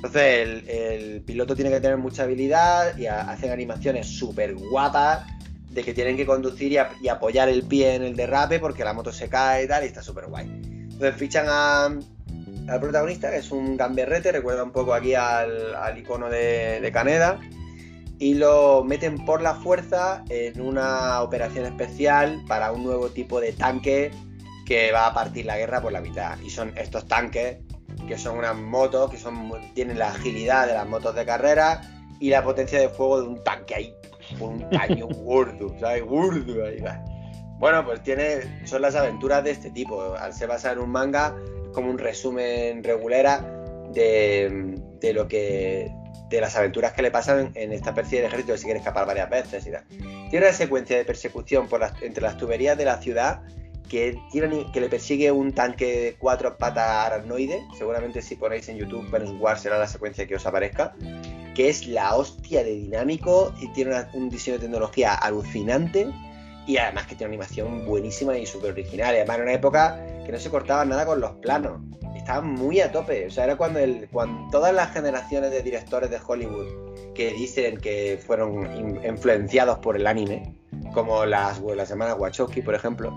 [0.05, 5.24] Entonces el, piloto tiene que tener mucha habilidad y hacen animaciones súper guapas
[5.70, 9.12] de que tienen que conducir y, apoyar el pie en el derrape porque la moto
[9.12, 10.47] se cae y tal y está súper guay.
[10.47, 16.90] Entonces fichan al protagonista, que es un gamberrete, recuerda un poco aquí al, icono de
[16.93, 17.39] Caneda.
[18.19, 23.52] y lo meten por la fuerza en una operación especial para un nuevo tipo de
[23.52, 24.10] tanque
[24.66, 26.39] que va a partir la guerra por la mitad.
[26.40, 27.59] Y son estos tanques
[28.06, 31.82] que son unas motos que son, tienen la agilidad de las motos de carrera
[32.20, 33.94] y la potencia de fuego de un tanque ahí,
[34.38, 36.04] con un cañón gordo, ¿sabes?
[36.04, 37.02] Gordo ahí va.
[37.58, 40.14] Bueno, pues tiene, son las aventuras de este tipo.
[40.14, 43.40] Al ser basado en un manga, es como un resumen regulera
[43.92, 45.92] de, de lo que
[46.32, 49.06] de las aventuras que le pasan en esta especie de ejército que se quiere escapar
[49.06, 49.84] varias veces y tal.
[50.30, 53.42] Tiene una secuencia de persecución por las, entre las tuberías de la ciudad
[53.88, 57.62] que, tiene, que le persigue un tanque de cuatro patas aracnoide.
[57.76, 60.94] Seguramente si ponéis en YouTube Venus War será la secuencia que os aparezca.
[61.54, 66.09] Que es la hostia de dinámico y tiene un diseño de tecnología alucinante.
[66.66, 69.14] Y además que tiene una animación buenísima y súper original.
[69.14, 71.80] Además en una época que no se cortaba nada con los planos.
[72.16, 73.26] Estaban muy a tope.
[73.26, 73.80] O sea, era cuando,
[74.12, 79.96] cuando todas las generaciones de directores de Hollywood que dicen que fueron in- influenciados por
[79.96, 80.54] el anime,
[80.94, 83.12] como las, las hermanas Wachowski, por ejemplo,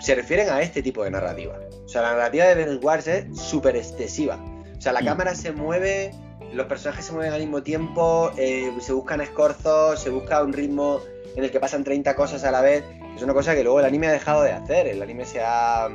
[0.00, 1.54] se refieren a este tipo de narrativa.
[1.84, 4.36] O sea, la narrativa de Venus Wars es súper excesiva.
[4.76, 5.04] O sea, la Mm.
[5.06, 6.12] cámara se mueve,
[6.52, 11.00] los personajes se mueven al mismo tiempo, eh, se buscan escorzos, se busca un ritmo
[11.34, 12.84] en el que pasan 30 cosas a la vez.
[13.16, 14.86] Es una cosa que luego el anime ha dejado de hacer.
[14.86, 15.88] El anime se ha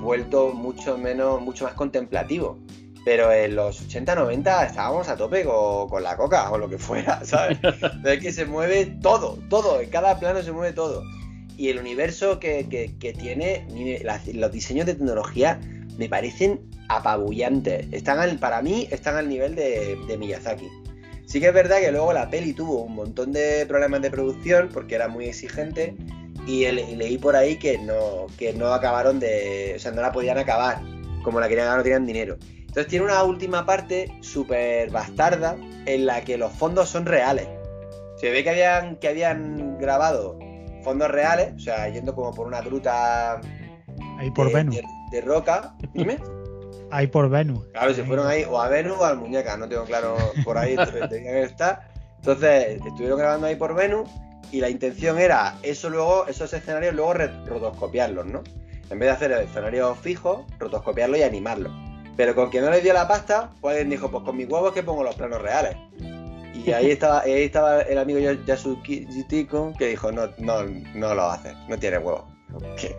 [0.00, 2.58] vuelto mucho menos, mucho más contemplativo.
[3.04, 7.20] Pero en los 80-90 estábamos a tope con, con la coca o lo que fuera,
[7.24, 7.58] ¿sabes?
[8.04, 11.02] es que se mueve todo, todo, en cada plano se mueve todo.
[11.56, 12.66] Y el universo que,
[12.98, 13.66] que- tiene,
[14.32, 15.60] los diseños de tecnología
[15.98, 17.86] me parecen apabullantes.
[17.92, 20.68] Están para mí están al nivel de, Miyazaki.
[21.26, 24.68] Sí que es verdad que luego la peli tuvo un montón de problemas de producción
[24.72, 25.94] porque era muy exigente
[26.46, 29.74] y, leí por ahí que no, que no acabaron de...
[29.76, 30.82] O sea, no la podían acabar.
[31.22, 32.36] Como la querían no tenían dinero.
[32.58, 35.56] Entonces tiene una última parte súper bastarda
[35.86, 37.46] en la que los fondos son reales.
[38.16, 40.38] Se ve que habían, que habían grabado
[40.82, 43.40] fondos reales, o sea, yendo como por una gruta
[44.18, 44.76] Ahí por de, Venus.
[44.76, 45.74] de- de roca.
[45.92, 46.18] Dime.
[46.90, 47.64] Ahí por Venus.
[47.72, 50.76] Claro, se fueron ahí o a Venus o al muñeca, no tengo claro por ahí
[51.10, 51.88] tenía que estar.
[52.18, 54.08] Entonces, estuvieron grabando ahí por Venus
[54.50, 57.14] y la intención era eso luego, esos escenarios luego
[57.46, 58.42] rotoscopiarlos, ¿no?
[58.90, 61.72] En vez de hacer escenarios fijos, rotoscopiarlos y animarlos.
[62.16, 64.72] Pero con que no les dio la pasta, pues alguien dijo, pues con mis huevos
[64.74, 65.76] que pongo los planos reales.
[66.54, 70.62] Y ahí estaba, ahí estaba el amigo Yasuki Jitiko que dijo, no, no,
[70.94, 72.24] no lo haces, no tiene huevos.
[72.76, 72.94] ¿Que,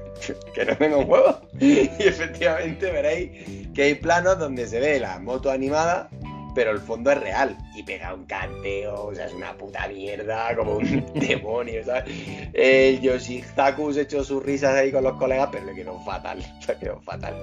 [0.56, 1.38] que- no tengo huevos?
[1.60, 6.10] Y efectivamente veréis que hay planos donde se ve la moto animada,
[6.56, 7.56] pero el fondo es real.
[7.76, 12.06] Y pega un canteo, o sea, es una puta mierda, como un demonio, ¿sabes?
[12.54, 16.76] El Yoshizaku se echó sus risas ahí con los colegas, pero le quedó fatal, le
[16.78, 17.36] quedó fatal.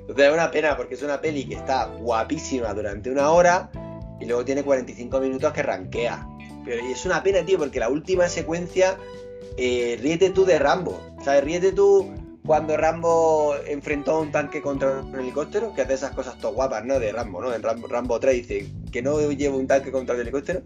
[0.00, 3.70] Entonces es una pena porque es una peli que está guapísima durante una hora
[4.20, 6.26] y luego tiene 45 minutos que ranquea.
[6.64, 8.96] Pero es una pena, tío, porque la última secuencia,
[9.56, 10.98] eh, ríete tú de Rambo.
[11.22, 11.44] ¿Sabes?
[11.44, 12.10] Ríete tú
[12.46, 16.84] cuando Rambo enfrentó a un tanque contra un helicóptero, que hace esas cosas todo guapas,
[16.84, 16.98] ¿no?
[16.98, 17.54] De Rambo, ¿no?
[17.54, 20.62] En Rambo, Rambo 3 dice que no llevo un tanque contra el helicóptero.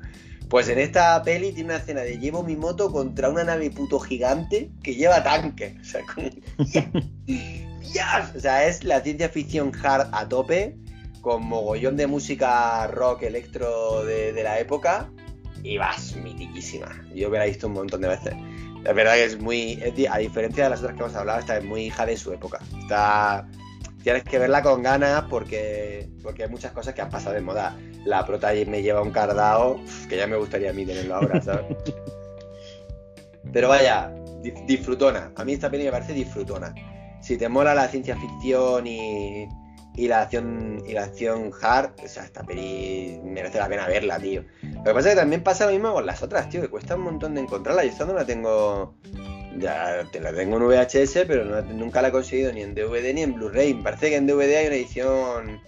[0.48, 4.00] Pues en esta peli tiene una escena de llevo mi moto contra una nave puto
[4.00, 5.76] gigante que lleva tanque.
[5.80, 6.02] O sea.
[8.36, 10.76] O sea, es la ciencia ficción hard a tope,
[11.20, 15.10] con mogollón de música rock, electro de, de la época,
[15.62, 16.88] y vas, mitiquísima.
[17.14, 18.34] Yo me la he visto un montón de veces.
[18.84, 21.58] La verdad que es muy, es a diferencia de las otras que hemos hablado, esta
[21.58, 22.60] es muy hija de su época.
[22.80, 23.48] Está,
[24.02, 27.76] tienes que verla con ganas porque, porque hay muchas cosas que han pasado de moda.
[28.04, 31.76] La prota me lleva un cardao que ya me gustaría a mí tenerlo ahora, ¿sabes?
[33.52, 34.12] Pero vaya,
[34.42, 35.32] di- disfrutona.
[35.36, 36.72] A mí esta peli me parece disfrutona.
[37.20, 39.48] Si te mola la ciencia ficción y,
[39.98, 44.18] y la acción y la acción hard, o sea, esta peli merece la pena verla,
[44.18, 44.44] tío.
[44.62, 46.94] Lo que pasa es que también pasa lo mismo con las otras, tío, que cuesta
[46.94, 47.82] un montón de encontrarla.
[47.84, 48.94] Yo esta no la tengo.
[49.58, 53.12] Ya te la tengo en VHS, pero no- nunca la he conseguido ni en DVD
[53.12, 53.74] ni en Blu-ray.
[53.74, 55.60] Me parece que en DVD hay una edición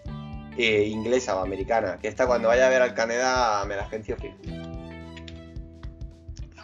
[0.56, 1.98] eh, inglesa o americana.
[2.00, 4.36] Que esta cuando vaya a ver al Canadá me la agencio fijo.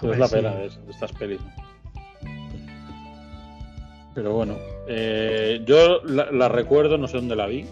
[0.01, 1.41] Pues es la pena de estas pelis.
[4.17, 4.57] Pero bueno,
[4.89, 7.67] eh, yo la, recuerdo, no sé dónde la vi.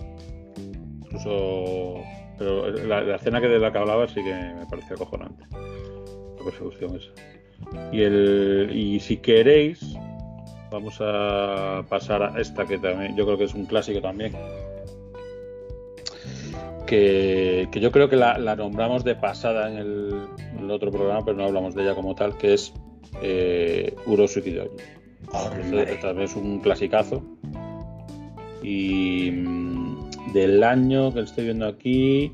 [1.01, 2.03] Incluso.
[2.39, 5.43] Pero la, la escena que de la que hablaba sí que me pareció acojonante.
[5.51, 7.11] La persecución esa.
[7.93, 9.97] Y, el, y si queréis,
[10.71, 14.35] vamos a pasar a esta que también yo creo que es un clásico también.
[16.87, 21.25] Que, que yo creo que la, nombramos de pasada en el, en el otro programa,
[21.25, 22.75] pero no hablamos de ella como tal, que es
[23.23, 24.59] eh, Doji.
[25.33, 27.23] También es un clasicazo.
[28.63, 32.33] Y mm, del año que estoy viendo aquí,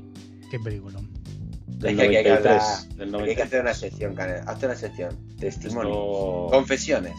[0.49, 0.99] Qué película.
[1.67, 2.37] Del hay que 93.
[2.37, 3.45] hablar- Del Aquí hay que 93.
[3.47, 4.41] hacer una sección, Canel.
[4.47, 5.17] Hazte una sección.
[5.39, 5.91] Testimonio.
[5.93, 6.47] Esto...
[6.51, 7.15] Confesiones.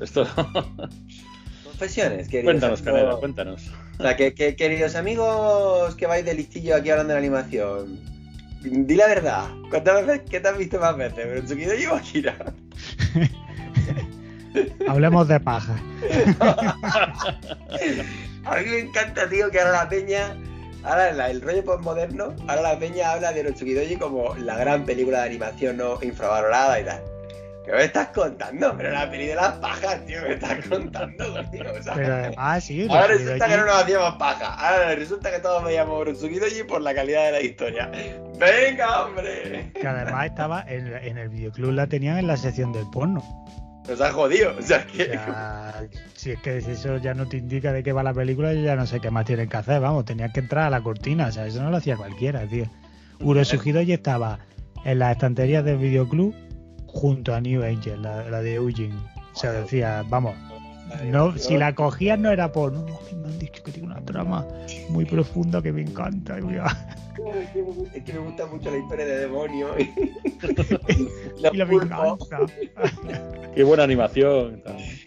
[0.00, 0.26] Esto...
[1.64, 2.98] Confesiones, queridos cuéntanos, amigos.
[3.00, 3.70] Canela, cuéntanos.
[3.98, 8.00] O sea, que, que- queridos amigos que vais de listillo aquí hablando de la animación,
[8.62, 9.48] di la verdad.
[9.68, 11.18] ¿Cuántas veces, qué te has visto más veces?
[11.26, 12.54] ¿Pero Tsukido y Akira?
[14.88, 15.74] Hablemos de paja.
[18.44, 20.36] A mí me encanta, tío, que ahora la peña,
[20.84, 25.20] ahora la- el rollo postmoderno, ahora la peña habla de Tsukidoji como la gran película
[25.22, 27.02] de animación no infravalorada y tal.
[27.64, 28.72] ¿Qué me estás contando?
[28.76, 31.64] Pero la peli de las pajas, tío, me estás contando, tío.
[31.76, 34.54] O sea, Pero además, sí, ahora resulta que no nos hacíamos paja.
[34.54, 37.90] Ahora resulta que todos veíamos Tsukidoji por la calidad de la historia.
[38.38, 39.72] ¡Venga, hombre!
[39.74, 43.20] que además estaba en, en el videoclub, la tenían en la sección del porno.
[43.88, 44.54] Nos ha jodido.
[44.58, 45.18] O sea, que...
[46.14, 48.76] si es que eso ya no te indica de qué va la película, yo ya
[48.76, 49.80] no sé qué más tienen que hacer.
[49.80, 51.26] Vamos, tenían que entrar a la cortina.
[51.26, 52.66] O sea, eso no lo hacía cualquiera, tío.
[53.20, 54.38] Urosuhidoji estaba
[54.84, 56.34] en las estanterías del videoclub
[56.86, 58.94] junto a New Angel, la, la de Eugene.
[59.32, 60.34] O sea, decía, vamos,
[61.10, 62.72] no, si la cogías no era por.
[62.72, 64.44] No, que me han dicho que tiene una trama
[64.90, 66.38] muy profunda que me encanta.
[66.38, 66.42] y
[67.94, 69.68] Es que me gusta mucho la historia de demonio.
[71.52, 72.38] Y la venganza.
[73.54, 74.62] Qué buena animación.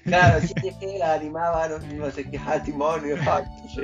[0.06, 3.15] Claro, sí, es que la animaba, no, no sé qué, testimonio,
[3.76, 3.81] sí,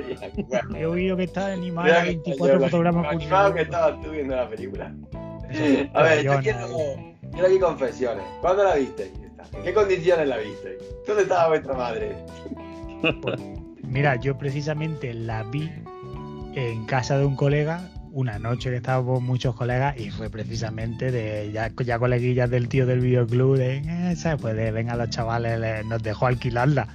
[0.75, 4.01] He oído que está animada Mira a que 24 lo- fotogramas por animado que estabas
[4.01, 4.91] tú viendo la película.
[5.93, 6.67] A ver, yo quiero,
[7.31, 8.25] quiero aquí confesiones.
[8.41, 9.11] ¿Cuándo la visteis?
[9.53, 10.79] ¿En qué condiciones la visteis?
[11.07, 12.15] ¿Dónde estaba vuestra madre?
[13.83, 15.71] Mira, yo precisamente la vi
[16.55, 21.51] en casa de un colega una noche que estábamos muchos colegas y fue precisamente de
[21.51, 23.77] ya, ya coleguillas del tío del videoclub de
[24.11, 24.41] eh, ¿sabes?
[24.41, 26.87] pues de venga los chavales le- nos dejó alquilarla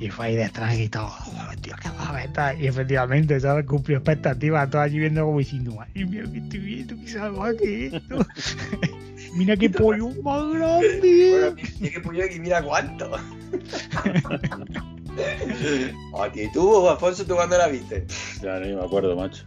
[0.00, 2.52] y fue ahí detrás y todo "Joder, tío qué guapa está".
[2.54, 3.64] y efectivamente ¿sabes?
[3.64, 8.16] cumplió expectativas todos allí viendo como diciendo ay mira que estoy viendo que salvaje esto
[9.36, 13.10] mira qué pollo más grande Bueno, mira que puño y mira cuánto.
[16.18, 18.06] A ti, tú, Alfonso, ¿tú cuándo la viste?
[18.42, 19.44] Ya ni me acuerdo, macho.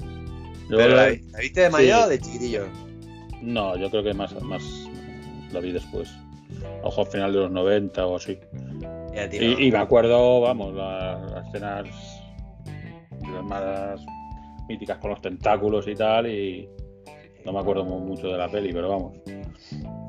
[0.69, 2.03] Yo Pero la- la, vi- ¿la viste de mayor Sí.
[2.05, 2.65] o de chiquitillo?
[3.41, 4.63] No, yo creo que más, más
[5.51, 6.09] la vi después.
[6.83, 8.37] Ojo, al final de los 90 o así.
[9.15, 11.85] Ya, tío, Y, y me acuerdo, vamos, la- las escenas
[13.33, 13.99] las más
[14.67, 16.27] míticas con los tentáculos y tal.
[16.27, 16.67] Y
[17.45, 19.17] no me acuerdo mu- mucho de la peli, pero vamos.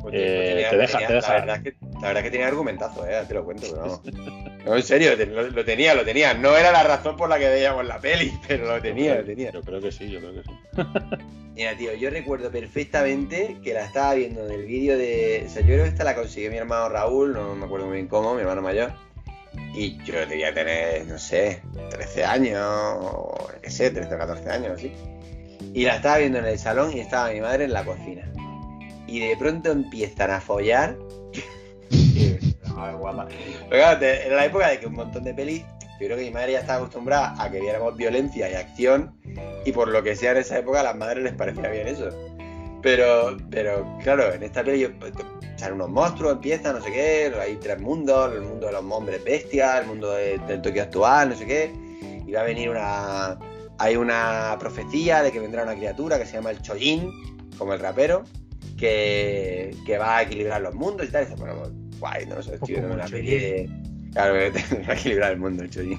[0.03, 1.33] Pues, Eh, tenía- te deja- tenía- te deja.
[1.35, 3.81] La verdad, es que, la verdad es que tenía argumentazo, eh, te lo cuento, pero
[3.83, 4.01] vamos.
[4.65, 6.35] No, en serio, lo tenía, lo tenía.
[6.35, 9.51] No era la razón por la que veíamos la peli, pero lo tenía, lo tenía.
[9.53, 10.51] Yo creo que sí, yo creo que sí.
[11.57, 15.45] Mira, tío, yo recuerdo perfectamente que la estaba viendo en el vídeo de.
[15.47, 17.97] O sea, yo creo que esta la consiguió mi hermano Raúl, no me acuerdo muy
[17.97, 18.93] bien cómo, mi hermano mayor.
[19.75, 24.73] Y yo debía tener, no sé, 13 años, o qué sé, 13 o 14 años,
[24.77, 24.93] así.
[25.75, 28.31] Y la estaba viendo en el salón y estaba mi madre en la cocina.
[29.07, 30.97] Y de pronto empiezan a follar.
[31.91, 32.37] Y,
[32.77, 33.27] "Ah, guapa".
[33.69, 35.63] Pero claro, te- era la época de que un montón de pelis.
[36.01, 39.15] Yo creo que mi madre ya estaba acostumbrada a que viéramos violencia y acción.
[39.65, 42.09] Y por lo que sea en esa época a las madres les parecía bien eso.
[42.83, 44.89] Pero, pero claro, en esta peli yo-
[45.57, 49.23] salen unos monstruos, empiezan, no sé qué, hay tres mundos, el mundo de los hombres
[49.25, 51.71] bestias, el mundo de- del Tokio actual, no sé qué.
[52.27, 53.39] Y va a venir una.
[53.81, 57.11] Hay una profecía de que vendrá una criatura que se llama el Chojin,
[57.59, 58.25] como el rapero,
[58.79, 61.23] que, que va a equilibrar los mundos y tal.
[61.23, 63.71] Y dice, bueno, pues, guay, no sé, estoy viendo una el peli de.
[64.13, 65.99] Claro, que va a equilibrar el mundo el Chojin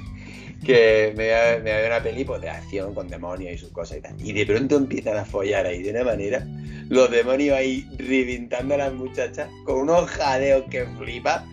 [0.66, 3.98] que me había, me había una peli pues, de acción con demonios y sus cosas
[3.98, 4.16] y tal.
[4.20, 6.45] Y de pronto empiezan a follar ahí de una manera.
[6.90, 11.45] Los demonios ahí reventando a las muchachas con unos jadeos que flipa.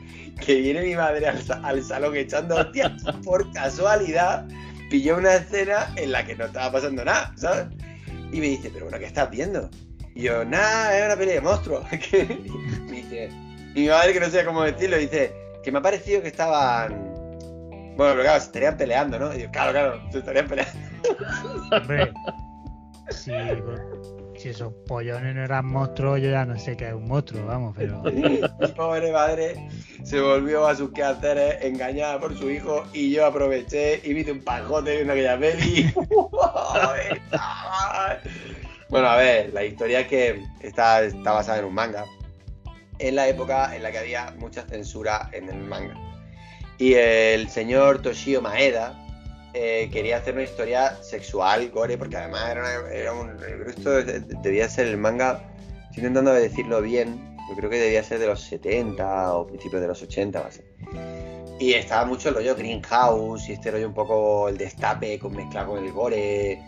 [0.45, 3.03] Que viene mi madre al, al salón echando hostias.
[3.25, 4.47] Por casualidad,
[4.90, 7.66] pilló una escena en la que no estaba pasando nada, ¿sabes?
[8.32, 9.70] Y me dice, pero bueno, ¿qué estás viendo?
[10.15, 11.85] Y yo, nada, es una peli de monstruos.
[11.93, 13.31] Me dice,
[13.74, 15.32] y mi madre, que no sé cómo decirlo, dice,
[15.62, 17.09] que me ha parecido que estaban
[17.98, 19.35] bueno, pero claro, se estarían peleando, ¿no?
[19.35, 20.78] Y yo, claro, claro, se estarían peleando.
[21.73, 22.12] Hombre,
[23.10, 23.32] si,
[24.39, 27.74] si esos pollones no eran monstruos, yo ya no sé qué es un monstruo, vamos,
[27.77, 28.02] pero.
[28.12, 28.40] Mi
[28.77, 29.69] pobre madre
[30.05, 34.40] se volvió a sus quehaceres engañada por su hijo y yo aproveché y vi un
[34.40, 35.93] pajote viendo aquella peli.
[38.89, 42.05] bueno, a ver, la historia es que está, está basada en un manga.
[43.01, 45.94] En la época en la que había mucha censura en el manga.
[46.78, 49.08] Y el señor Toshio Maeda
[49.55, 53.37] eh, quería hacer una historia sexual, gore, porque además era, una- era un.
[53.69, 55.41] esto de- de- debía ser el manga.
[55.91, 57.37] Estoy intentando decirlo bien.
[57.49, 60.61] Yo creo que debía ser de los 70 o principios de los 80 o así.
[61.59, 65.73] Y estaba mucho el rollo Greenhouse y este rollo un poco el destape con mezclado
[65.73, 66.62] con el gore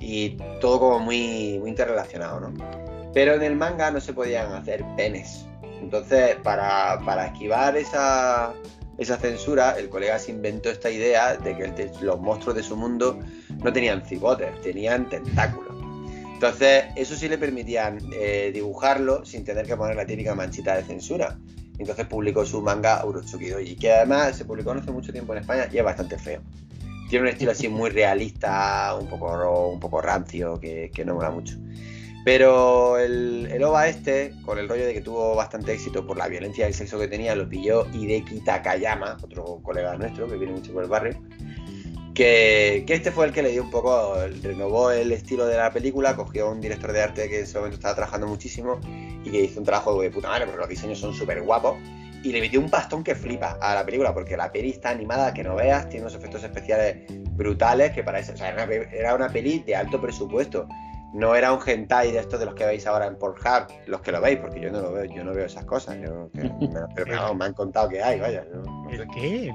[0.00, 2.52] y todo como muy, muy interrelacionado, ¿no?
[3.14, 5.46] Pero en el manga no se podían hacer penes.
[5.80, 8.52] Entonces, para, para esquivar esa,
[8.98, 13.18] esa censura, el colega se inventó esta idea de que los monstruos de su mundo
[13.62, 15.74] no tenían cigotes, tenían tentáculos.
[16.34, 20.82] Entonces, eso sí le permitían eh, dibujarlo sin tener que poner la típica manchita de
[20.82, 21.38] censura.
[21.78, 25.40] Entonces publicó su manga Urotsuki Doji, que además se publicó no hace mucho tiempo en
[25.40, 26.40] España y es bastante feo.
[27.08, 31.30] Tiene un estilo así muy realista, un poco, un poco rancio, que, que no mola
[31.30, 31.56] mucho.
[32.24, 36.26] Pero el, el OVA este, con el rollo de que tuvo bastante éxito por la
[36.26, 40.54] violencia y el sexo que tenía, lo pilló Hideki Takayama, otro colega nuestro que viene
[40.54, 41.20] mucho por el barrio.
[42.14, 45.70] Que, que este fue el que le dio un poco, renovó el estilo de la
[45.70, 48.80] película, cogió a un director de arte que en ese momento estaba trabajando muchísimo
[49.24, 51.76] y que hizo un trabajo de puta madre, porque los diseños son súper guapos.
[52.22, 55.34] Y le metió un pastón que flipa a la película, porque la peli está animada,
[55.34, 56.96] que no veas, tiene unos efectos especiales
[57.32, 60.66] brutales, que para eso, o sea, era una peli de alto presupuesto.
[61.14, 64.10] No era un hentai de estos de los que veis ahora en Pornhub, los que
[64.12, 65.96] lo veis, porque yo no lo veo, yo no veo esas cosas.
[66.02, 66.42] Yo, que-
[67.06, 68.44] me, me han contado que hay, vaya.
[68.52, 68.96] yo no sé.
[68.96, 69.52] ¿El qué?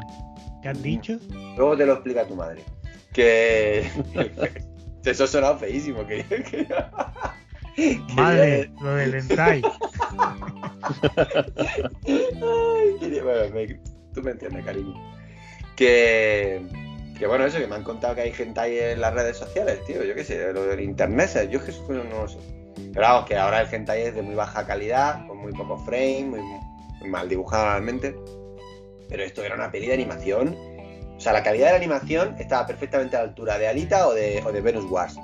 [0.61, 1.18] ¿Qué has dicho?
[1.57, 2.64] Luego te lo explica tu madre.
[3.14, 3.90] Que.
[5.06, 6.06] Eso ha sonado feísimo.
[6.07, 6.68] Que, que- que
[8.15, 9.61] Madre, lo del hentai.
[12.06, 13.80] Ay, bueno, me-
[14.14, 14.94] tú me entiendes, cariño.
[15.76, 16.61] Que,
[17.19, 19.83] que bueno, eso, que me han contado que hay gente ahí en las redes sociales,
[19.85, 20.03] tío.
[20.03, 22.37] Yo qué sé, lo del internet, yo que eso no lo sé.
[22.93, 26.23] Pero vamos, que ahora el hentai es de muy baja calidad, con muy poco frame,
[26.23, 26.39] muy,
[27.01, 28.15] muy mal dibujado normalmente.
[29.09, 30.55] Pero esto era una peli de animación.
[31.17, 34.13] O sea, la calidad de la animación estaba perfectamente a la altura de Alita o
[34.13, 35.17] de, o de Venus Wars.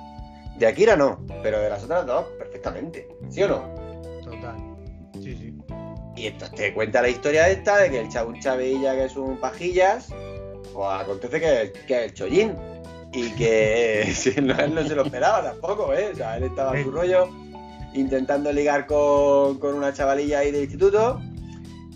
[0.57, 3.07] De Akira no, pero de las otras dos, perfectamente.
[3.29, 3.73] ¿Sí o no?
[4.21, 4.55] Total.
[5.13, 5.53] Sí, sí.
[6.17, 9.37] Y entonces te cuenta la historia esta de que el chabón Chavilla que es un
[9.37, 10.09] pajillas,
[10.75, 12.53] pues acontece que, que es el chollín.
[13.13, 16.09] Y que si no, él no se lo esperaba tampoco, ¿eh?
[16.13, 17.29] O sea, él estaba en su rollo
[17.93, 21.21] intentando ligar con, con una chavalilla ahí del instituto.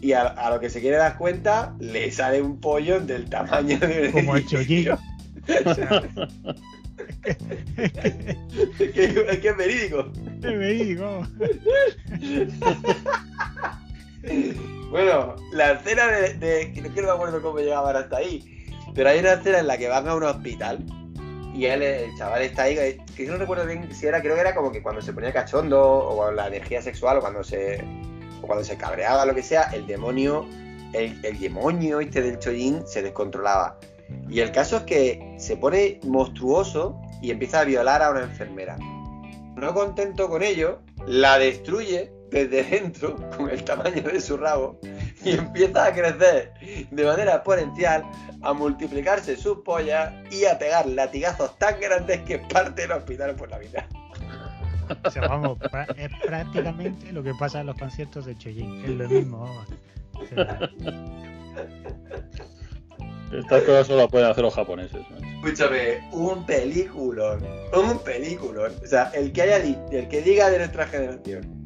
[0.01, 3.77] Y a, a lo que se quiere dar cuenta, le sale un pollo del tamaño
[3.79, 4.91] de Como el chollín.
[4.91, 4.97] O
[5.75, 6.03] sea,
[7.25, 10.05] Es que, es que es verídico.
[10.37, 11.27] es verídico.
[14.91, 18.58] Bueno, la escena de, de- que no quiero me acuerdo cómo llegaban hasta ahí,
[18.93, 20.83] pero hay una escena en la que van a un hospital
[21.53, 24.41] y él, el chaval está ahí, que, yo no recuerdo bien si era, creo que
[24.41, 27.83] era como que cuando se ponía cachondo o con la energía sexual o cuando se
[28.41, 30.47] o cuando se cabreaba lo que sea, el demonio,
[30.93, 33.77] el, el demonio este del Chollín se descontrolaba.
[34.29, 38.77] Y el caso es que se pone monstruoso y empieza a violar a una enfermera.
[38.77, 44.79] No contento con ello, la destruye desde dentro con el tamaño de su rabo
[45.23, 46.53] y empieza a crecer
[46.91, 48.03] de manera exponencial,
[48.41, 53.49] a multiplicarse sus pollas y a pegar latigazos tan grandes que parte el hospital por
[53.49, 53.83] la mitad.
[55.03, 55.57] O sea, vamos,
[55.97, 58.83] es prácticamente lo que pasa en los conciertos de Chollín.
[58.83, 59.67] Es lo mismo, vamos.
[60.15, 60.59] O sea,
[63.31, 65.01] Estas cosas solo las pueden hacer los japoneses.
[65.11, 65.47] ¿no?
[65.47, 68.71] Escúchame, un peliculón, un peliculón.
[68.83, 71.58] O sea, el que haya el que diga de nuestra generación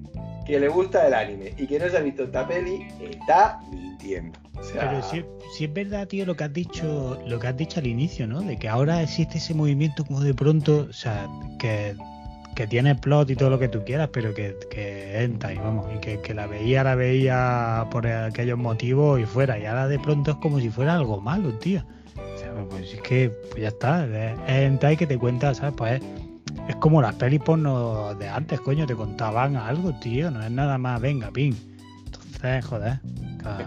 [0.46, 4.38] que le gusta el anime y que no se ha visto esta peli, está mintiendo.
[4.60, 5.26] O sea, Pero si,
[5.56, 8.42] si es verdad, tío, lo que has dicho, lo que has dicho al inicio, ¿no?
[8.42, 11.28] De que ahora existe ese movimiento como de pronto, o sea,
[11.60, 11.96] que,
[12.56, 15.88] que tiene plot y todo lo que tú quieras, pero que, que entra y vamos,
[15.96, 20.00] y que, que la veía, la veía por aquellos motivos y fuera, y ahora de
[20.00, 21.84] pronto es como si fuera algo malo, tío.
[22.16, 25.74] O sea, pues es que, pues ya está, es es hentai que te cuenta, ¿sabes?
[25.76, 26.23] Pues es,
[26.68, 30.78] es como las pelis porno de antes, coño, te contaban algo, tío, no es nada
[30.78, 31.54] más, venga, ping.
[32.06, 33.00] Entonces, joder.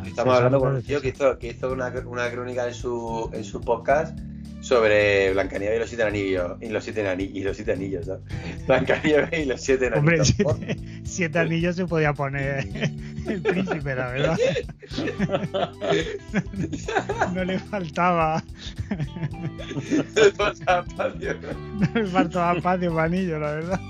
[0.06, 3.44] Estamos hablando con un tío que hizo, que hizo una, una crónica en su, en
[3.44, 4.18] su podcast
[4.66, 6.52] sobre Blancanieves y los siete anillos.
[6.60, 8.22] Y los siete, ani- y los siete anillos, ¿sabes?
[8.66, 10.34] Blancanieves y los siete Hombre, anillos.
[10.36, 12.66] siete, siete anillos se podía poner
[13.28, 14.36] el príncipe, la verdad.
[17.34, 18.42] No le faltaba,
[21.78, 23.80] no le faltaba espacio para anillo, la verdad.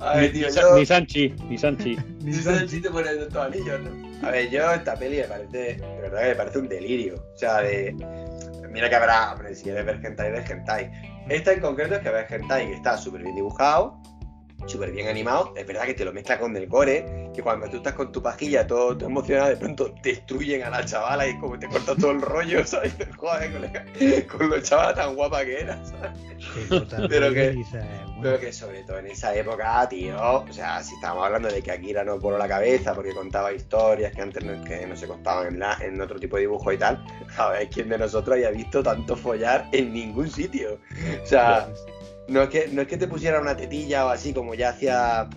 [0.00, 0.76] Ay, tío, Ni, yo...
[0.76, 1.96] ni Sanchi, ni Sanchi.
[2.22, 4.26] Ni el chiste por el estos anillos, ¿no?
[4.26, 7.14] A ver, yo esta peli me parece, de verdad que me parece un delirio.
[7.34, 7.94] O sea, de.
[8.70, 10.90] Mira que habrá, hombre, si eres ver hentai, ves hentai.
[11.28, 14.00] Esta en concreto es que ves hentai que está súper bien dibujado,
[14.66, 15.52] súper bien animado.
[15.56, 18.22] Es verdad que te lo mezcla con el gore, que cuando tú estás con tu
[18.22, 22.10] pajilla todo, todo emocionado, de pronto destruyen a la chavala y como te cortas todo
[22.12, 22.94] el rollo, ¿sabes?
[23.16, 23.84] Joder, colega,
[24.30, 26.12] con lo chavala tan guapa que era, ¿sabes?
[27.08, 30.94] Pero que- dices, bueno, Pero que sobre todo en esa época, tío, o sea, si
[30.94, 34.62] estábamos hablando de que Akira no voló la cabeza porque contaba historias que antes no,
[34.64, 37.04] que no se contaban en, la, en otro tipo de dibujo y tal,
[37.36, 40.78] a ver quién de nosotros haya visto tanto follar en ningún sitio.
[41.22, 41.68] O sea,
[42.32, 45.28] no es que, no es que te pusiera una tetilla o así como ya hacía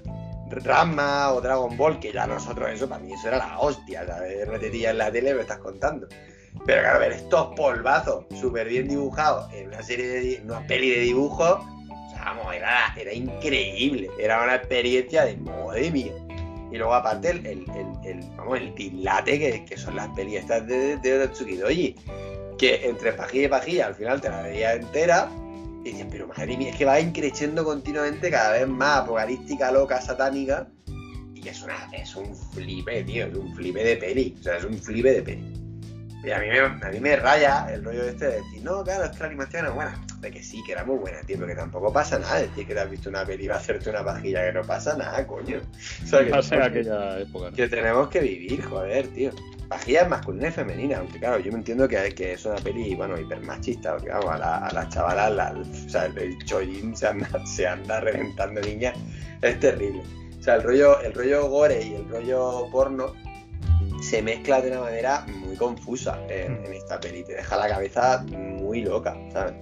[0.50, 4.48] Rama o Dragon Ball, que ya nosotros eso, para mí eso era la hostia, ¿sabes?
[4.48, 6.08] Una tetilla en la tele me estás contando.
[6.66, 11.00] Pero claro, ver estos polvazos súper bien dibujados en una serie de una peli de
[11.02, 14.10] dibujos, o sea, vamos, era, era increíble.
[14.18, 16.14] Era una experiencia de madre mía.
[16.72, 17.66] Y luego aparte el, el,
[18.06, 21.96] el, vamos, el que, que son las pelis estas de, de, de
[22.58, 25.30] que entre pajilla y pajilla al final te la veías entera
[25.86, 30.02] y dices, pero madre mía, es que va increciendo continuamente cada vez más apocalíptica, loca,
[30.02, 30.68] satánica.
[31.36, 34.36] Y es, una, es un flipe, tío, es un flipe de peli.
[34.40, 35.54] O sea, es un flipe de peli.
[36.24, 39.04] Y a mí me, a mí me raya el rollo este de decir, no, claro,
[39.04, 40.06] es que la animación es buena.
[40.22, 42.42] De que sí, que era muy buena, tío, pero que tampoco pasa nada.
[42.42, 44.64] Decir que te has visto una peli y va a hacerte una pajilla, que no
[44.64, 45.62] pasa nada, coño.
[46.04, 47.52] O sea, que, Pasa en aquella época.
[47.52, 47.56] ¿no?
[47.56, 49.30] que tenemos que vivir, joder, tío.
[49.68, 53.20] Pajilla es masculina y femenina, aunque claro, yo me entiendo que, es una peli, bueno,
[53.20, 57.08] hiper machista, porque vamos, a, la- a las chavalas, la- o sea, el chollín se
[57.08, 58.96] anda, se anda reventando niñas,
[59.42, 60.04] es terrible.
[60.40, 63.14] O sea, el rollo, el rollo gore y el rollo porno
[64.02, 68.82] se mezcla de una manera muy confusa en, esta peli, te deja la cabeza muy
[68.82, 69.54] loca, ¿sabes?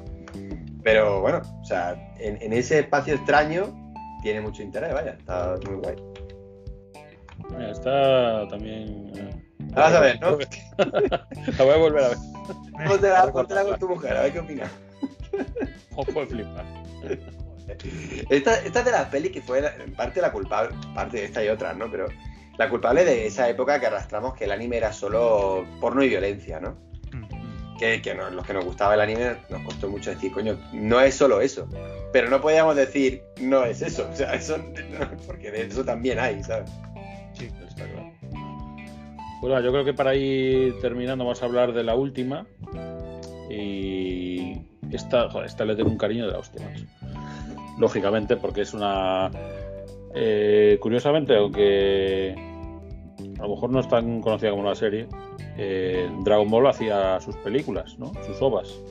[0.84, 3.73] Pero bueno, o sea, en, ese espacio extraño
[4.21, 5.95] tiene mucho interés, vaya, está muy guay.
[7.69, 9.11] Está también.
[9.69, 10.38] Eh, Vamos a ver, ¿no?
[11.57, 12.18] La voy a volver a ver.
[12.88, 14.72] Póntela, póntela con tu mujer, a ver qué opina.
[15.95, 16.65] Ojo de flipar.
[18.30, 21.26] Esta, esta es de las pelis que fue la- en parte la culpable, parte de
[21.26, 21.90] esta y otras, ¿no?
[21.90, 22.07] Pero
[22.57, 26.60] la culpable de esa época que arrastramos que el anime era solo porno y violencia,
[26.60, 26.72] ¿no?
[27.11, 27.77] Mm.
[27.77, 30.99] Que, que no- los que nos gustaba el anime nos costó mucho decir, coño, no
[31.02, 31.68] es solo eso.
[32.11, 34.07] Pero no podíamos decir, no es eso.
[34.11, 36.69] O sea, eso, no, porque de eso también hay, ¿sabes?
[37.34, 38.12] Sí, está claro.
[39.43, 42.45] Bueno, yo creo que para ir terminando vamos a hablar de la última.
[43.49, 44.53] Y
[44.89, 46.61] esta, joder, esta le tengo un cariño de la hostia.
[47.77, 49.29] Lógicamente, porque es una.
[50.15, 52.33] eh, curiosamente, aunque
[53.37, 55.07] a lo mejor no es tan conocida como la serie,
[55.57, 58.13] eh, Dragon Ball hacía sus películas, ¿no?
[58.25, 58.81] Sus ovas.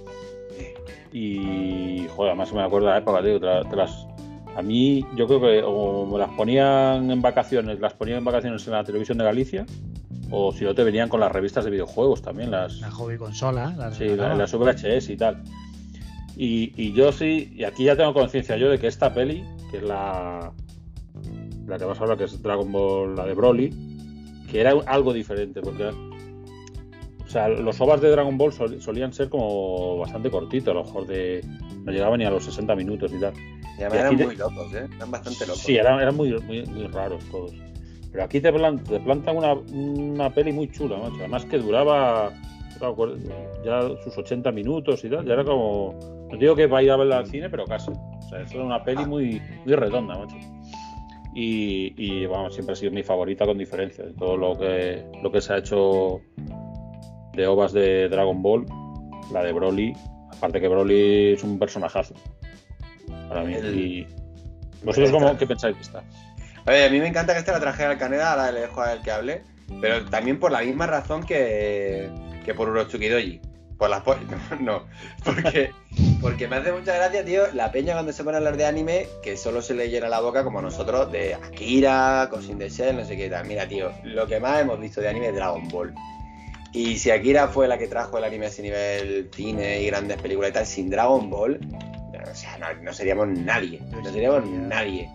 [1.14, 4.06] Y, joder, además me acuerdo de la época, tío, te las,
[4.54, 8.66] a mí, yo creo que o me las ponían en vacaciones, las ponían en vacaciones
[8.66, 9.64] en la televisión de Galicia,
[10.34, 13.74] o si no te venían con las revistas de videojuegos también, las, La hobby consola.
[13.76, 15.42] La sí, la- las VHS y tal.
[16.36, 19.76] Y, y yo sí, y aquí ya tengo conciencia yo de que esta peli, que
[19.76, 20.50] es la,
[21.66, 23.70] la que vas a hablar, que es Dragon Ball, la de Broly,
[24.50, 29.28] que era algo diferente, porque o sea, los ovas de Dragon Ball sol- solían ser
[29.28, 31.44] como bastante cortitos, a lo mejor de
[31.84, 33.34] no llegaban ni a los 60 minutos y tal.
[33.78, 34.88] Y además Y eran muy locos, ¿eh?
[34.96, 35.60] Eran bastante locos.
[35.62, 37.52] Sí, eran, eran muy, muy, muy raros todos.
[38.12, 41.16] Pero aquí te, plan- te plantan una, una peli muy chula, macho.
[41.18, 42.30] Además que duraba
[43.64, 45.24] ya sus 80 minutos y tal.
[45.26, 45.94] Ya era como.
[46.30, 47.90] No digo que va a verla al cine, pero casi.
[47.90, 50.36] O sea, es una peli muy, muy redonda, macho.
[51.34, 54.04] Y, y vamos, siempre ha sido mi favorita con diferencia.
[54.04, 56.20] De todo lo que, lo que se ha hecho
[57.34, 58.66] de ovas de Dragon Ball,
[59.32, 59.94] la de Broly.
[60.36, 62.14] Aparte que Broly es un personajazo.
[63.28, 63.54] Para mí.
[63.54, 64.06] El- Y,
[64.84, 66.02] ¿Vosotros cómo, qué pensáis que está?
[66.66, 68.80] A ver, a mí me encanta que esta la traje al Caneda, ahora le dejo
[68.82, 69.42] a él que hable,
[69.80, 72.08] pero también por la misma razón que,
[72.44, 73.40] que por Urochukidoji.
[73.78, 74.86] Por las po- no, no,
[75.24, 75.72] porque,
[76.20, 79.06] porque me hace mucha gracia, tío, la peña cuando se pone a hablar de anime,
[79.24, 83.04] que solo se le llena la boca como nosotros de Akira, Cosin de Shell, no
[83.04, 83.44] sé qué tal.
[83.46, 85.92] Mira, tío, lo que más hemos visto de anime es Dragon Ball.
[86.72, 90.16] Y si Akira fue la que trajo el anime a ese nivel cine y grandes
[90.22, 91.58] películas y tal, sin Dragon Ball,
[92.30, 93.80] o sea, no, no seríamos nadie.
[93.90, 95.10] No seríamos nadie.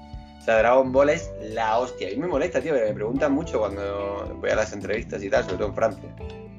[0.48, 2.10] Sea, Dragon Ball es la hostia.
[2.12, 5.58] Y me molesta, tío, me preguntan mucho cuando voy a las entrevistas y tal, sobre
[5.58, 6.16] todo en Francia,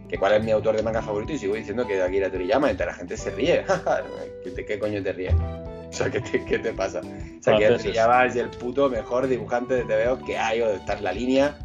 [0.08, 2.76] que cuál es mi autor de manga favorito y sigo diciendo que Akira Toriyama, y
[2.76, 3.64] la gente se ríe.
[4.44, 5.34] ¿Qué, te- ¿Qué coño te ríes?
[5.34, 7.00] O sea, ¿qué te, qué te pasa?
[7.00, 7.82] O sea, que Franceses.
[7.84, 11.58] Toriyama es el puto mejor dibujante de TVO que hay, o está en la línea,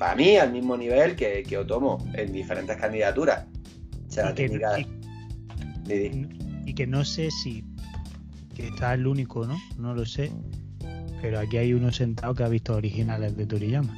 [0.00, 3.46] para mí, al mismo nivel que, que Otomo, en diferentes candidaturas.
[4.08, 4.76] O sea, la Y que, técnica...
[6.66, 7.64] y que no sé si
[8.56, 9.56] que está el único, ¿no?
[9.78, 10.32] No lo sé.
[11.20, 13.94] Pero aquí hay uno sentado que ha visto originales de Toriyama.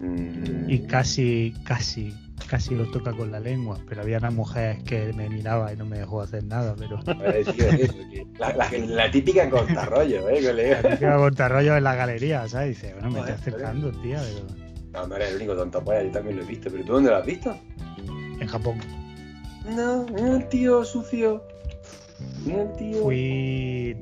[0.00, 2.12] Mm, Y casi, casi,
[2.48, 3.78] casi los toca con la lengua.
[3.88, 6.74] Pero había una mujer que me miraba y no me dejó hacer nada.
[6.78, 7.00] Pero
[8.38, 10.42] la, la- la típica cortarrollo, ¿eh?
[10.44, 10.98] colega?
[11.00, 12.80] iba a cortar rollo en la galería, ¿sabes?
[12.80, 14.20] Dice, bueno, me estoy acercando, tía.
[14.22, 14.64] Pero...
[14.92, 16.70] No, no eres el único tonto polla, yo también lo he visto.
[16.70, 17.56] ¿Pero tú dónde lo has visto?
[18.40, 18.78] En Japón.
[19.74, 21.42] No, el tío sucio.
[22.46, 23.02] El tío.
[23.02, 23.96] Fui.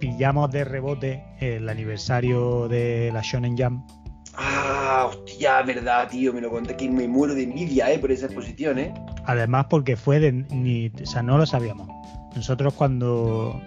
[0.00, 3.86] Pillamos de rebote el aniversario de la Shonen Jam.
[4.34, 6.32] Ah, hostia, verdad, tío.
[6.32, 7.98] Me lo conté que me muero de envidia, ¿eh?
[7.98, 8.94] Por esa exposición, ¿eh?
[9.26, 10.32] Además, porque fue de.
[10.32, 11.88] Ni, o sea, no lo sabíamos.
[12.34, 13.60] Nosotros cuando.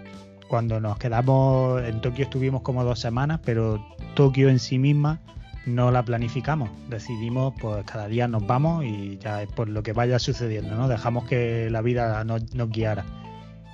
[0.48, 5.20] cuando nos quedamos en Tokio estuvimos como dos semanas, pero Tokio en sí misma
[5.66, 6.70] no la planificamos.
[6.88, 10.88] Decidimos, pues cada día nos vamos y ya es por lo que vaya sucediendo, ¿no?
[10.88, 13.04] Dejamos que la vida nos, nos guiara.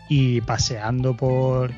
[0.08, 1.70] Y paseando por,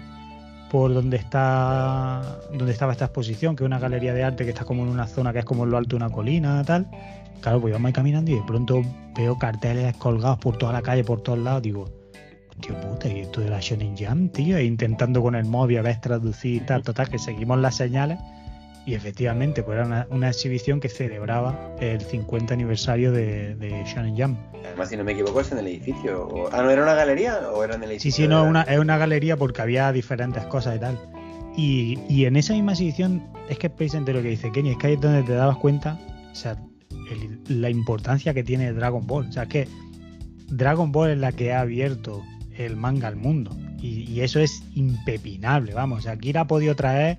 [0.73, 4.65] por donde está donde estaba esta exposición, que es una galería de arte que está
[4.65, 6.89] como en una zona que es como en lo alto de una colina, tal.
[7.43, 8.83] Claro, pues íbamos ahí caminando y de pronto
[9.15, 11.91] veo carteles colgados por toda la calle, por todos lados, digo,
[12.63, 16.01] tío puta, y esto de la Shonen Jam, tío, intentando con el móvil a ver
[16.01, 18.19] traducir y tal, total, que seguimos las señales
[18.87, 24.17] y efectivamente, pues era una, una exhibición que celebraba el 50 aniversario de, de Shonen
[24.17, 24.37] Jam.
[24.67, 26.27] Además, si no me equivoco, es en el edificio.
[26.29, 28.25] O- Ah, ¿no era una galería o era en el Sí, edificio?
[28.25, 30.99] sí, no, de- una, es una galería porque había diferentes cosas y tal.
[31.57, 34.77] Y, y en esa misma exhibición, es que es precisamente lo que dice Kenny, es
[34.79, 35.99] que ahí es donde te dabas cuenta,
[36.33, 36.57] o sea,
[37.11, 39.27] el- la importancia que tiene Dragon Ball.
[39.29, 39.69] O sea, es que
[40.49, 42.23] Dragon Ball es la que ha abierto
[42.57, 43.57] el manga al mundo.
[43.81, 46.01] Y, y eso es impepinable, vamos.
[46.01, 47.19] O sea, Akira ha podido traer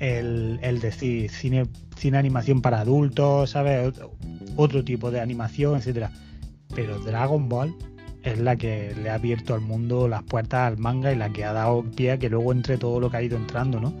[0.00, 1.68] el, el decir cine,
[2.14, 3.92] animación para adultos, ¿sabes?
[4.56, 6.10] Otro, tipo de animación, etcétera.
[6.74, 7.74] Pero Dragon Ball
[8.22, 11.44] es la que le ha abierto al mundo las puertas al manga y la que
[11.44, 13.94] ha dado pie a que luego entre todo lo que ha ido entrando, ¿no?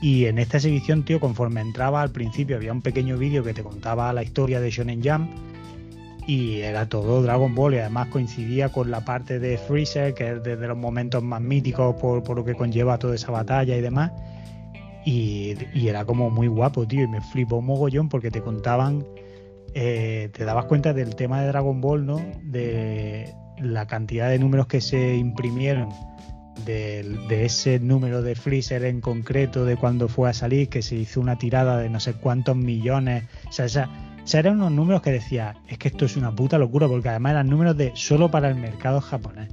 [0.00, 3.64] Y en esta exhibición, tío, conforme entraba al principio había un pequeño vídeo que te
[3.64, 5.28] contaba la historia de Shonen Jump
[6.28, 10.42] y era todo Dragon Ball y además coincidía con la parte de Freezer, que es
[10.44, 14.12] de, de los momentos más míticos por lo que conlleva toda esa batalla y demás.
[15.10, 19.06] Y, era como muy guapo, tío, y me flipó mogollón porque te contaban,
[19.72, 22.20] eh, te dabas cuenta del tema de Dragon Ball, ¿no?
[22.42, 25.88] De la cantidad de números que se imprimieron
[26.66, 30.96] del- de, ese número de Freezer en concreto, de cuando fue a salir, que se
[30.96, 33.24] hizo una tirada de no sé cuántos millones.
[33.48, 33.88] O sea, esa-
[34.22, 37.08] o sea, eran unos números que decía, es que esto es una puta locura, porque
[37.08, 39.48] además eran números de solo para el mercado japonés.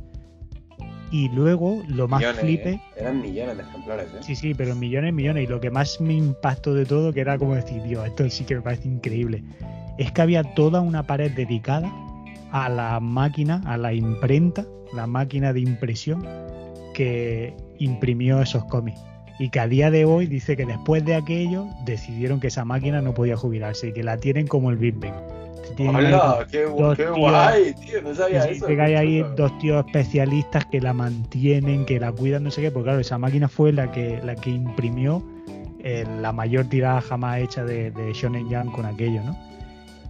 [1.15, 2.69] Y luego, lo más Millones, flipe.
[2.71, 2.81] ¿eh?
[2.97, 4.17] Eran millones de ejemplares, ¿eh?
[4.19, 5.45] Sí, sí, pero millones, millones.
[5.45, 8.43] Y lo que más me impactó de todo, que era como decir, Dios, esto sí
[8.43, 9.41] que me parece increíble,
[9.97, 11.89] es que había toda una pared dedicada
[12.51, 16.27] a la máquina, a la imprenta, la máquina de impresión
[16.93, 18.99] que imprimió esos cómics.
[19.39, 23.01] Y que a día de hoy dice que después de aquello decidieron que esa máquina
[23.01, 25.15] no podía jubilarse y que la tienen como el Big Bang.
[25.77, 26.47] ¡Hola!
[26.51, 28.01] ¡Qué, dos qué tíos- guay, tío!
[28.01, 28.65] No sabía Sí, eso.
[28.67, 29.35] que hay qué ahí chulo.
[29.35, 33.17] dos tíos especialistas que la mantienen, que la cuidan, no sé qué, porque claro, esa
[33.17, 35.23] máquina fue la que, la que imprimió
[35.83, 39.37] eh, la mayor tirada jamás hecha de, de Shonen Jump con aquello, ¿no?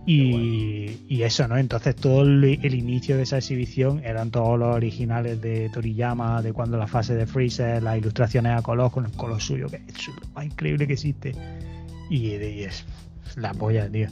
[0.07, 1.57] Y, y eso, ¿no?
[1.57, 6.53] Entonces todo el, el inicio de esa exhibición eran todos los originales de Toriyama, de
[6.53, 10.07] cuando la fase de Freezer, las ilustraciones a color con el color suyo, que es
[10.07, 11.31] lo más increíble que existe.
[12.11, 12.85] Y, y es
[13.35, 14.07] la polla, tío.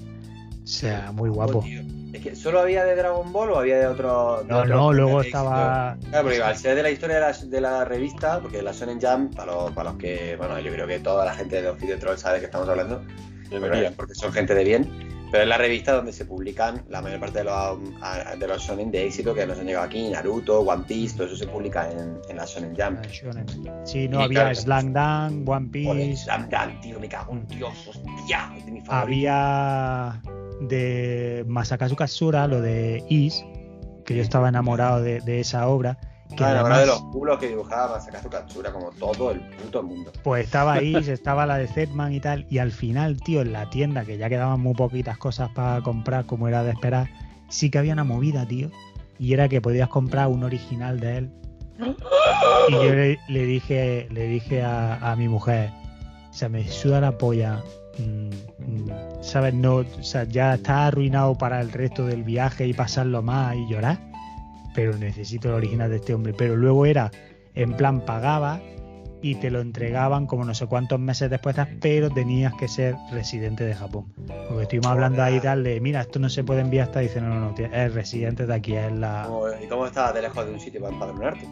[0.73, 1.59] O sea, muy guapo.
[1.59, 1.81] Oh, tío.
[2.13, 4.41] Es que solo había de Dragon Ball o había de otro.
[4.41, 5.95] de No, otro no, luego estaba.
[6.09, 8.99] Claro, porque al ser de la historia de la, de la revista, porque la Shonen
[8.99, 11.99] Jump, para los, para los que, bueno, yo creo que toda la gente de Oficio
[11.99, 13.03] Troll sabe de qué estamos hablando,
[13.51, 14.89] pero porque son gente de bien,
[15.31, 17.79] pero es la revista donde se publican la mayor parte de los,
[18.39, 21.35] de los shonen de éxito que nos han llegado aquí, Naruto, One Piece, todo eso
[21.35, 22.99] se publica en, en la Shonen Jump.
[23.03, 23.81] Ah.
[23.85, 27.47] Sí, no, Y había claro, Slam Dunk, One Piece, Slam Dunk, tío, me cago en
[27.47, 29.29] Dios, hostia, es de mi favorito.
[29.31, 30.21] había
[30.61, 33.43] de Masakazu Katsura, lo de Is,
[34.05, 35.97] que yo estaba enamorado de, de esa obra.
[36.35, 39.83] Que Ah, enamorado de además, los culos que dibujaba Masakazu Katsura, como todo el puto
[39.83, 40.11] mundo.
[40.23, 43.69] pues estaba Is, estaba la de Zetman y tal, y al final, tío, en la
[43.69, 47.09] tienda, que ya quedaban muy poquitas cosas para comprar, como era de esperar,
[47.49, 48.71] sí que había una movida, tío,
[49.19, 51.31] y era que podías comprar un original de él.
[52.69, 55.69] Y yo le, le dije, le dije a, a mi mujer,
[56.29, 57.61] o sea, me suda la polla.
[57.97, 58.29] Mm,
[58.59, 58.89] mm,
[59.21, 59.53] ¿Sabes?
[59.53, 63.67] No, o sea, ya está arruinado para el resto del viaje y pasarlo más y
[63.67, 63.97] llorar.
[64.75, 66.33] Pero necesito el original de este hombre.
[66.33, 67.11] Pero luego era,
[67.55, 68.59] en plan, pagaba
[69.21, 73.63] y te lo entregaban como no sé cuántos meses después, pero tenías que ser residente
[73.63, 74.07] de Japón.
[74.49, 77.29] Porque estuvimos hablando ahí tal de, mira, esto no se puede enviar hasta, dice, no,
[77.29, 79.23] no, no, es residente de aquí, es la...
[79.27, 81.47] ¿Cómo- ¿Y cómo estabas de lejos de un sitio para empadronarte?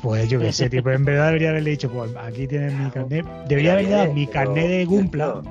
[0.00, 3.26] Pues yo qué sé, pero en verdad debería haberle dicho, pues aquí tienes mi carnet.
[3.48, 5.42] Debería Pero dado mi carnet de Gumpla.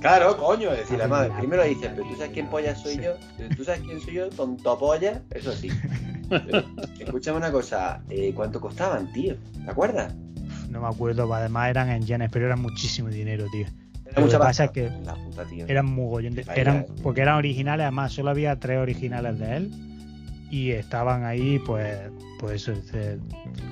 [0.00, 3.00] Claro, coño, decir, Ah, además, primero dices, pero tú sabes quién polla soy Sí.
[3.02, 3.12] yo,
[3.56, 5.68] tú sabes quién soy yo, tonto polla, eso sí.
[6.28, 6.62] Pero,
[6.98, 9.34] escúchame una cosa, eh, ¿cuánto costaban, tío?
[9.64, 10.14] ¿Te acuerdas?
[10.70, 13.66] No me acuerdo, además eran en yenes, pero eran muchísimo dinero, tío.
[14.06, 15.66] Era Lo mucha que pasa es que La puta, tío.
[15.68, 19.70] Eran mogollón de- eran Porque eran originales, además, solo había tres originales de él.
[20.50, 21.96] Y estaban ahí, pues,
[22.40, 23.18] pues eso, eh,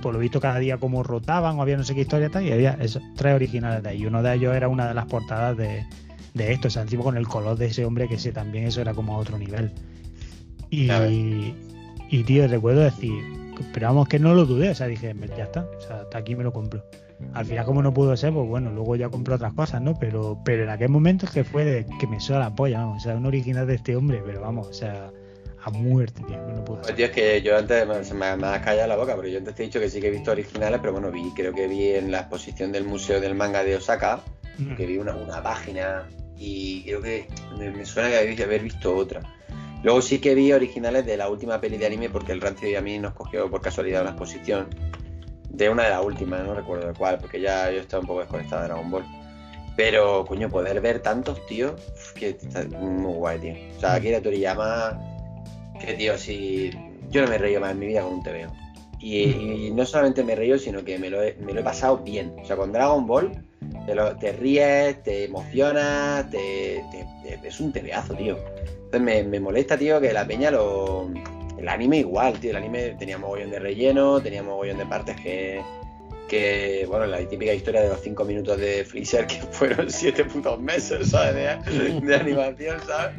[0.03, 2.53] por lo visto cada día como rotaban o había no sé qué historia tal, y
[2.53, 4.07] había esos tres originales de ahí.
[4.07, 5.85] Uno de ellos era una de las portadas de,
[6.39, 8.81] de esto, o sea, encima con el color de ese hombre, que ese también eso
[8.81, 9.71] era como a otro nivel.
[10.71, 11.55] Y,
[12.11, 13.13] y tío, recuerdo decir,
[13.73, 16.35] pero vamos que no lo dudé, o sea, dije, ya está, o sea, hasta aquí
[16.37, 16.83] me lo compro.
[17.35, 19.99] Al final, como no pudo ser, pues bueno, luego ya compré otras cosas, ¿no?
[19.99, 22.93] Pero, pero en aquel momento es que fue de que me suena la polla, ¿no?
[22.95, 25.11] O sea, un original de este hombre, pero vamos, o sea,
[25.65, 26.97] a muerte, tío, no pudo Pues ser.
[26.97, 27.85] tío, es que yo antes
[28.15, 30.07] me, me has callado la boca, pero yo antes te he dicho que sí que
[30.09, 33.35] he visto originales, pero bueno, vi, creo que vi en la exposición del Museo del
[33.35, 34.21] Manga de Osaka,
[34.59, 34.75] Mm.
[34.75, 36.09] que vi una, una página
[36.39, 37.29] y creo que
[37.59, 39.21] me, me suena que habéis haber visto otra.
[39.83, 42.75] Luego sí que vi originales de la última peli de anime porque el Rancio y
[42.75, 44.69] a mí nos cogió por casualidad una exposición
[45.51, 48.21] de una de las últimas, no recuerdo de cuál, porque ya yo estaba un poco
[48.21, 49.05] desconectado de Dragon Ball.
[49.77, 51.77] Pero, coño, poder ver tantos, tío,
[52.17, 53.55] que está muy guay, tío.
[53.77, 54.99] O sea, Akira Toriyama,
[55.81, 56.71] que tío, si
[57.11, 58.53] yo no me he reído más en mi vida con un TVO.
[59.01, 61.63] Y, y no solamente me he reído, sino que me lo, he, me lo he
[61.63, 62.35] pasado bien.
[62.43, 63.31] O sea, con Dragon Ball
[64.21, 66.83] te, ríes, te emocionas, te-
[67.43, 68.37] es un tebeazo, tío.
[68.85, 71.11] Entonces me, me molesta, tío, que la peña lo...
[71.59, 72.51] El anime igual, tío.
[72.51, 75.61] El anime tenía mogollón de relleno, tenía mogollón de partes que...
[76.29, 80.61] Que, bueno, la típica historia de los 5 minutos de Freezer, que fueron 7 putos
[80.61, 81.65] meses, ¿sabes?
[81.65, 83.17] De, de animación, ¿sabes?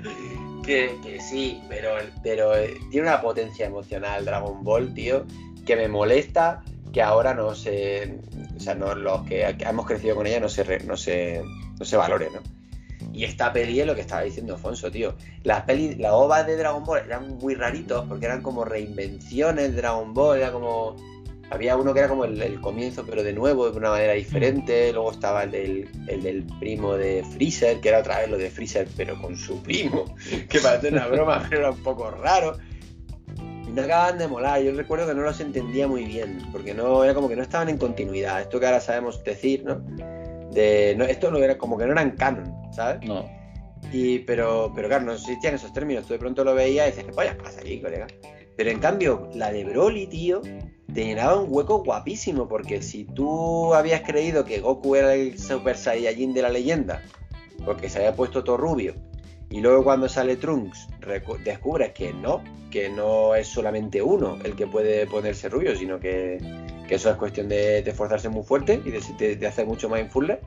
[0.64, 1.90] Que, que sí, pero,
[2.22, 5.26] pero eh, tiene una potencia emocional Dragon Ball, tío,
[5.66, 6.62] que me molesta
[6.92, 8.20] que ahora no se.
[8.56, 11.42] O sea, no, los que hemos crecido con ella no se, re- no se,
[11.80, 12.42] no se valore, ¿no?
[13.14, 15.16] Y esta peli es lo que estaba diciendo Alfonso, tío.
[15.44, 19.82] Las pelis, las ovas de Dragon Ball eran muy raritos porque eran como reinvenciones de
[19.82, 20.96] Dragon Ball, era como.
[21.52, 24.94] Había uno que era como el, el comienzo, pero de nuevo, de una manera diferente.
[24.94, 28.52] Luego estaba el del, el del primo de Freezer, que era otra vez lo de
[28.52, 30.14] Freezer, pero con su primo,
[30.50, 32.56] que parece una broma, pero era un poco raro.
[33.80, 34.62] No acababan de molar.
[34.62, 37.70] Yo recuerdo que no los entendía muy bien, porque no era como que no estaban
[37.70, 38.42] en continuidad.
[38.42, 39.76] Esto que ahora sabemos decir, ¿no?
[40.52, 43.08] De, no esto no era como que no eran canon, ¿sabes?
[43.08, 43.26] No.
[43.92, 46.06] Y, pero, pero claro, no existían esos términos.
[46.06, 48.08] Tú de pronto lo veías y dices, ¿qué pollas pasa aquí, colega?
[48.58, 50.42] Pero en cambio, la de Broly, tío,
[50.94, 52.48] te llenaba un hueco guapísimo.
[52.48, 57.02] Porque si tú habías creído que Goku era el Super Saiyajin de la leyenda,
[57.66, 58.96] porque se había puesto todo rubio,
[59.50, 60.88] y luego cuando sale Trunks,
[61.44, 66.38] descubres que no, que no es solamente uno el que puede ponerse rubio, sino que,
[66.88, 69.90] que eso es cuestión de, de esforzarse muy fuerte y de, de- de hacer mucho
[69.90, 70.38] mindfulness.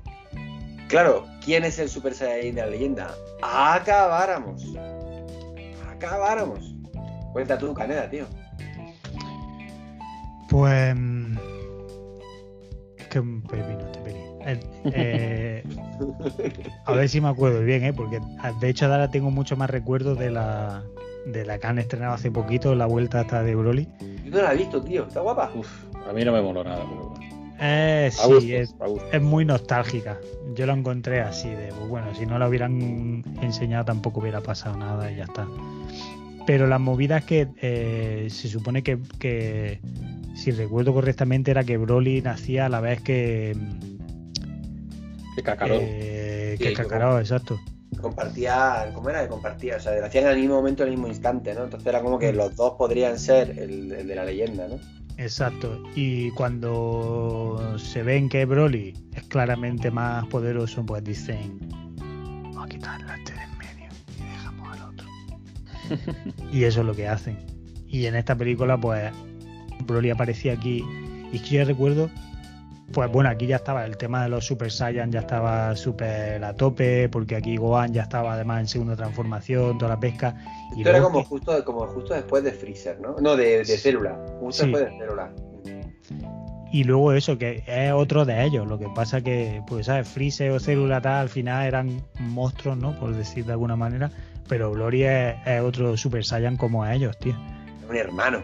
[0.88, 3.14] Claro, ¿quién es el Super Saiyajin de la leyenda?
[3.42, 4.62] Acabáramos.
[5.90, 6.74] Acabáramos.
[7.32, 8.26] Cuenta tú, Caneda, tío.
[10.48, 10.94] Pues.
[10.94, 11.36] mm,
[12.98, 14.18] Es que un pepino este peli.
[14.44, 15.62] Eh, eh,
[16.84, 17.92] a ver si me acuerdo bien, ¿eh?
[17.92, 20.82] Porque ah, de hecho ahora tengo mucho más recuerdos de la,
[21.26, 23.88] de la que han estrenado hace poquito, la vuelta hasta de Broly.
[24.24, 25.06] Yo no la he visto, tío.
[25.06, 25.50] ¿Está guapa?
[25.54, 25.68] Uf,
[26.08, 27.32] a mí no me moló nada, pero bueno.
[27.64, 28.74] Eh, gusto, sí, es,
[29.22, 30.18] muy nostálgica.
[30.54, 34.76] Yo lo encontré así, de pues bueno, si no la hubieran enseñado tampoco hubiera pasado
[34.76, 35.46] nada y ya está.
[36.44, 39.80] Pero la movida es que eh, se supone que, que,
[40.34, 43.56] si recuerdo correctamente, era que Broly nacía a la vez que.
[45.36, 45.78] Qué cacarón.
[45.80, 47.58] eh, Sí, que que Kakarot, exacto.
[48.00, 49.22] Compartían, ¿cómo era?
[49.22, 51.64] Que compartía, o sea, lo hacían en el mismo momento, en el mismo instante, ¿no?
[51.64, 54.78] Entonces era como que los dos podrían ser el, el de la leyenda, ¿no?
[55.18, 55.82] Exacto.
[55.94, 61.58] Y cuando se ven que Broly es claramente más poderoso, pues dicen,
[61.98, 65.06] vamos a quitarle a este de en medio y dejamos al otro.
[66.52, 67.38] y eso es lo que hacen.
[67.86, 69.12] Y en esta película, pues,
[69.86, 70.82] Broly aparecía aquí.
[71.30, 72.10] Y es que yo recuerdo,
[72.92, 76.54] pues bueno, aquí ya estaba el tema de los Super Saiyan, ya estaba súper a
[76.54, 80.34] tope, porque aquí Gohan ya estaba además en segunda transformación, toda la pesca.
[80.74, 83.16] Y Esto era como justo, como justo después de Freezer, ¿no?
[83.20, 84.18] No, de, de Célula.
[84.40, 84.70] Justo Sí.
[84.70, 85.32] después de Célula.
[86.72, 88.66] Y luego eso, que es otro de ellos.
[88.66, 90.08] Lo que pasa que, pues, ¿sabes?
[90.08, 92.98] Freezer o Célula tal, al final eran monstruos, ¿no?
[92.98, 94.10] Por decir de alguna manera.
[94.48, 97.34] Pero Glory es, es otro Super Saiyan como ellos, tío.
[97.88, 98.42] Un hermano.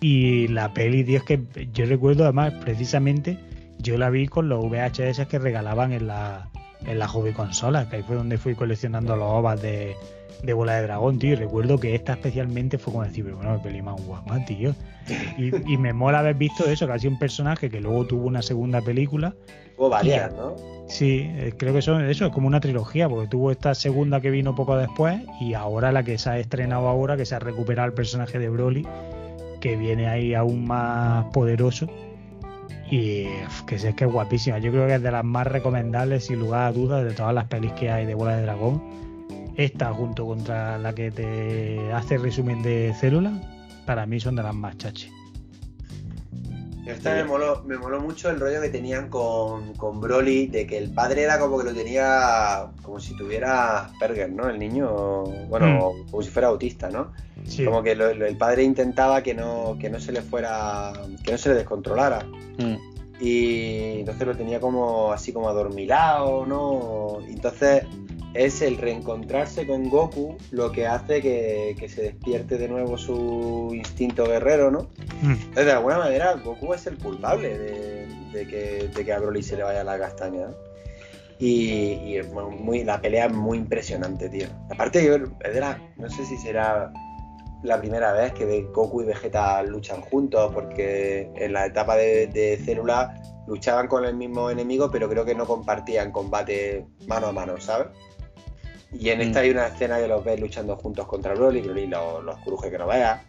[0.00, 1.40] Y la peli, tío, es que
[1.74, 3.38] yo recuerdo además, precisamente,
[3.82, 6.48] yo la vi con los VHS que regalaban en la,
[6.86, 9.94] en la hobby consola, que ahí fue donde fui coleccionando los ovas de,
[10.42, 11.32] de bola de dragón, tío.
[11.32, 14.74] Y recuerdo que esta especialmente fue como decir, pero bueno, qué peli más guapa, tío.
[15.36, 18.26] Y, y me mola haber visto eso, que ha sido un personaje que luego tuvo
[18.26, 19.34] una segunda película.
[19.76, 20.54] Hubo varias, ¿no?
[20.86, 24.30] Sí, eh, creo que son eso, es como una trilogía, porque tuvo esta segunda que
[24.30, 27.88] vino poco después y ahora la que se ha estrenado ahora, que se ha recuperado
[27.88, 28.86] el personaje de Broly,
[29.60, 31.88] que viene ahí aún más poderoso.
[32.92, 33.24] Y
[33.66, 34.58] que sé es que es guapísima.
[34.58, 37.46] Yo creo que es de las más recomendables, sin lugar a dudas, de todas las
[37.46, 38.82] pelis que hay de Bola de Dragón.
[39.56, 43.32] Esta, junto contra la que te hace resumen de célula,
[43.86, 45.08] para mí son de las más chachi.
[46.86, 50.78] Esta me moló, me moló mucho el rollo que tenían con, con Broly, de que
[50.78, 54.48] el padre era como que lo tenía como si tuviera Asperger, ¿no?
[54.48, 57.12] El niño, bueno, como si fuera autista, ¿no?
[57.44, 57.64] Sí.
[57.64, 60.92] Como que lo- lo- el padre intentaba que no, que no se le fuera,
[61.22, 62.24] que no se le descontrolara.
[62.58, 62.76] Mm.
[63.20, 67.18] Y entonces lo tenía como así como adormilado, ¿no?
[67.28, 67.84] Y entonces
[68.34, 73.70] es el reencontrarse con Goku lo que hace que, que se despierte de nuevo su
[73.74, 74.88] instinto guerrero, ¿no?
[75.22, 75.32] Mm.
[75.32, 79.42] Entonces, de alguna manera, Goku es el culpable de, de que, de que a Broly
[79.42, 80.46] se le vaya la castaña.
[80.46, 80.54] ¿no?
[81.38, 82.20] Y,
[82.60, 84.46] muy, la pelea es muy impresionante, tío.
[84.70, 86.92] Aparte, yo, es de la- no sé si será
[87.64, 92.58] la primera vez que Goku y Vegeta luchan juntos, porque en la etapa de, de
[92.64, 97.60] célula luchaban con el mismo enemigo, pero creo que no compartían combate mano a mano,
[97.60, 97.88] ¿sabes?
[98.92, 99.42] Y en esta Mm.
[99.42, 102.78] hay una escena que los ves luchando juntos contra Broly, Broly los, los cruje que
[102.78, 103.20] no veas.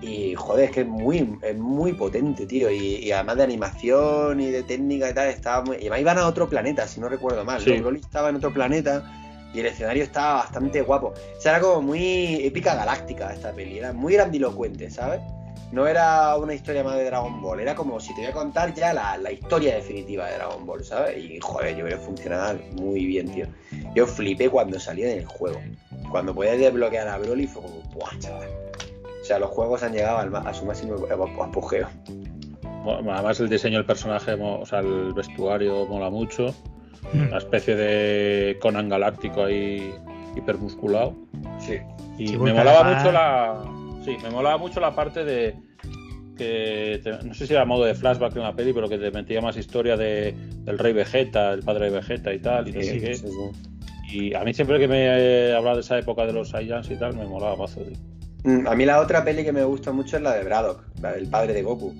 [0.00, 2.68] Y joder, es que es muy, es muy potente, tío.
[2.70, 5.76] Y, y además de animación y de técnica y tal, estaba muy.
[5.76, 7.60] Y además iban a otro planeta, si no recuerdo mal.
[7.60, 7.76] Sí.
[7.76, 7.82] ¿no?
[7.82, 9.04] Broly estaba en otro planeta
[9.54, 11.14] y el escenario estaba bastante guapo.
[11.36, 13.78] O sea, era como muy épica galáctica esta peli.
[13.78, 15.20] Era muy grandilocuente, ¿sabes?
[15.72, 17.60] No era una historia más de Dragon Ball.
[17.60, 20.84] Era como si te voy a contar ya la, la historia definitiva de Dragon Ball,
[20.84, 21.16] ¿sabes?
[21.16, 23.46] Y joder, yo creo que funcionaba muy bien, tío.
[23.94, 25.58] Yo flipé cuando salía en el juego.
[26.10, 28.48] Cuando podías desbloquear a Broly fue como, ¡buah, chaval!
[29.20, 30.94] O sea, los juegos han llegado al a su máximo
[31.42, 31.88] apogeo.
[32.84, 36.54] Bueno, Además el diseño del personaje, o sea, el vestuario mola mucho.
[37.14, 37.28] Mm.
[37.28, 39.94] Una especie de Conan galáctico ahí
[40.36, 41.14] hipermusculado.
[41.60, 41.78] Sí.
[42.18, 43.64] Y Sí, me molaba además- mucho la.
[44.04, 45.54] Sí, me molaba mucho la parte de.
[46.36, 49.10] que te- no sé si era modo de flashback en la peli, pero que te
[49.10, 50.34] metía más historia de,
[50.64, 53.14] del rey Vegeta, el padre de Vegeta y tal, y no sé Sí, qué.
[53.16, 54.16] sí, sí.
[54.16, 57.16] Y a mí siempre que me hablaba de esa época de los Saiyans y tal,
[57.16, 57.80] me molaba mazo.
[57.82, 57.96] tío.
[58.44, 61.12] Mm, A mí la otra peli que me gusta mucho es la de Braddock, la
[61.12, 61.94] del padre de Goku.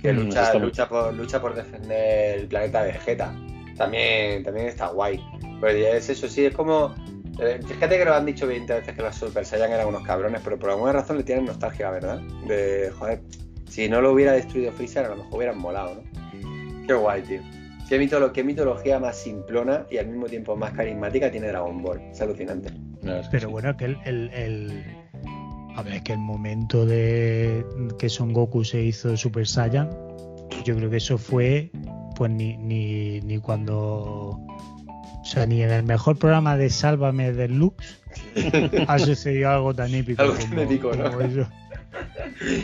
[0.00, 3.34] Que Mm, lucha, lucha, por, lucha por defender el planeta Vegeta.
[3.76, 5.20] También, también está guay.
[5.60, 6.94] Pues es eso, sí, es como.
[7.66, 10.58] Fíjate que nos han dicho 20 veces que los Super Saiyan eran unos cabrones, pero
[10.58, 12.20] por alguna razón le tienen nostalgia, ¿verdad?
[12.46, 13.22] De, joder,
[13.68, 16.86] si no lo hubiera destruido Freezer, a lo mejor hubieran molado, ¿no?
[16.86, 17.40] Qué guay, tío.
[17.88, 22.00] Qué, mitolo- qué mitología más simplona y al mismo tiempo más carismática tiene Dragon Ball.
[22.10, 22.68] Es alucinante.
[23.02, 23.52] Es que Pero sí.
[23.52, 24.84] bueno, que el, el, el-
[25.76, 27.64] A ver, que el momento de
[27.98, 29.88] que Son Goku se hizo Super Saiyan,
[30.64, 31.70] yo creo que eso fue,
[32.16, 34.38] pues ni, ni, ni cuando.
[35.28, 38.00] O sea, ni en el mejor programa de Sálvame del Lux
[38.86, 40.22] ha sucedido algo tan épico.
[40.22, 41.04] Algo tan épico, ¿no?
[41.04, 41.46] como eso.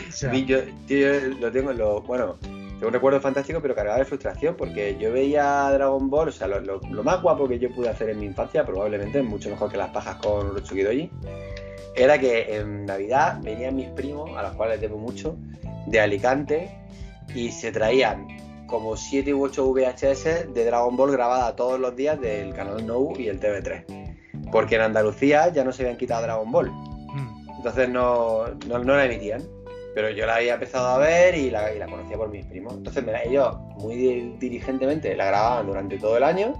[0.09, 2.01] O sea, yo, tío, yo lo tengo en lo.
[2.01, 6.31] Bueno, tengo un recuerdo fantástico, pero cargado de frustración, porque yo veía Dragon Ball, o
[6.31, 9.49] sea, lo, lo- lo más guapo que yo pude hacer en mi infancia, probablemente mucho
[9.49, 11.09] mejor que las pajas con Doji,
[11.95, 15.35] era que en Navidad venían mis primos, a los cuales debo mucho,
[15.87, 16.69] de Alicante,
[17.33, 18.27] y se traían
[18.67, 23.13] como 7 u 8 VHS de Dragon Ball grabada todos los días del canal Nou
[23.17, 24.49] y el TV3.
[24.51, 26.71] Porque en Andalucía ya no se habían quitado Dragon Ball.
[26.71, 29.41] mm, Entonces no, no, no la emitían.
[29.93, 32.73] Pero yo la había empezado a ver y la, y la conocía por mis primos.
[32.73, 36.53] Entonces me la- ellos muy di- diligentemente la grababan durante todo el año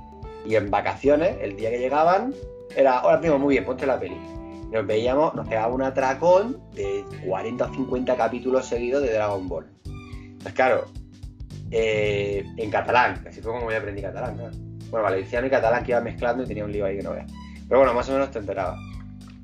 [0.46, 2.34] y en vacaciones, el día que llegaban,
[2.78, 4.16] era, hola primo, muy bien, ponte la peli.
[4.72, 9.68] Nos veíamos, nos pegaba un atracón de 40 o 50 capítulos seguidos de Dragon Ball.
[10.42, 10.86] Pues claro,
[11.72, 14.56] eh, en catalán, así fue como yo aprendí catalán, claro.
[14.90, 17.32] Bueno, valenciano y catalán que iba mezclando y tenía un lío ahí que no veas.
[17.68, 18.80] Pero bueno, más o menos te enterabas.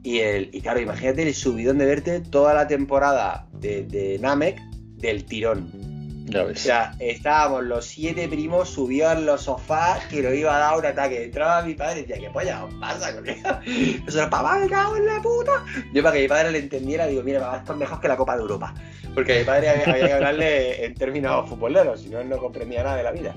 [0.04, 4.60] Y, el, y claro, imagínate el subidón de verte toda la temporada de, de Namek
[4.98, 5.72] del tirón.
[6.40, 10.78] O sea, estábamos los siete primos subidos en los sofás que nos iba a dar
[10.78, 11.26] un ataque.
[11.26, 13.62] Entraba mi padre y decía, ¿qué polla os pasa, colega?
[14.06, 15.66] Nosotros, papá, me cago en la puta.
[15.94, 18.18] Yo para que mi padre le entendiera, digo, mira, papá, esto es mejor que la
[18.18, 18.74] Copa de Europa.
[19.14, 22.96] Porque mi padre había, había que hablarle en términos futboleros, si no, no comprendía nada
[22.96, 23.36] de la vida.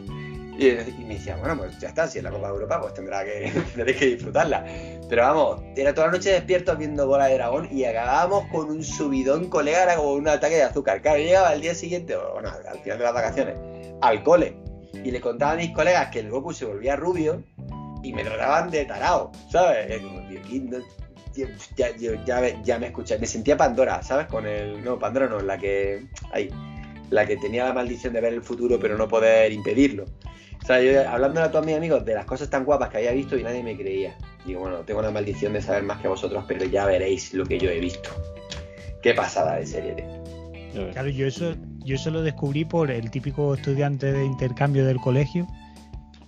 [0.58, 2.94] Y, y me decía, bueno, pues ya está, si es la Copa de Europa, pues
[2.94, 4.64] tendrá que, tendréis que disfrutarla.
[5.08, 8.82] Pero vamos, era toda la noche despiertos viendo bola de dragón y acabábamos con un
[8.84, 11.02] subidón, colega, era como un ataque de azúcar.
[11.02, 13.56] Claro, yo llegaba al día siguiente, o bueno, al final de las vacaciones,
[14.00, 14.56] al cole,
[14.92, 17.42] y le contaba a mis colegas que el Goku se volvía rubio
[18.02, 19.90] y me trataban de tarao, ¿sabes?
[19.90, 20.78] Es como, tío, ¿quién no-
[21.76, 24.26] ya, yo- ya, ya me escuché, me sentía Pandora, ¿sabes?
[24.28, 24.84] Con el.
[24.84, 26.06] No, Pandora no, la que.
[26.30, 26.48] Ahí.
[27.10, 30.04] La que tenía la maldición de ver el futuro pero no poder impedirlo.
[30.62, 33.12] O sea, yo hablándole a todos mis amigos de las cosas tan guapas que había
[33.12, 34.16] visto y nadie me creía.
[34.46, 37.58] Digo, bueno, tengo la maldición de saber más que vosotros, pero ya veréis lo que
[37.58, 38.10] yo he visto.
[39.02, 40.90] Qué pasada de serie, tío.
[40.92, 41.54] Claro, yo eso,
[41.84, 45.46] yo eso lo descubrí por el típico estudiante de intercambio del colegio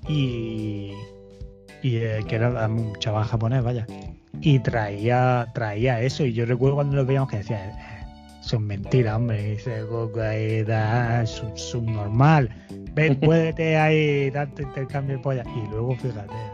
[0.09, 0.93] y,
[1.83, 3.87] y eh, que era un chaval japonés, vaya.
[4.41, 6.25] Y traía, traía eso.
[6.27, 7.96] Y yo recuerdo cuando lo veíamos que decía,
[8.47, 9.43] son mentiras, hombre.
[9.43, 12.49] Dice cocaína, subnormal.
[12.95, 15.45] Ven, puédete ahí, tanto intercambio de polla.
[15.55, 16.33] Y luego, fíjate.
[16.33, 16.51] ¿eh?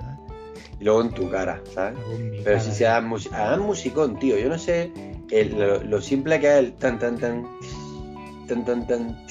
[0.81, 1.99] Y luego en tu cara, ¿sabes?
[2.45, 4.39] Pero si se hagan, mus musicón, tío.
[4.39, 4.91] Yo no sé
[5.31, 5.57] el,
[5.89, 7.47] lo, simple que es el tan, tan, tan.
[8.49, 9.27] Tan, tan, tan.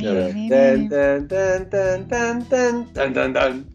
[0.00, 2.92] Tan, tan, tan, tan, tan, tan, tan, tan.
[2.92, 3.66] tan, tan, tan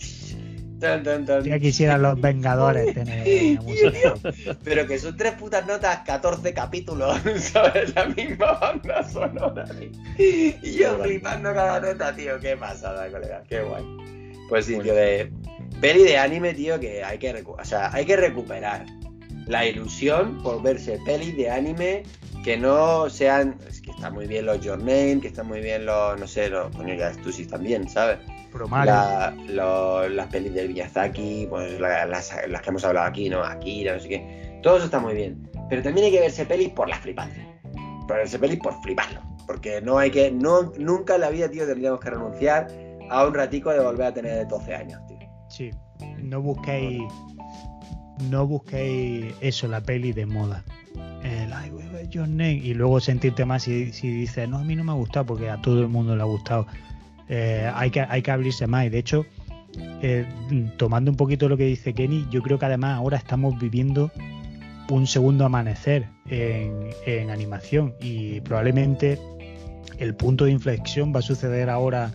[0.82, 1.44] tan.
[1.44, 4.16] Ya quisieran los Vengadores tener música.
[4.64, 7.96] Pero que son tres putas notas, 14 capítulos, ¿sabes?
[7.96, 9.66] La misma banda sonora.
[9.66, 9.90] tío.
[10.18, 12.40] Y yo flipando cada nota, tío.
[12.40, 13.44] Qué pasada, colega.
[13.48, 13.84] Qué guay.
[14.50, 15.32] Pues sí, tío, de
[15.80, 18.86] peli de anime, tío, que hay que, o sea, hay que recuperar
[19.48, 22.04] la ilusión por verse pelis de anime
[22.44, 23.58] que no sean.
[23.68, 26.20] Es que están muy bien los Your Name, que están muy bien los.
[26.20, 26.76] No sé, los.
[26.76, 28.20] Coño, ya Stussy también, ¿sabes?
[28.52, 28.94] Promario.
[28.94, 33.44] La- lo- las pelis del Miyazaki, pues la- las, las que hemos hablado aquí, ¿no?
[33.44, 34.60] Akira, no sé qué.
[34.62, 35.50] Todo eso está muy bien.
[35.70, 37.46] Pero también hay que verse pelis por las flipantes.
[38.08, 39.22] Por verse pelis por fliparlo.
[39.48, 40.32] Porque no hay que.
[40.32, 42.68] No, nunca en la vida, tío, tendríamos que renunciar
[43.10, 45.18] a un ratico de volver a tener 12 años, tío.
[45.50, 45.72] Sí,
[46.22, 47.02] no busquéis.
[48.30, 50.64] No busquéis eso, la peli de moda.
[51.24, 52.54] El I will be your name.
[52.64, 55.50] Y luego sentirte más si, si dices, no, a mí no me ha gustado porque
[55.50, 56.68] a todo el mundo le ha gustado.
[57.32, 58.86] Eh, hay, que, hay que abrirse más.
[58.86, 59.26] Y de hecho,
[60.02, 60.28] eh,
[60.78, 64.12] tomando un poquito lo que dice Kenny, yo creo que además ahora estamos viviendo
[64.90, 67.96] un segundo amanecer en, en animación.
[68.02, 69.18] Y probablemente
[69.98, 72.12] el punto de inflexión va a suceder ahora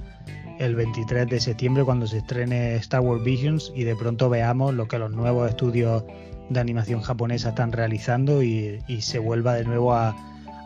[0.59, 4.87] el 23 de septiembre cuando se estrene Star Wars Visions y de pronto veamos lo
[4.87, 6.05] que los nuevos estudios
[6.51, 10.15] de animación japonesa están realizando y, y se vuelva de nuevo a,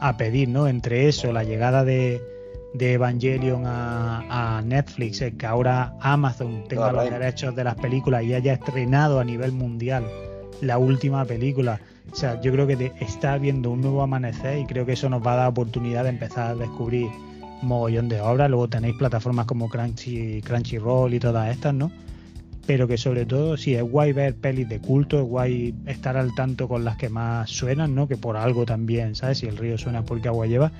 [0.01, 0.67] a pedir, ¿no?
[0.67, 2.21] Entre eso, la llegada de,
[2.75, 7.75] de Evangelion a, a Netflix, el que ahora Amazon tenga Ah, los derechos de las
[7.75, 10.05] películas y haya estrenado a nivel mundial
[10.61, 11.81] la última película.
[12.13, 15.25] O sea, yo creo que está habiendo un nuevo amanecer y creo que eso nos
[15.25, 17.09] va a dar oportunidad de empezar a descubrir
[17.63, 18.51] mogollón de obras.
[18.51, 21.91] Luego tenéis plataformas como Crunchy, Crunchyroll y todas estas, ¿no?
[22.67, 26.35] Pero que sobre todo, sí, es guay ver pelis de culto, es guay estar al
[26.35, 28.07] tanto con las que más suenan, ¿no?
[28.07, 29.39] Que por algo también, ¿sabes?
[29.39, 30.73] Si el río suena porque agua lleva.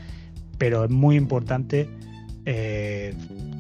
[0.61, 1.89] Pero es muy importante
[2.47, 3.15] eh,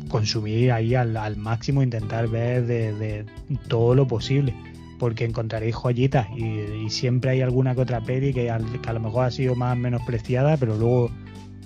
[0.09, 3.25] consumir ahí al, al máximo, intentar ver de, de
[3.69, 4.55] todo lo posible.
[4.99, 6.45] Porque encontraréis joyitas y,
[6.85, 9.55] y siempre hay alguna que otra peli que, al- que a lo mejor ha sido
[9.57, 11.11] más menospreciada, pero luego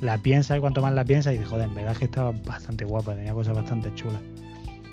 [0.01, 2.31] la piensas y cuanto más la piensas y dices, joder, en verdad es que estaba
[2.47, 4.20] bastante guapa, tenía cosas bastante chulas.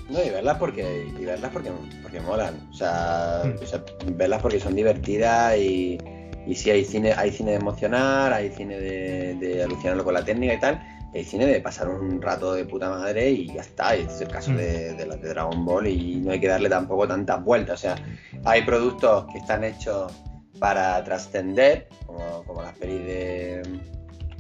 [0.10, 1.70] No, y verlas porque, y verlas porque,
[2.02, 2.56] porque molan.
[2.72, 3.64] O sea, Mm.
[3.64, 3.84] o sea,
[4.16, 6.00] verlas porque son divertidas y,
[6.48, 10.24] y sí hay cine, hay cine de emocionar, hay cine de, de alucinarlo con la
[10.26, 10.82] técnica y tal.
[11.14, 13.96] Hay cine de pasar un rato de puta madre y ya está.
[13.96, 14.56] Este es el caso Mm.
[14.58, 17.80] de, de de Dragon Ball y no hay que darle tampoco tantas vueltas.
[17.80, 17.96] O sea,
[18.46, 20.14] hay productos que están hechos
[20.60, 23.62] para trascender, como, como las pelis de,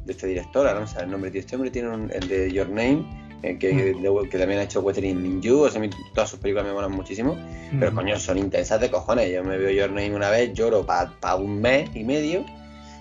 [0.06, 1.42] de este director, ahora no sé el nombre, tío.
[1.42, 3.06] Este hombre tiene un, el de Your Name,
[3.44, 5.82] eh, que, de- que también ha hecho Weathering Ninju, o sea,
[6.14, 7.38] todas sus películas me molan muchísimo,
[7.80, 7.96] pero Mm.
[7.96, 9.32] coño, son intensas de cojones.
[9.32, 12.46] Yo me veo Your Name una vez, lloro para un mes y medio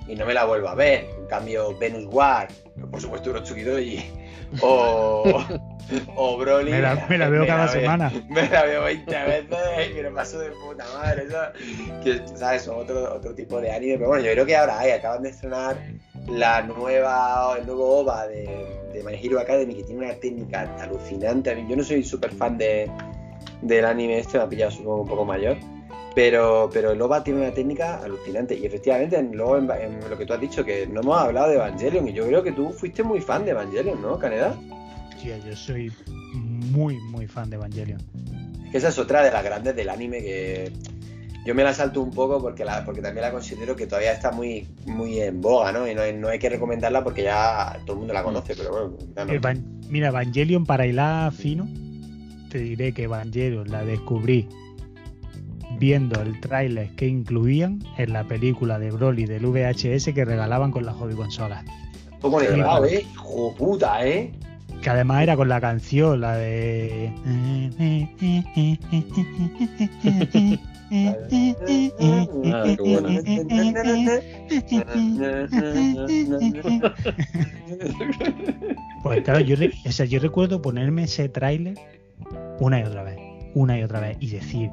[0.08, 1.06] y no me la vuelvo a ver.
[1.18, 2.48] En cambio, Venus War,
[2.90, 4.04] por supuesto, Urochuki Doji,
[4.62, 5.44] o,
[6.16, 6.70] o Broly.
[6.72, 8.10] Me la- me la veo cada semana.
[8.28, 11.26] Me la veo 20 veces y me lo paso de puta madre.
[12.02, 12.62] Que, ¿sabes?
[12.62, 13.94] Son otro, otro tipo de anime.
[13.98, 15.76] Pero bueno, yo creo que ahora hay, acaban de estrenar
[16.28, 18.44] la nueva, el nuevo OVA de,
[18.92, 21.64] de My Hero Academy que tiene una técnica alucinante.
[21.68, 22.90] Yo no soy súper fan de,
[23.62, 25.56] del anime este, me ha pillado supongo un poco mayor.
[26.14, 28.56] Pero, pero el OVA tiene una técnica alucinante.
[28.58, 31.48] Y efectivamente, en- luego en, en lo que tú has dicho, que no hemos hablado
[31.50, 32.08] de Evangelion.
[32.08, 34.56] Y yo creo que tú fuiste muy fan de Evangelion, ¿no, Caneda?
[35.22, 35.92] Tía, yo soy
[36.34, 38.00] muy, muy fan de Evangelion.
[38.64, 40.72] Es que esa es otra de las grandes del anime que
[41.46, 44.30] yo me la salto un poco porque la, porque también la considero que todavía está
[44.30, 45.88] muy, muy en boga, ¿no?
[45.88, 48.70] Y no hay, no hay que recomendarla porque ya todo el mundo la conoce, pero
[48.70, 49.32] bueno, ya no.
[49.32, 51.66] Evan- Mira, Evangelion para hilar fino,
[52.50, 54.48] te diré que Evangelion la descubrí
[55.78, 60.84] viendo el tráiler que incluían en la película de Broly del VHS que regalaban con
[60.84, 61.64] las hobby consolas.
[62.20, 62.84] Poco de lado.
[62.84, 63.06] ¿eh?
[63.14, 64.30] Hijo puta, ¿eh?
[64.82, 67.12] Que además era con la canción, la de.
[79.02, 79.56] Pues claro, yo,
[79.86, 81.74] o sea, yo recuerdo ponerme ese tráiler
[82.58, 83.18] una y otra vez,
[83.54, 84.70] una y otra vez, y decir,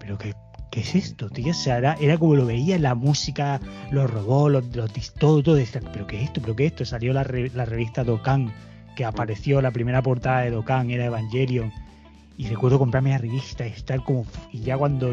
[0.00, 0.34] pero qué,
[0.70, 1.50] ¿qué es esto, tío?
[1.50, 3.60] O sea, era, era como lo veía la música,
[3.90, 6.84] los robots, los, los todo, todo, decía, pero qué es esto, pero qué es esto.
[6.84, 8.52] Salió la, re- la revista Dokkan,
[8.96, 11.72] que apareció, la primera portada de Dokkan era Evangelion,
[12.36, 15.12] y recuerdo comprarme la revista y estar como, y ya cuando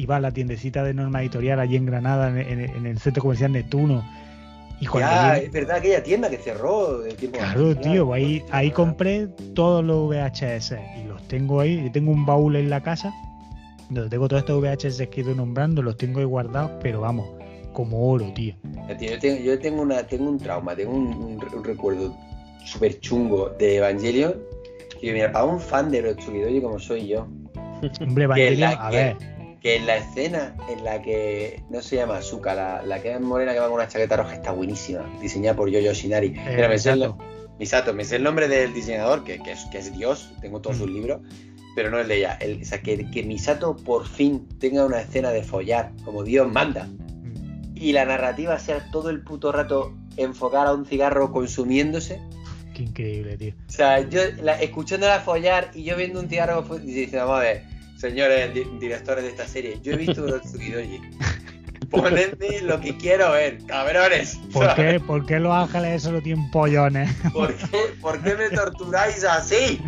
[0.00, 2.98] i- iba a la tiendecita de norma editorial allí en Granada, en, en- en el
[2.98, 4.04] centro comercial Neptuno,
[4.82, 8.70] Y cuando Ya, viene- es verdad aquella tienda que cerró tiempo Claro, tío, ahí, ahí
[8.70, 11.84] compré todos los VHS y los tengo ahí.
[11.84, 13.12] Yo tengo un baúl en la casa
[13.90, 17.28] donde tengo todos estos VHS que he ido nombrando, los tengo ahí guardados, pero vamos,
[17.74, 18.54] como oro, tío.
[18.98, 22.16] Yo tengo, yo tengo, una, tengo un trauma, tengo un, un re- un recuerdo
[22.64, 24.34] súper chungo de Evangelion.
[25.02, 27.26] Y mira, para un fan de Rotsukidoji como soy yo,
[28.00, 29.16] Hombre, la- Evangelion, a ver,
[29.60, 33.20] que en la escena en la que no se llama Azuka, la, la que es
[33.20, 36.28] morena que va con una chaqueta roja está buenísima, diseñada por Yoyo Shinari.
[36.28, 37.18] eh, Mira, me sé el, Misato,
[37.58, 40.76] Misato, me sé el nombre del diseñador, que, que es, que es Dios, tengo todos
[40.76, 40.80] Mm.
[40.80, 41.20] sus libros,
[41.76, 42.38] pero no el de ella.
[42.40, 46.50] El- o sea, que, que Misato por fin tenga una escena de follar, como Dios
[46.50, 52.18] manda, mm, y la narrativa sea todo el puto rato enfocar a un cigarro consumiéndose.
[52.74, 53.52] qué increíble, tío.
[53.68, 57.42] O sea, yo la, escuchándola follar y yo viendo un cigarro y diciendo, vamos a
[57.42, 57.62] ver,
[58.00, 61.00] señores di- directores de esta serie, yo he visto Urotsukidoji.
[61.90, 64.38] Ponedme lo que quiero ver, cabrones.
[64.52, 67.10] ¿Por qué, ¿Por qué los ángeles solo tienen pollones?
[67.32, 69.80] ¿Por qué, por qué me torturáis así?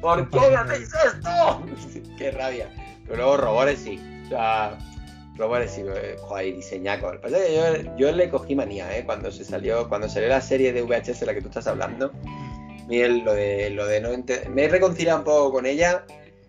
[0.00, 1.62] ¿Por qué me hacéis esto?
[2.18, 2.68] qué rabia.
[3.04, 4.00] Pero luego Robores sí.
[4.26, 4.76] O sea,
[5.36, 7.12] Robores sí, eh, joder, diseñaco.
[7.28, 9.04] Yo, yo le cogí manía, ¿eh?
[9.04, 12.10] Cuando se salió, cuando salió la serie de VHS de la que tú estás hablando.
[12.88, 14.08] Miguel, lo de, lo de no
[14.52, 16.04] Me he reconciliado un poco con ella,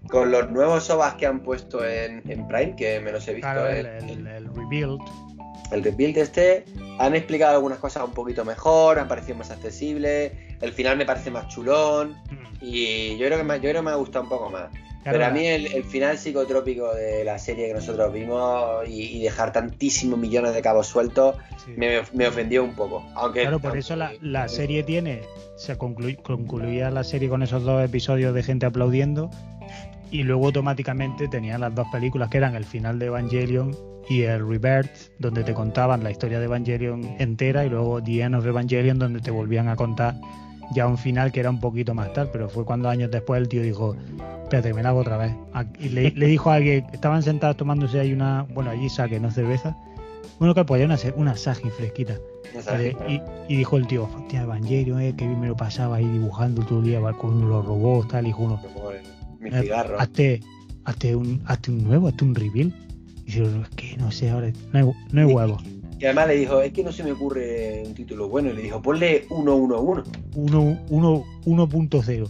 [0.09, 3.47] con los nuevos OVAs que han puesto en, en Prime, que me los he visto.
[3.51, 4.99] Claro, el, el, el rebuild.
[5.71, 6.65] el rebuild este
[6.99, 11.31] han explicado algunas cosas un poquito mejor, han parecido más accesibles, el final me parece
[11.31, 14.29] más chulón Mm, y yo creo que me, yo creo que me ha gustado un
[14.29, 14.69] poco más.
[14.71, 19.17] claro, Pero a mí el, el final psicotrópico de la serie que nosotros vimos y,
[19.17, 21.73] y dejar tantísimos millones de cabos sueltos sí.
[21.75, 23.05] me, me ofendió un poco.
[23.15, 25.21] Aunque Claro, por eso la, la serie tiene.
[25.57, 29.29] Se conclu- concluía la serie con esos dos episodios de gente aplaudiendo.
[30.11, 33.75] Y luego automáticamente tenían las dos películas que eran el final de Evangelion
[34.07, 37.65] y el Rebirth, donde te contaban la historia de Evangelion entera.
[37.65, 40.15] Y luego The End of Evangelion, donde te volvían a contar
[40.73, 42.29] ya un final que era un poquito más tarde.
[42.31, 43.95] Pero fue cuando años después el tío dijo:
[44.43, 45.33] Espérate, me la hago otra vez.
[45.79, 48.45] Y le, le dijo a alguien: Estaban sentados tomándose ahí una.
[48.53, 49.75] Bueno, allí saque, no cerveza.
[50.37, 52.15] Bueno, que pues una, se- una Sagi fresquita.
[52.77, 52.95] Eh,
[53.47, 56.63] y, y dijo el tío, hostia, Evangelion, eh, que bien me lo pasaba ahí dibujando
[56.63, 58.59] todo el día con los robots, tal, y dijo uno,
[59.49, 59.99] mi eh, cigarro.
[59.99, 60.41] hazte,
[60.85, 62.73] hazte un, hazte un nuevo, hazte un reveal.
[63.27, 65.63] Y "No, es que no sé, ahora no hay, no hay huevos.
[65.99, 68.49] Y además le dijo, es que no se me ocurre un título bueno.
[68.49, 70.03] Y le dijo, ponle 111.
[70.35, 72.29] Uno- uno- 1.0.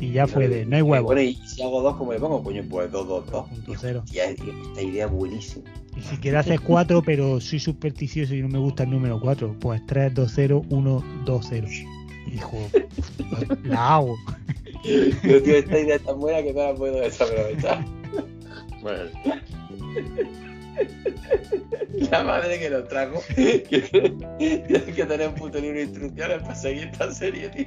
[0.00, 1.06] Y ya fue de, no hay Y, huevos.
[1.06, 2.42] Bueno, y si hago dos, ¿cómo le pongo?
[2.42, 3.48] Coño, pues 222.
[3.50, 4.02] Punto cero.
[4.10, 5.64] Tía, esta idea es buenísima.
[5.96, 9.54] Y si quieres hacer 4, pero soy supersticioso y no me gusta el número 4,
[9.60, 11.68] pues 3, 2, 0, 1, 2, 0.
[12.26, 12.56] Y dijo,
[13.64, 14.16] la hago.
[14.82, 17.84] Pero, tío, esta idea es tan buena que no la puedo desaprovechar.
[18.80, 19.10] Bueno,
[22.10, 23.20] La madre que nos trajo.
[23.36, 27.66] Tienes que tener un puto libro de instrucciones para seguir esta serie, tío.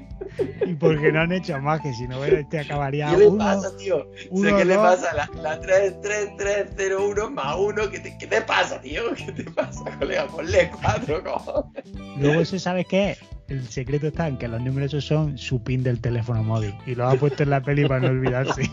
[0.66, 3.78] Y porque no han hecho más, que si no, este acabaría ¿Qué le uno, pasa,
[3.78, 4.10] tío?
[4.32, 7.90] uno, sé qué le pasa la, la 33301 más 1.
[7.92, 9.04] ¿Qué te, ¿Qué te pasa, tío?
[9.16, 10.28] ¿Qué te pasa, colega?
[10.28, 11.84] Ponle 4, cojones.
[12.18, 13.18] Luego eso, ¿sabes qué?
[13.48, 16.76] El secreto está en que los números esos son su pin del teléfono móvil.
[16.86, 18.64] Y lo ha puesto en la peli para no olvidarse.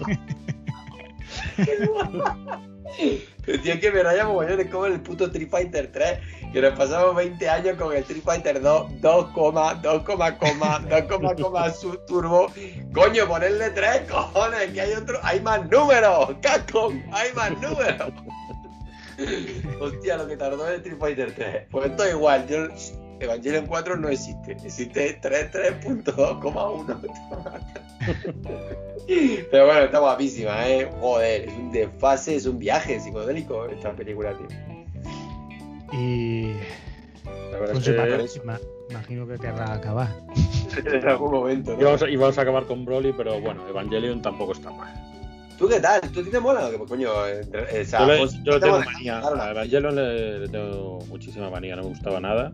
[3.62, 4.26] Tío, que me raya
[4.58, 6.18] es como el puto Street Fighter 3,
[6.52, 12.52] que nos pasamos 20 años con el Street Fighter 2, 2, 2, 2, su turbo.
[12.94, 18.12] Coño, ponerle 3, cojones, que hay otro, hay más números, Capcom, hay más números.
[19.80, 21.66] Hostia, lo que tardó el Street Fighter 3.
[21.70, 22.68] Pues esto es igual, yo,
[23.22, 27.00] Evangelion 4 no existe, existe 3, 3.2,1.
[29.50, 30.90] Pero bueno, está guapísima, ¿eh?
[31.00, 34.48] Joder, es un desfase, es un viaje psicodélico esta película, tío.
[35.92, 36.54] Y
[37.66, 38.28] con su papel,
[38.90, 40.08] imagino que querrá acabar.
[40.84, 41.88] en algún momento, ¿no?
[41.90, 44.94] a, íbamos a acabar con Broly, pero bueno, Evangelion tampoco está mal.
[45.58, 46.00] ¿Tú qué tal?
[46.12, 46.70] ¿Tú te mola?
[46.70, 47.10] ¿Qué coño?
[47.26, 49.20] Eh, eh, Yo le, pues, yo le te tengo manía.
[49.20, 52.52] A Evangelion le, le tengo muchísima manía, no me gustaba nada.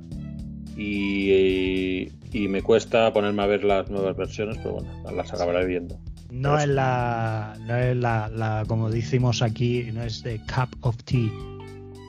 [0.78, 5.98] Y, y me cuesta ponerme a ver las nuevas versiones, pero bueno, las acabaré viendo.
[6.30, 10.96] No es la, no es la, la, como decimos aquí, no es de cup of
[11.05, 11.30] tea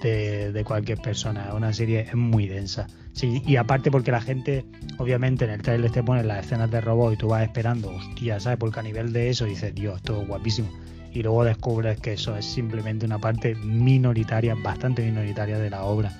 [0.04, 1.48] de, de cualquier persona.
[1.48, 2.86] Es una serie es muy densa.
[3.14, 4.66] Sí, y aparte porque la gente,
[4.98, 8.40] obviamente en el trailer te ponen las escenas de robot y tú vas esperando, hostia,
[8.40, 8.60] ¿sabes?
[8.60, 10.70] Porque a nivel de eso dices, Dios, esto es guapísimo.
[11.12, 16.14] Y luego descubres que eso es simplemente una parte minoritaria, bastante minoritaria de la obra.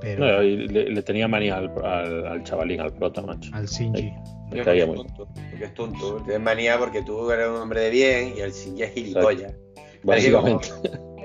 [0.00, 3.50] Pero No, y le, le tenía manía al, al, al chavalín, al prota, macho.
[3.54, 4.12] al Shinji.
[4.50, 6.16] Me Yo caía porque muy es tonto, porque es tonto.
[6.24, 9.54] Tienes manía porque tú eres un hombre de bien y el Shinji es gilipollas.
[10.02, 10.68] Básicamente.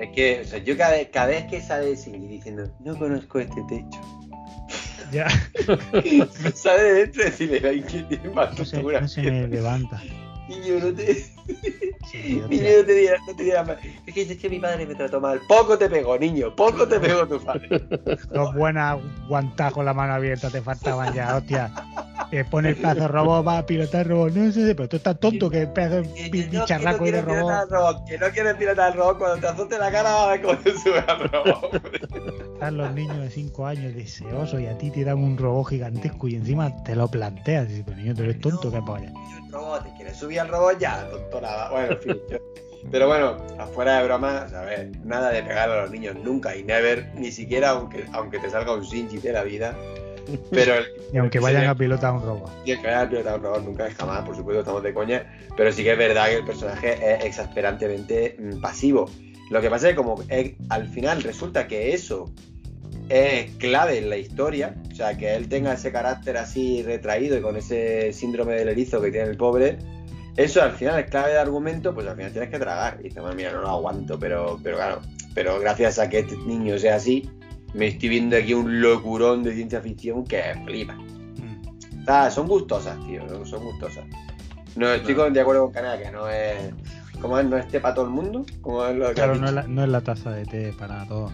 [0.00, 3.60] Es que, o sea, yo cada, cada vez que sale Shinji diciendo, no conozco este
[3.68, 4.00] techo.
[5.12, 5.26] Ya,
[6.54, 10.00] Sale de dentro y decirle, ay, que tiene más no se, no se me levanta.
[10.48, 11.24] Niño, no te...
[12.10, 13.76] Sí, Niño, no te digas, no te digas más.
[14.06, 15.40] Es que dices que mi padre me trató mal.
[15.46, 16.54] Poco te pegó, niño.
[16.56, 17.68] Poco te pegó tu padre.
[18.32, 21.72] Dos buenas guantas con la mano abierta te faltaban ya, hostia.
[22.30, 24.32] Que pone el pedazo de robot, va a pilotar el robot.
[24.32, 27.26] No sé, pero tú estás tonto que el pedazo Que- de que que bicharraco quieres
[27.26, 28.04] de robot.
[28.06, 29.18] Que no quieres pilotar al robot.
[29.18, 31.82] Cuando te azote la cara vas a ver cómo te sube al robot.
[32.54, 36.28] Están los niños de 5 años deseosos y a ti te dan un robot gigantesco
[36.28, 37.64] y encima te lo planteas.
[37.66, 39.10] Y dices, pero niño, tú eres tonto, qué polla.
[39.44, 41.70] el robot, te quieres subir al robot ya, tonto nada.
[41.70, 42.16] Bueno, en fin.
[42.30, 42.38] yo-
[42.90, 46.62] Pero bueno, afuera de bromas, a ver, nada de pegar a los niños nunca y
[46.62, 49.76] never, ni siquiera aunque, aunque te salga un Shinji de la vida.
[50.50, 52.50] Pero el, Y aunque vayan a pilotar un robot.
[52.64, 54.94] y el que vaya a pilotar un robot nunca es jamás, por supuesto, estamos de
[54.94, 55.24] coña.
[55.56, 59.08] Pero sí que es verdad que el personaje es exasperantemente mm, pasivo.
[59.50, 62.30] Lo que pasa es que como es- al final resulta que eso
[63.08, 67.40] es clave en la historia, o sea, que él tenga ese carácter así retraído y
[67.40, 69.78] con ese síndrome del erizo que tiene el pobre,
[70.36, 72.98] eso al final es clave de argumento, pues al final tienes que tragar.
[73.00, 75.00] Y dices, "Bueno, mira, no lo aguanto, pero, pero claro,
[75.34, 77.28] pero gracias a que este niño sea así,
[77.74, 80.94] me estoy viendo aquí un locurón de ciencia ficción que flipa.
[80.94, 82.02] Mm.
[82.06, 84.04] Ah, son gustosas, tío, son gustosas.
[84.76, 85.24] No, estoy No.
[85.24, 86.72] con- de acuerdo con Canela que no es.
[87.20, 87.44] ¿Cómo es?
[87.46, 88.46] ¿No es té para todo el mundo?
[88.62, 89.62] ¿Cómo es lo que Claro, has no es, dicho?
[89.68, 91.30] la, no es la taza de té para todos.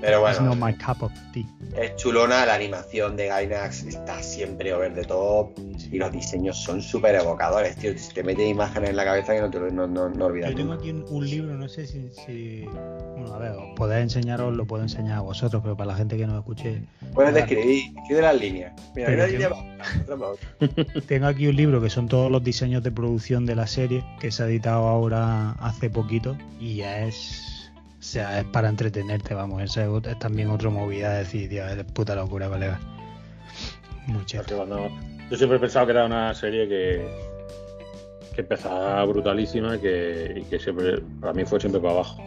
[0.00, 0.20] Pero no
[0.50, 1.44] bueno, my cup of tea.
[1.76, 5.50] es chulona, la animación de Gainax está siempre over the top
[5.90, 7.92] y los diseños son súper evocadores, tío.
[8.14, 10.50] Te metes imágenes en la cabeza que no te no, no, no olvidas.
[10.50, 14.02] Yo tengo aquí un, un libro, no sé si, si- Bueno, a ver, os podéis
[14.02, 16.82] enseñaros, lo puedo enseñar a vosotros, pero para la gente que no escuche.
[17.14, 18.72] Puedes describir, escribe las líneas.
[18.94, 19.50] Mira, una línea.
[21.06, 24.30] Tengo aquí un libro que son todos los diseños de producción de la serie, que
[24.30, 27.42] se ha editado ahora hace poquito, y ya es.
[27.98, 29.62] O sea, es para entretenerte, vamos.
[29.62, 32.78] Esa es, también otra movida de decir, tío, es puta locura, colega.
[34.56, 34.88] Cuando-
[35.30, 37.08] Yo siempre he pensado que era una serie que,
[38.34, 42.22] que empezaba brutalísima y que, y que siempre, para mí fue siempre para abajo.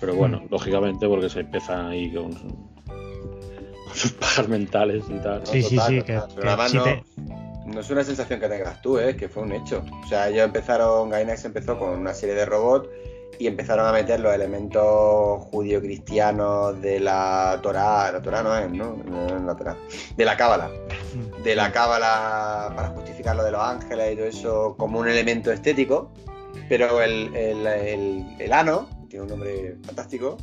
[0.00, 5.44] Pero bueno, lógicamente porque se empieza ahí con, con sus pajas mentales y tal.
[5.44, 7.02] Sí, sí, total, sí, que- Pero que además si no, te-
[7.66, 9.16] no es una sensación que tengas tú, ¿eh?
[9.16, 9.84] que fue un hecho.
[10.04, 12.88] O sea, ellos empezaron, Gainax empezó con una serie de robots
[13.38, 18.96] y empezaron a meter los elementos judío-cristianos de la Torá, la Torá no es, ¿no?
[19.46, 19.76] La Torá,
[20.16, 20.70] de la Cábala,
[21.14, 21.42] Mm.
[21.42, 25.50] de la Cábala para justificar lo de los ángeles y todo eso como un elemento
[25.52, 26.12] estético,
[26.68, 30.36] pero el, el, el- el ano, tiene un nombre fantástico,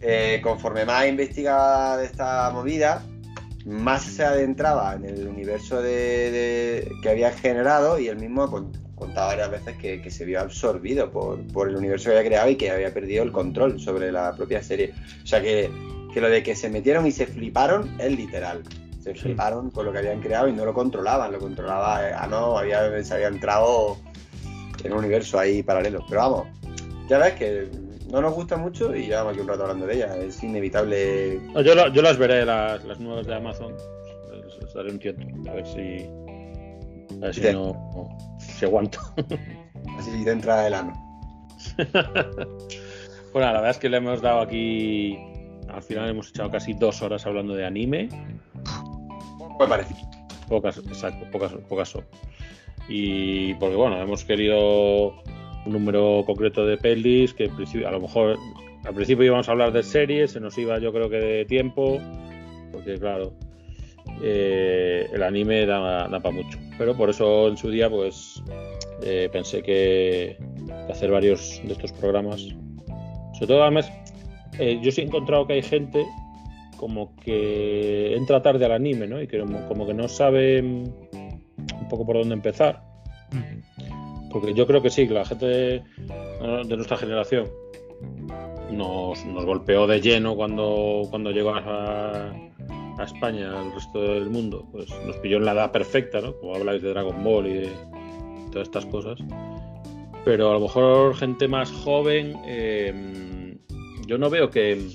[0.00, 3.02] eh, conforme más investigaba de esta movida,
[3.66, 8.50] más se adentraba en el universo de, de- que había generado y él mismo
[9.00, 12.28] con- contaba varias veces que, que se vio absorbido por, por el universo que había
[12.28, 14.92] creado y que había perdido el control sobre la propia serie.
[15.22, 15.70] O sea que,
[16.14, 18.62] que lo de que se metieron y se fliparon es literal.
[19.02, 19.20] Se Sí.
[19.20, 23.02] fliparon con lo que habían creado y no lo controlaban, lo controlaba, ah no, había,
[23.02, 23.96] se había entrado
[24.84, 26.04] en un universo ahí paralelo.
[26.08, 26.46] Pero vamos,
[27.08, 27.68] ya ves que
[28.10, 30.16] no nos gusta mucho y llevamos aquí un rato hablando de ella.
[30.18, 31.40] Es inevitable.
[31.54, 33.74] No, yo, la- yo las veré, las, las nuevas de Amazon.
[34.74, 35.50] Daré un tiento.
[35.50, 36.06] A ver si.
[37.16, 37.72] A ver si Te- no.
[37.94, 38.98] no- si aguanto.
[39.98, 40.92] Así te entra el ano.
[43.32, 45.16] Bueno, la verdad es que le hemos dado aquí.
[45.68, 48.08] Al final hemos echado casi dos horas hablando de anime.
[49.60, 49.94] Me parece.
[50.48, 52.04] Pocas, exacto, pocas, pocas son.
[52.88, 55.10] Y porque bueno, hemos querido
[55.64, 57.44] un número concreto de pelis que
[57.86, 58.36] a lo mejor
[58.84, 62.00] al principio íbamos a hablar de series, se nos iba yo creo que de tiempo,
[62.72, 63.32] porque claro,
[64.22, 66.58] eh, el anime da, para mucho.
[66.78, 68.42] Pero por eso en su día pues
[69.02, 70.36] eh, pensé que,
[70.90, 72.42] hacer varios de estos programas.
[73.34, 73.90] Sobre todo además,
[74.58, 76.04] eh, yo sí he encontrado que hay gente
[76.76, 79.20] como que entra tarde al anime, ¿no?
[79.20, 80.84] Y que como, que no sabe mm,
[81.80, 82.82] un poco por dónde empezar.
[84.30, 85.82] Porque yo creo que sí, la gente de,
[86.66, 87.48] de nuestra generación
[88.70, 92.32] nos, nos golpeó de lleno cuando, cuando llegó a,
[93.00, 94.66] a España, al resto del mundo.
[94.72, 96.34] Pues nos pilló en la edad perfecta, ¿no?
[96.36, 97.68] Como habláis de Dragon Ball y de
[98.52, 99.18] todas estas cosas.
[100.24, 103.56] Pero a lo mejor gente más joven, eh,
[104.06, 104.86] yo no veo que,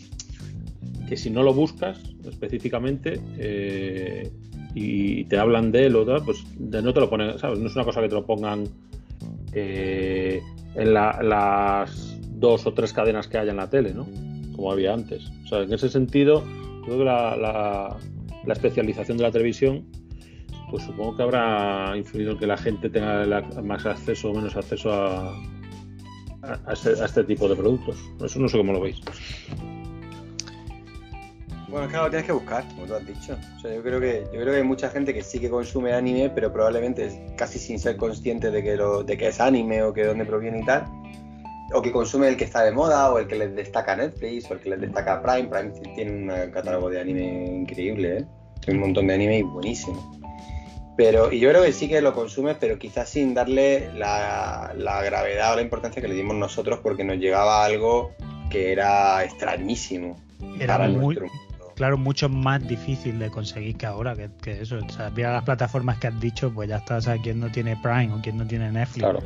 [1.10, 2.00] que si no lo buscas
[2.30, 4.32] específicamente eh,
[4.76, 7.60] y te hablan de él o tal, pues no te lo ponen, ¿sabes?
[7.60, 8.66] No es una cosa que te lo pongan
[9.54, 10.42] eh,
[10.76, 14.06] en la- las dos o tres cadenas que haya en la tele, ¿no?
[14.56, 15.24] Como había antes.
[15.46, 16.44] O sea, en ese sentido,
[16.86, 17.98] que la, la-
[18.46, 19.86] la especialización de la televisión,
[20.70, 23.26] pues supongo que habrá influido en que la gente tenga
[23.64, 25.30] más acceso o menos acceso a,
[26.44, 27.98] a- este, a este tipo de productos.
[28.24, 29.00] Eso no sé cómo lo veis.
[31.68, 33.38] Bueno, es que lo tienes que buscar, como tú has dicho.
[33.58, 35.92] O sea, yo creo que yo creo que hay mucha gente que sí que consume
[35.94, 39.92] anime, pero probablemente casi sin ser consciente de que lo, de que es anime o
[39.92, 40.86] que de dónde proviene y tal.
[41.74, 44.54] O que consume el que está de moda, o el que les destaca Netflix, o
[44.54, 45.50] el que les destaca Prime.
[45.50, 48.26] Prime tiene un catálogo de anime increíble, ¿eh?
[48.62, 50.12] Tiene un montón de anime y buenísimo.
[50.98, 55.04] Pero, y yo creo que sí que lo consumes, pero quizás sin darle la, la
[55.04, 58.14] gravedad o la importancia que le dimos nosotros, porque nos llegaba algo
[58.50, 60.16] que era extrañísimo.
[60.60, 61.74] Era para muy, nuestro mundo.
[61.76, 64.78] claro, mucho más difícil de conseguir que ahora, que, que eso.
[64.78, 67.22] O sea, mira las plataformas que has dicho, pues ya está, ¿sabes?
[67.24, 69.04] quién no tiene Prime o quién no tiene Netflix.
[69.04, 69.20] Claro.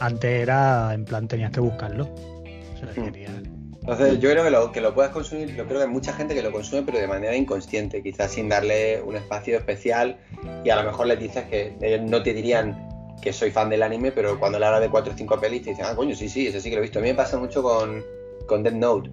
[0.00, 2.04] Antes era, en plan, tenías que buscarlo.
[2.04, 3.04] O sea, Hmm.
[3.12, 3.42] quería-
[3.80, 6.34] Entonces, yo creo que lo, que lo puedas consumir, yo creo que hay mucha gente
[6.34, 10.16] que lo consume, pero de manera inconsciente, quizás sin darle un espacio especial.
[10.64, 12.76] Y a lo mejor les dices que ellos no te dirían
[13.22, 15.70] que soy fan del anime, pero cuando le hablas de 4 o 5 pelis te
[15.70, 16.98] dicen, ah, coño, sí, sí, eso sí que lo he visto.
[16.98, 18.02] A mí me pasa mucho con,
[18.48, 19.10] con Death Note,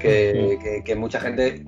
[0.00, 1.64] que, que- que mucha gente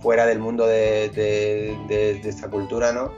[0.00, 3.12] fuera del mundo de, de- de- de esta cultura, ¿no?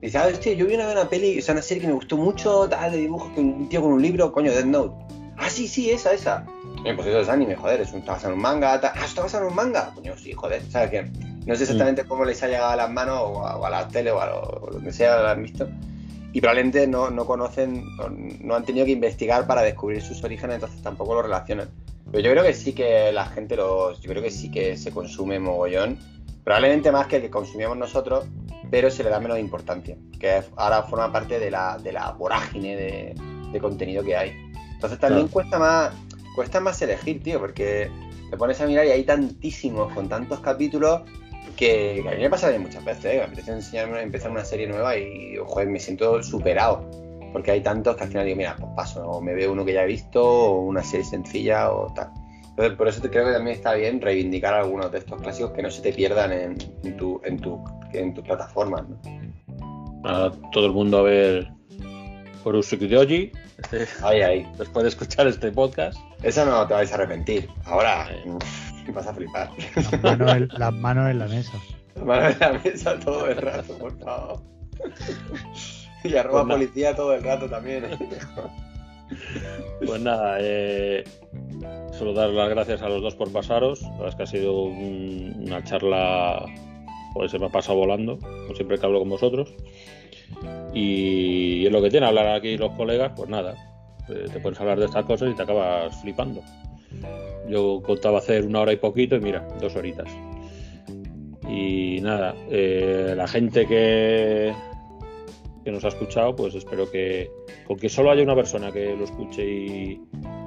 [0.00, 2.16] Dice, ah, hostia, yo vi una, una peli, o sea, una serie que me gustó
[2.16, 4.94] mucho, tal, de dibujos, con un tío con un libro, coño, Death Note.
[5.36, 6.46] Ah, sí, sí, esa, esa.
[6.84, 8.92] Eh, pues eso es anime, joder, es un, está basado en un manga, tal.
[8.94, 9.92] Ah, está basado en un manga.
[9.94, 11.10] Coño, sí, joder, ¿sabes qué?
[11.46, 13.88] No sé exactamente cómo les ha llegado a las manos o a, o a la
[13.88, 15.68] tele o a lo, o donde sea, lo han visto.
[16.32, 20.56] Y probablemente no, no conocen, o no han tenido que investigar para descubrir sus orígenes,
[20.56, 21.68] entonces tampoco lo relacionan.
[22.10, 24.00] Pero yo creo que sí que la gente los.
[24.00, 25.98] Yo creo que sí que se consume mogollón.
[26.46, 28.24] Probablemente más que el que consumíamos nosotros,
[28.70, 29.96] pero se le da menos importancia.
[30.20, 33.14] Que ahora forma parte de la, de la vorágine de,
[33.50, 34.30] de contenido que hay.
[34.74, 35.32] Entonces también Claro.
[35.32, 35.92] cuesta más.
[36.36, 37.90] Cuesta más elegir, tío, porque
[38.30, 41.00] te pones a mirar y hay tantísimos con tantos capítulos
[41.56, 43.16] que, que a mí me pasa bien muchas veces, ¿eh?
[43.18, 46.88] me apetece enseñarme, empezar una serie nueva y joder, me siento superado.
[47.32, 49.72] Porque hay tantos que al final digo, mira, pues paso, o me veo uno que
[49.72, 52.12] ya he visto, o una serie sencilla, o tal.
[52.58, 55.62] Entonces, por eso te creo que también está bien reivindicar algunos de estos clásicos que
[55.62, 57.62] no se te pierdan en, en tu, en tu,
[57.92, 58.98] en tus plataformas, ¿no?
[60.08, 61.50] A todo el mundo a ver
[62.44, 63.30] Urusuki Doji,
[64.02, 64.46] Ahí, ahí.
[64.56, 65.98] después de escuchar este podcast.
[66.22, 67.46] Eso no te vais a arrepentir.
[67.66, 68.08] Ahora,
[68.94, 69.50] vas a flipar.
[69.74, 71.52] Las manos, en, las manos en la mesa.
[71.96, 74.40] La mano en la mesa todo el rato, por favor.
[76.04, 77.84] Y arroba Pues policía todo el rato también.
[77.84, 77.98] ¿eh?
[79.84, 81.04] Pues nada, eh,
[81.92, 83.82] solo dar las gracias a los dos por pasaros.
[83.82, 86.44] La verdad es que ha sido un- una charla,
[87.14, 89.54] pues se me ha pasado volando, como siempre que hablo con vosotros.
[90.74, 93.54] Y es lo que tiene hablar aquí los colegas, pues nada,
[94.08, 96.42] eh, te puedes hablar de estas cosas y te acabas flipando.
[97.48, 100.08] Yo contaba hacer una hora y poquito y mira, dos horitas.
[101.48, 104.52] Y nada, eh, la gente que,
[105.66, 107.28] que nos ha escuchado, pues espero que,
[107.66, 110.00] con que solo haya una persona que lo escuche y,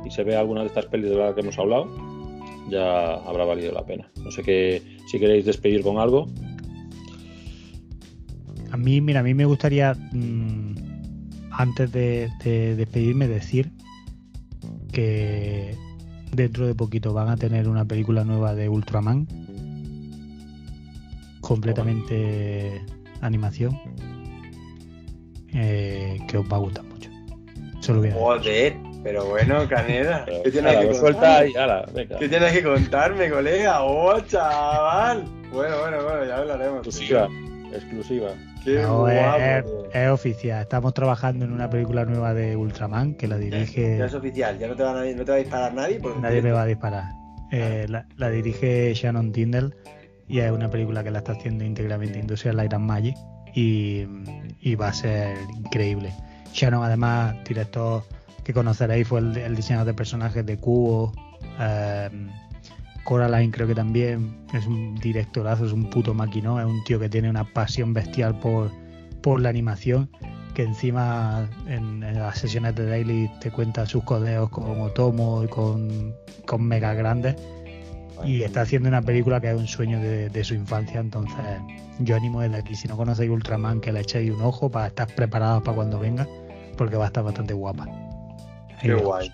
[0.06, 1.90] y se vea alguna de estas pelis de las que hemos hablado,
[2.70, 4.10] ya habrá valido la pena.
[4.24, 6.28] No sé qué, si queréis despedir con algo.
[8.72, 10.76] A mí, mira, a mí me gustaría, mm,
[11.52, 13.72] antes de, de despedirme, decir
[14.94, 15.76] que
[16.32, 19.28] dentro de poquito van a tener una película nueva de Ultraman,
[21.42, 22.82] completamente
[23.20, 23.78] animación,
[25.54, 27.10] eh, que os va a gustar mucho.
[27.82, 28.10] Solo.
[28.12, 30.26] Joder, pero bueno, Caneda.
[30.44, 31.50] ¿Qué tienes Ala, que contarme?
[31.52, 32.18] y ala, venga.
[32.20, 33.84] ¿Qué tienes que contarme, colega?
[33.84, 35.24] ¡Oh, chaval!
[35.52, 36.86] Bueno, bueno, bueno, ya hablaremos.
[36.86, 37.28] Exclusiva,
[37.74, 38.30] exclusiva.
[38.64, 39.40] Qué No, es, guapo.
[39.40, 39.92] es- tío.
[39.94, 40.62] es oficial.
[40.62, 43.98] Estamos trabajando en una película nueva de Ultraman que la dirige.
[43.98, 46.00] Ya es oficial, ya no te, va a, no te va a disparar nadie.
[46.02, 47.04] Porque Nadie me va a disparar.
[47.52, 49.74] Eh, la, la dirige Shannon Tindall
[50.28, 53.16] y es una película que la está haciendo íntegramente Industrial Light and Magic
[53.54, 54.06] y,
[54.62, 56.14] y va a ser increíble.
[56.54, 58.04] Shannon, además, director
[58.44, 61.14] que conoceréis, fue el, el diseñador de personajes de Cubo.
[61.60, 62.10] eh,
[63.04, 67.10] Coraline creo que también es un directorazo, es un puto maquinón, es un tío que
[67.10, 68.70] tiene una pasión bestial por,
[69.22, 70.10] por la animación,
[70.54, 75.48] que encima en, en las sesiones de Daily te cuenta sus codeos con Otomo y
[75.48, 76.14] con,
[76.46, 77.36] con mega grandes
[78.26, 81.38] y está haciendo una película que es un sueño de, de su infancia, entonces
[82.00, 85.08] yo animo desde aquí, si no conocéis Ultraman, que le echéis un ojo para estar
[85.16, 86.28] preparados para cuando venga,
[86.78, 87.86] porque va a estar bastante guapa.
[87.86, 89.32] Ahí Qué guay.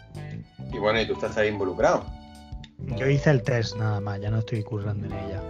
[0.73, 2.05] Y bueno, y tú estás ahí involucrado.
[2.97, 5.41] Yo hice el test nada más, ya no estoy currando en ella.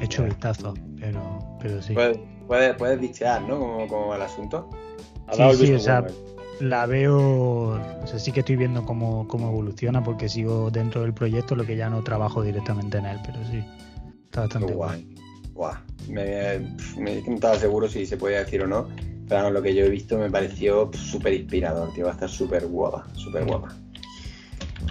[0.00, 1.94] He hecho vistazo, pero, pero sí.
[1.94, 3.58] Puedes, puedes, puedes bichear, ¿no?
[3.58, 4.68] Como, como el asunto.
[5.32, 6.06] Sí, sí, o sea.
[6.60, 11.14] La veo, o sea, sí que estoy viendo cómo, cómo evoluciona porque sigo dentro del
[11.14, 13.62] proyecto, lo que ya no trabajo directamente en él, pero sí,
[14.24, 15.04] está bastante Qué guay.
[15.04, 15.17] guay.
[15.58, 15.74] Guau.
[16.08, 16.60] Me,
[16.96, 18.88] me no estaba seguro si se podía decir o no.
[19.28, 22.04] Pero lo que yo he visto me pareció súper inspirador, tío.
[22.04, 23.74] Va a estar súper guapa, súper guapa.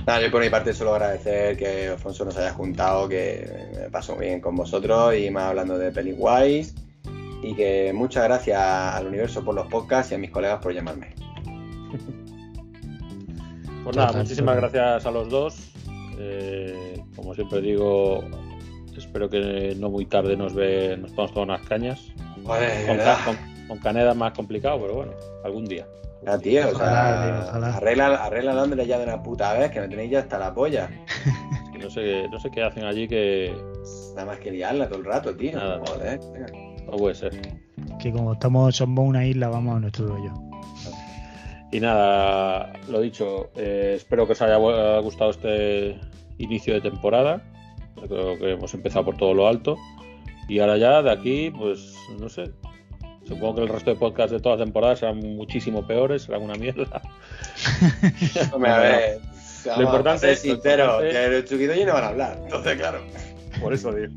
[0.05, 4.15] Nada, yo por mi parte solo agradecer que Alfonso nos haya juntado, que me paso
[4.15, 6.75] muy bien con vosotros y más hablando de Pennywise.
[7.41, 11.15] Y que muchas gracias al universo por los podcasts y a mis colegas por llamarme.
[13.85, 15.71] Pues nada, muchísimas gracias a los dos.
[16.19, 18.21] Eh, como siempre digo,
[18.99, 22.01] espero que no muy tarde nos ve, nos podamos tomar unas cañas.
[22.43, 22.45] Con,
[23.35, 25.11] con- con Caneda es más complicado, pero bueno,
[25.43, 25.85] algún día.
[26.25, 27.75] Ya, tío, o sea, Ojalá, ojalá.
[27.77, 30.89] arregla, arregla Londres ya de una puta vez, que me tenéis ya hasta la polla.
[31.65, 33.53] Es que no sé, no sé qué hacen allí que
[34.15, 35.51] Nada más que liarla todo el rato, tío.
[35.57, 36.19] Nada, Joder.
[36.85, 37.33] no puede ser.
[38.01, 40.31] Que como estamos, somos una isla, vamos a nuestro rollo.
[41.71, 45.99] Y nada, lo dicho, eh, espero que os haya gu- gustado este
[46.37, 47.41] inicio de temporada.
[48.07, 49.77] Creo que hemos empezado por todo lo alto.
[50.47, 52.51] Y ahora ya de aquí, pues no sé.
[53.27, 56.55] Supongo que el resto de podcasts de toda la temporada serán muchísimo peores, serán una
[56.55, 57.01] mierda.
[58.53, 59.19] Hombre, a ver.
[59.65, 62.39] vamos, importante- ser sincero, lo que los chuquidoyos no van a hablar.
[62.43, 62.99] Entonces, claro.
[63.61, 64.13] Por eso digo.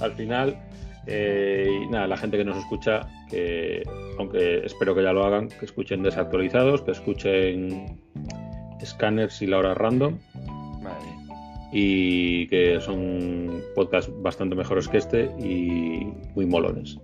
[0.00, 0.58] Al final,
[1.06, 3.84] eh, y nada, la gente que nos escucha, que
[4.18, 8.00] aunque espero que ya lo hagan, que escuchen desactualizados, que escuchen
[8.84, 10.18] scanners y la hora random.
[11.72, 16.98] Y que son podcasts bastante mejores que este y muy molones.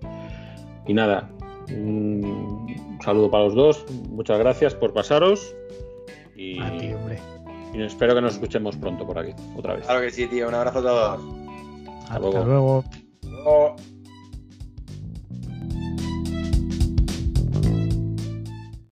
[0.87, 1.31] Y nada,
[1.71, 5.55] un saludo para los dos, muchas gracias por pasaros
[6.37, 7.19] y, A ti, hombre.
[7.75, 9.85] y espero que nos escuchemos pronto por aquí, otra vez.
[9.85, 10.49] Claro que sí, tío.
[10.49, 11.21] Un abrazo a todos.
[12.05, 12.45] Hasta luego.
[12.45, 12.85] luego.
[13.23, 13.77] Luego.